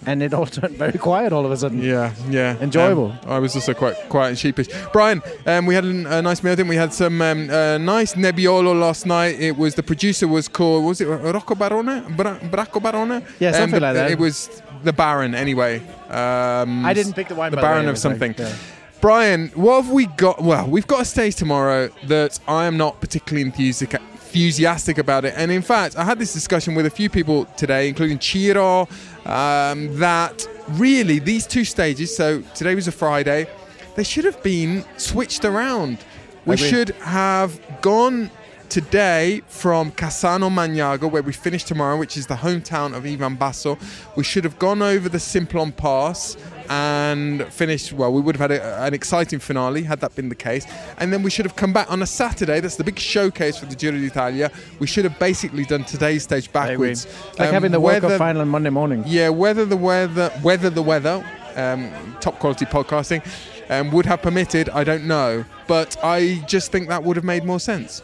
and 0.06 0.22
it 0.24 0.34
all 0.34 0.46
turned 0.58 0.76
very 0.78 0.98
quiet 0.98 1.34
all 1.34 1.46
of 1.46 1.52
a 1.52 1.58
sudden. 1.58 1.82
Yeah, 1.82 2.14
yeah. 2.30 2.58
Enjoyable. 2.62 3.12
Um, 3.24 3.32
I 3.32 3.40
was 3.40 3.56
also 3.56 3.74
quite 3.74 3.96
quiet 4.10 4.30
and 4.30 4.40
sheepish. 4.40 4.68
Brian, 4.94 5.22
um, 5.46 5.66
we 5.66 5.76
had 5.76 5.86
a, 5.86 6.18
a 6.20 6.22
nice 6.22 6.44
meal, 6.44 6.56
didn't 6.56 6.70
we? 6.70 6.76
had 6.76 6.94
some 6.94 7.22
um, 7.22 7.50
uh, 7.50 7.78
nice 7.78 8.14
Nebbiolo 8.14 8.80
last 8.80 9.06
night. 9.06 9.40
It 9.40 9.58
was 9.58 9.76
the 9.76 9.84
producer 9.84 10.28
was 10.28 10.48
called 10.48 10.86
was 10.86 11.02
it 11.02 11.06
Rocco 11.08 11.56
Barone? 11.56 12.16
Bra- 12.16 12.40
Bracco 12.40 12.82
Barone? 12.82 13.24
Yeah, 13.40 13.52
something 13.54 13.72
the- 13.76 13.80
like 13.80 13.96
that. 13.96 14.12
It 14.12 14.20
was 14.20 14.62
the 14.84 14.94
Baron 14.94 15.34
anyway. 15.36 15.80
Um, 16.10 16.86
I 16.86 16.94
didn't 16.94 17.14
pick 17.14 17.28
the 17.28 17.36
wine. 17.36 17.52
the 17.52 17.58
by 17.58 17.62
the 17.62 17.68
way, 17.68 17.72
Baron 17.74 17.86
of 17.88 17.94
was 17.94 18.06
like- 18.06 18.12
something. 18.14 18.36
yeah. 18.38 18.56
Brian, 19.00 19.50
what 19.50 19.84
have 19.84 19.92
we 19.92 20.08
got? 20.08 20.42
Well, 20.42 20.68
we've 20.68 20.88
got 20.88 21.02
a 21.02 21.06
stage 21.06 21.36
tomorrow 21.36 21.90
that 22.06 22.40
I 22.48 22.66
am 22.66 22.78
not 22.78 23.00
particularly 23.00 23.44
enthusiastic 23.44 24.02
enthusiastic 24.28 24.98
about 24.98 25.24
it. 25.26 25.34
And 25.38 25.52
in 25.52 25.62
fact, 25.62 25.96
I 25.96 26.04
had 26.04 26.20
this 26.20 26.34
discussion 26.34 26.76
with 26.76 26.86
a 26.86 26.90
few 26.90 27.10
people 27.10 27.46
today, 27.58 27.88
including 27.88 28.20
Chiro, 28.20 28.88
um, 29.28 29.98
that 30.00 30.48
really 30.70 31.20
these 31.20 31.46
two 31.46 31.64
stages, 31.66 32.16
so 32.16 32.42
today 32.56 32.76
was 32.76 32.88
a 32.88 32.92
Friday, 32.92 33.48
they 33.96 34.04
should 34.04 34.26
have 34.26 34.42
been 34.42 34.84
switched 34.98 35.46
around. 35.46 36.00
We 36.46 36.56
should 36.58 36.90
have 37.02 37.60
gone 37.82 38.32
today 38.70 39.42
from 39.48 39.92
Cassano 39.92 40.50
Magnago, 40.50 41.10
where 41.10 41.22
we 41.22 41.32
finish 41.34 41.64
tomorrow, 41.64 41.98
which 41.98 42.18
is 42.18 42.28
the 42.28 42.36
hometown 42.36 42.96
of 42.96 43.06
Ivan 43.06 43.36
Basso. 43.36 43.78
We 44.16 44.24
should 44.24 44.44
have 44.44 44.60
gone 44.60 44.82
over 44.82 45.10
the 45.10 45.20
Simplon 45.20 45.72
Pass 45.72 46.38
and 46.70 47.46
finished. 47.52 47.94
Well, 47.94 48.12
we 48.12 48.22
would 48.22 48.36
have 48.36 48.52
had 48.52 48.60
a, 48.60 48.84
an 48.84 48.94
exciting 48.94 49.40
finale 49.40 49.84
had 49.84 50.02
that 50.02 50.16
been 50.16 50.30
the 50.30 50.36
case. 50.36 50.66
And 50.98 51.14
then 51.14 51.24
we 51.24 51.30
should 51.30 51.46
have 51.46 51.56
come 51.56 51.72
back 51.74 51.90
on 51.92 52.02
a 52.02 52.06
Saturday. 52.06 52.60
That's 52.60 52.76
the 52.76 52.84
big 52.84 53.00
showcase 53.00 53.58
for 53.58 53.66
the 53.68 53.76
Giro 53.76 53.98
d'Italia. 53.98 54.52
We 54.80 54.88
should 54.88 55.06
have 55.06 55.18
basically 55.18 55.64
done 55.64 55.84
today's 55.86 56.24
stage 56.24 56.52
backwards. 56.52 57.06
It's 57.06 57.40
like 57.40 57.48
Um, 57.50 57.54
having 57.54 57.72
the 57.72 57.80
World 57.80 58.02
Cup 58.02 58.18
final 58.18 58.42
on 58.42 58.50
Monday 58.50 58.70
morning. 58.70 59.04
yeah, 59.08 59.30
whether 59.30 59.66
the 59.66 59.78
weather, 59.78 60.30
whether 60.42 60.70
the 60.70 60.84
weather, 60.84 61.26
um, 61.56 61.90
top 62.20 62.38
quality 62.40 62.66
podcasting, 62.66 63.22
um, 63.70 63.92
would 63.92 64.06
have 64.06 64.22
permitted, 64.22 64.70
I 64.70 64.84
don't 64.84 65.06
know. 65.06 65.46
But 65.68 65.98
I 66.04 66.44
just 66.48 66.72
think 66.72 66.88
that 66.90 67.04
would 67.04 67.16
have 67.16 67.26
made 67.26 67.44
more 67.46 67.60
sense. 67.60 68.02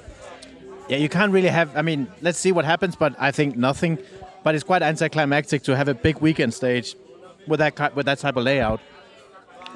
Yeah, 0.90 0.98
you 0.98 1.10
can't 1.10 1.32
really 1.32 1.48
have. 1.48 1.76
I 1.78 1.82
mean, 1.82 2.08
let's 2.22 2.38
see 2.38 2.52
what 2.52 2.66
happens, 2.66 2.96
but 2.96 3.16
I 3.20 3.32
think 3.32 3.56
nothing. 3.56 3.98
But 4.44 4.56
it's 4.56 4.64
quite 4.64 4.82
anticlimactic 4.82 5.64
to 5.64 5.76
have 5.76 5.88
a 5.88 5.94
big 5.94 6.20
weekend 6.20 6.54
stage 6.54 6.96
with 7.48 7.60
that 7.60 7.96
with 7.96 8.06
that 8.06 8.20
type 8.20 8.36
of 8.36 8.44
layout, 8.44 8.80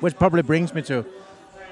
which 0.01 0.15
probably 0.17 0.41
brings 0.41 0.73
me 0.73 0.81
to 0.83 1.05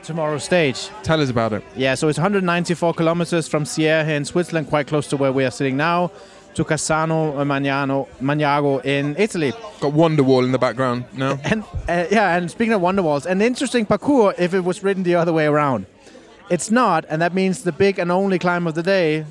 tomorrow's 0.03 0.43
stage. 0.43 0.89
Tell 1.03 1.19
us 1.21 1.29
about 1.29 1.53
it. 1.53 1.63
Yeah, 1.75 1.95
so 1.95 2.07
it's 2.07 2.17
194 2.17 2.93
kilometers 2.93 3.47
from 3.47 3.65
Sierre 3.65 4.05
here 4.05 4.15
in 4.15 4.23
Switzerland, 4.25 4.69
quite 4.69 4.87
close 4.87 5.07
to 5.07 5.17
where 5.17 5.31
we 5.31 5.43
are 5.43 5.51
sitting 5.51 5.75
now, 5.75 6.11
to 6.53 6.63
Cassano 6.63 7.33
Magnano, 7.43 8.07
Magnago 8.21 8.83
in 8.85 9.15
Italy. 9.17 9.51
Got 9.81 9.93
Wonderwall 9.93 10.43
in 10.45 10.51
the 10.51 10.59
background 10.59 11.05
now. 11.13 11.39
And 11.43 11.63
uh, 11.89 12.05
yeah, 12.11 12.37
and 12.37 12.49
speaking 12.49 12.73
of 12.73 12.81
Wonderwalls, 12.81 13.25
an 13.25 13.41
interesting 13.41 13.85
parcours 13.85 14.35
if 14.37 14.53
it 14.53 14.61
was 14.61 14.83
written 14.83 15.03
the 15.03 15.15
other 15.15 15.33
way 15.33 15.47
around. 15.47 15.85
It's 16.49 16.69
not, 16.69 17.05
and 17.09 17.21
that 17.21 17.33
means 17.33 17.63
the 17.63 17.71
big 17.71 17.99
and 17.99 18.11
only 18.11 18.37
climb 18.39 18.67
of 18.67 18.75
the 18.75 18.83
day, 18.83 19.25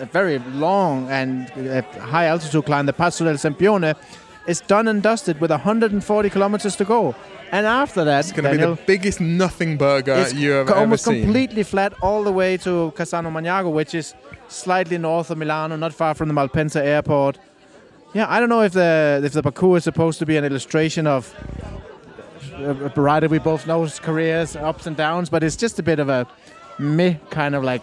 a 0.00 0.06
very 0.06 0.38
long 0.38 1.08
and 1.10 1.50
uh, 1.68 1.82
high 2.00 2.26
altitude 2.26 2.64
climb, 2.64 2.86
the 2.86 2.92
Passo 2.92 3.24
del 3.24 3.34
Sempione, 3.34 3.94
is 4.46 4.60
done 4.60 4.88
and 4.88 5.02
dusted 5.02 5.40
with 5.40 5.50
140 5.50 6.30
kilometers 6.30 6.76
to 6.76 6.84
go. 6.84 7.14
And 7.52 7.66
after 7.66 8.04
that, 8.04 8.20
It's 8.20 8.32
going 8.32 8.44
to 8.44 8.50
be 8.50 8.56
the 8.56 8.78
biggest 8.86 9.20
nothing 9.20 9.76
burger 9.76 10.28
you 10.34 10.50
have 10.50 10.70
almost 10.70 11.04
seen. 11.04 11.22
completely 11.22 11.62
flat 11.62 11.92
all 12.02 12.24
the 12.24 12.32
way 12.32 12.56
to 12.58 12.92
Cassano 12.96 13.30
Magnago, 13.30 13.72
which 13.72 13.94
is 13.94 14.14
slightly 14.48 14.98
north 14.98 15.30
of 15.30 15.38
Milano, 15.38 15.76
not 15.76 15.92
far 15.92 16.14
from 16.14 16.28
the 16.28 16.34
Malpensa 16.34 16.82
airport. 16.82 17.38
Yeah, 18.14 18.26
I 18.28 18.40
don't 18.40 18.48
know 18.48 18.62
if 18.62 18.72
the 18.72 19.20
if 19.24 19.32
the 19.32 19.42
parcours 19.42 19.78
is 19.78 19.84
supposed 19.84 20.18
to 20.18 20.26
be 20.26 20.36
an 20.36 20.44
illustration 20.44 21.06
of 21.06 21.32
a 22.54 22.70
a 22.96 23.00
rider 23.00 23.28
we 23.28 23.38
both 23.38 23.66
know's 23.66 23.98
careers, 24.00 24.56
ups 24.56 24.86
and 24.86 24.96
downs, 24.96 25.28
but 25.28 25.42
it's 25.42 25.56
just 25.56 25.78
a 25.78 25.82
bit 25.82 25.98
of 25.98 26.08
a 26.08 26.26
meh 26.78 27.14
kind 27.30 27.54
of 27.54 27.64
like 27.64 27.82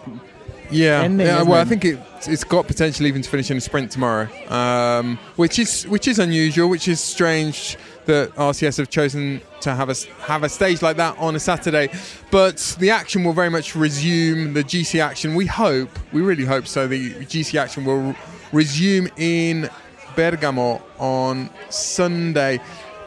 Yeah, 0.70 1.02
ending, 1.02 1.26
yeah. 1.26 1.42
Well, 1.42 1.60
I 1.60 1.64
think 1.64 1.84
it, 1.84 1.98
it's 2.26 2.44
got 2.44 2.66
potential 2.66 3.06
even 3.06 3.22
to 3.22 3.28
finish 3.28 3.50
in 3.50 3.56
a 3.56 3.60
sprint 3.60 3.92
tomorrow, 3.92 4.28
um, 4.48 5.18
which 5.36 5.58
is 5.58 5.86
which 5.88 6.08
is 6.08 6.18
unusual, 6.18 6.68
which 6.68 6.88
is 6.88 7.00
strange 7.00 7.76
that 8.06 8.34
RCS 8.34 8.78
have 8.78 8.90
chosen 8.90 9.40
to 9.60 9.74
have 9.74 9.90
a 9.90 9.94
have 10.22 10.42
a 10.42 10.48
stage 10.48 10.82
like 10.82 10.96
that 10.96 11.16
on 11.18 11.34
a 11.36 11.40
Saturday. 11.40 11.88
But 12.30 12.76
the 12.78 12.90
action 12.90 13.24
will 13.24 13.32
very 13.32 13.50
much 13.50 13.76
resume. 13.76 14.52
The 14.52 14.64
GC 14.64 15.00
action, 15.00 15.34
we 15.34 15.46
hope, 15.46 15.90
we 16.12 16.22
really 16.22 16.44
hope 16.44 16.66
so. 16.66 16.86
The 16.86 17.14
GC 17.14 17.58
action 17.58 17.84
will 17.84 18.14
resume 18.52 19.08
in 19.16 19.68
Bergamo 20.16 20.82
on 20.98 21.50
Sunday. 21.70 22.60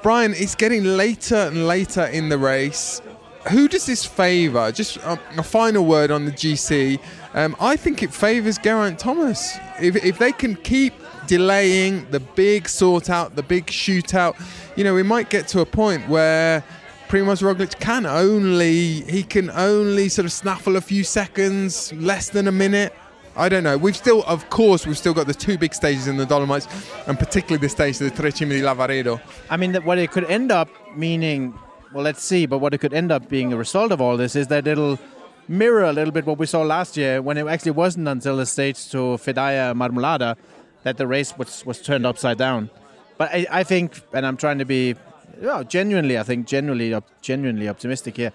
Brian, 0.03 0.33
it's 0.33 0.55
getting 0.55 0.83
later 0.83 1.35
and 1.35 1.67
later 1.67 2.05
in 2.05 2.29
the 2.29 2.37
race 2.37 3.01
who 3.49 3.67
does 3.67 3.85
this 3.85 4.05
favour? 4.05 4.71
Just 4.71 4.97
a, 4.97 5.19
a 5.37 5.43
final 5.43 5.85
word 5.85 6.11
on 6.11 6.25
the 6.25 6.31
GC. 6.31 6.99
Um, 7.33 7.55
I 7.59 7.75
think 7.75 8.03
it 8.03 8.13
favours 8.13 8.57
Geraint 8.57 8.99
Thomas. 8.99 9.57
If, 9.79 9.95
if 10.03 10.17
they 10.17 10.31
can 10.31 10.55
keep 10.55 10.93
delaying 11.27 12.09
the 12.09 12.19
big 12.19 12.67
sort 12.69 13.09
out, 13.09 13.35
the 13.35 13.43
big 13.43 13.67
shootout, 13.67 14.41
you 14.75 14.83
know, 14.83 14.93
we 14.93 15.03
might 15.03 15.29
get 15.29 15.47
to 15.49 15.61
a 15.61 15.65
point 15.65 16.07
where 16.07 16.63
Primoz 17.09 17.41
Roglic 17.41 17.79
can 17.79 18.05
only 18.05 19.01
he 19.01 19.23
can 19.23 19.49
only 19.51 20.09
sort 20.09 20.25
of 20.25 20.31
snaffle 20.31 20.75
a 20.75 20.81
few 20.81 21.03
seconds, 21.03 21.93
less 21.93 22.29
than 22.29 22.47
a 22.47 22.51
minute. 22.51 22.93
I 23.37 23.49
don't 23.49 23.63
know. 23.63 23.77
We've 23.77 23.95
still, 23.95 24.23
of 24.23 24.49
course, 24.49 24.87
we've 24.87 24.97
still 24.97 25.13
got 25.13 25.27
the 25.27 25.33
two 25.33 25.59
big 25.59 25.75
stages 25.75 26.07
in 26.07 26.17
the 26.17 26.25
Dolomites, 26.25 26.67
and 27.05 27.19
particularly 27.19 27.61
the 27.61 27.69
stage, 27.69 28.01
of 28.01 28.09
the 28.09 28.21
Tre 28.21 28.31
Cime 28.31 28.49
di 28.49 28.61
Lavaredo. 28.61 29.21
I 29.51 29.57
mean, 29.57 29.75
what 29.75 29.99
it 29.99 30.11
could 30.11 30.25
end 30.25 30.51
up 30.51 30.69
meaning, 30.95 31.53
well, 31.93 32.03
let's 32.03 32.21
see, 32.23 32.45
but 32.45 32.59
what 32.59 32.73
it 32.73 32.79
could 32.79 32.93
end 32.93 33.11
up 33.11 33.29
being 33.29 33.53
a 33.53 33.57
result 33.57 33.91
of 33.91 34.01
all 34.01 34.17
this 34.17 34.35
is 34.35 34.47
that 34.47 34.67
it'll 34.67 34.99
mirror 35.47 35.85
a 35.85 35.93
little 35.93 36.11
bit 36.11 36.25
what 36.25 36.37
we 36.37 36.45
saw 36.45 36.61
last 36.61 36.97
year 36.97 37.21
when 37.21 37.37
it 37.37 37.47
actually 37.47 37.71
wasn't 37.71 38.07
until 38.07 38.37
the 38.37 38.45
stage 38.45 38.89
to 38.89 38.97
Fedaia 38.97 39.73
Marmolada 39.73 40.35
that 40.83 40.97
the 40.97 41.07
race 41.07 41.37
was, 41.37 41.65
was 41.65 41.81
turned 41.81 42.05
upside 42.05 42.37
down. 42.37 42.69
But 43.17 43.33
I, 43.33 43.45
I 43.49 43.63
think, 43.63 44.01
and 44.13 44.25
I'm 44.25 44.37
trying 44.37 44.59
to 44.59 44.65
be, 44.65 44.95
well, 45.41 45.63
genuinely, 45.63 46.17
I 46.17 46.23
think, 46.23 46.47
genuinely, 46.47 46.93
op- 46.93 47.21
genuinely 47.21 47.67
optimistic 47.67 48.17
here. 48.17 48.31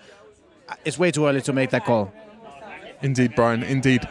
It's 0.84 0.98
way 0.98 1.10
too 1.10 1.26
early 1.26 1.42
to 1.42 1.52
make 1.52 1.70
that 1.70 1.84
call. 1.84 2.12
Indeed, 3.02 3.34
Brian. 3.34 3.62
Indeed. 3.62 4.08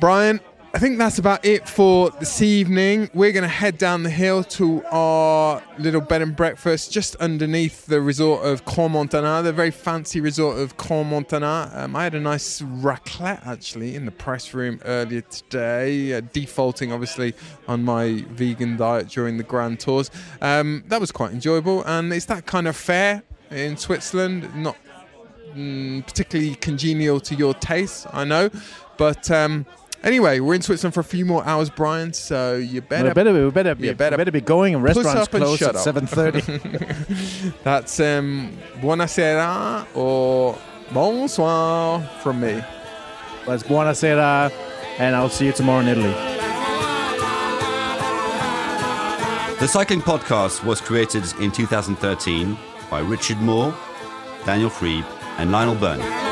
Brian, 0.00 0.40
I 0.72 0.78
think 0.78 0.98
that's 0.98 1.18
about 1.18 1.44
it 1.44 1.68
for 1.68 2.10
this 2.10 2.40
evening. 2.40 3.10
We're 3.12 3.32
going 3.32 3.42
to 3.42 3.48
head 3.48 3.76
down 3.76 4.04
the 4.04 4.10
hill 4.10 4.44
to 4.44 4.84
our 4.92 5.60
little 5.78 6.00
bed 6.00 6.22
and 6.22 6.34
breakfast 6.36 6.92
just 6.92 7.16
underneath 7.16 7.86
the 7.86 8.00
resort 8.00 8.46
of 8.46 8.64
Crans 8.64 8.92
Montana, 8.92 9.42
the 9.42 9.52
very 9.52 9.72
fancy 9.72 10.20
resort 10.20 10.58
of 10.58 10.76
Crans 10.76 11.10
Montana. 11.10 11.72
Um, 11.74 11.96
I 11.96 12.04
had 12.04 12.14
a 12.14 12.20
nice 12.20 12.62
raclette 12.62 13.44
actually 13.44 13.96
in 13.96 14.04
the 14.04 14.12
press 14.12 14.54
room 14.54 14.80
earlier 14.84 15.22
today, 15.22 16.14
uh, 16.14 16.20
defaulting 16.32 16.92
obviously 16.92 17.34
on 17.66 17.84
my 17.84 18.24
vegan 18.28 18.76
diet 18.76 19.08
during 19.08 19.38
the 19.38 19.42
Grand 19.42 19.80
Tours. 19.80 20.08
Um, 20.40 20.84
that 20.86 21.00
was 21.00 21.10
quite 21.10 21.32
enjoyable, 21.32 21.82
and 21.84 22.12
it's 22.12 22.26
that 22.26 22.46
kind 22.46 22.68
of 22.68 22.76
fare 22.76 23.24
in 23.50 23.76
Switzerland, 23.76 24.54
not 24.54 24.76
mm, 25.52 26.06
particularly 26.06 26.54
congenial 26.54 27.18
to 27.20 27.34
your 27.34 27.54
taste, 27.54 28.06
I 28.12 28.22
know. 28.22 28.50
But 28.96 29.30
um, 29.30 29.66
anyway, 30.02 30.40
we're 30.40 30.54
in 30.54 30.62
Switzerland 30.62 30.94
for 30.94 31.00
a 31.00 31.04
few 31.04 31.24
more 31.24 31.44
hours, 31.44 31.70
Brian. 31.70 32.12
So 32.12 32.56
you 32.56 32.80
better, 32.80 33.08
we 33.08 33.14
better, 33.14 33.44
we 33.44 33.50
better, 33.50 33.74
be, 33.74 33.86
you 33.88 33.94
better 33.94 34.16
we 34.16 34.20
better 34.20 34.32
be 34.32 34.40
going 34.40 34.74
and 34.74 34.84
puss 34.84 34.96
restaurants 34.96 35.28
up 35.28 35.34
and 35.34 35.44
close 35.44 35.58
shut 35.58 35.76
at 35.76 35.94
7.30. 35.94 37.54
That's 37.64 38.00
um, 38.00 38.56
buonasera 38.80 39.86
or 39.94 40.58
bonsoir 40.92 42.02
from 42.22 42.40
me. 42.40 42.62
Let's 43.46 43.62
buonasera, 43.62 44.52
and 44.98 45.16
I'll 45.16 45.30
see 45.30 45.46
you 45.46 45.52
tomorrow 45.52 45.80
in 45.80 45.88
Italy. 45.88 46.14
The 49.60 49.68
Cycling 49.68 50.00
Podcast 50.00 50.64
was 50.64 50.80
created 50.80 51.24
in 51.40 51.52
2013 51.52 52.56
by 52.90 53.00
Richard 53.00 53.38
Moore, 53.38 53.76
Daniel 54.46 54.70
Friebe, 54.70 55.04
and 55.38 55.52
Lionel 55.52 55.74
Birnie. 55.74 56.29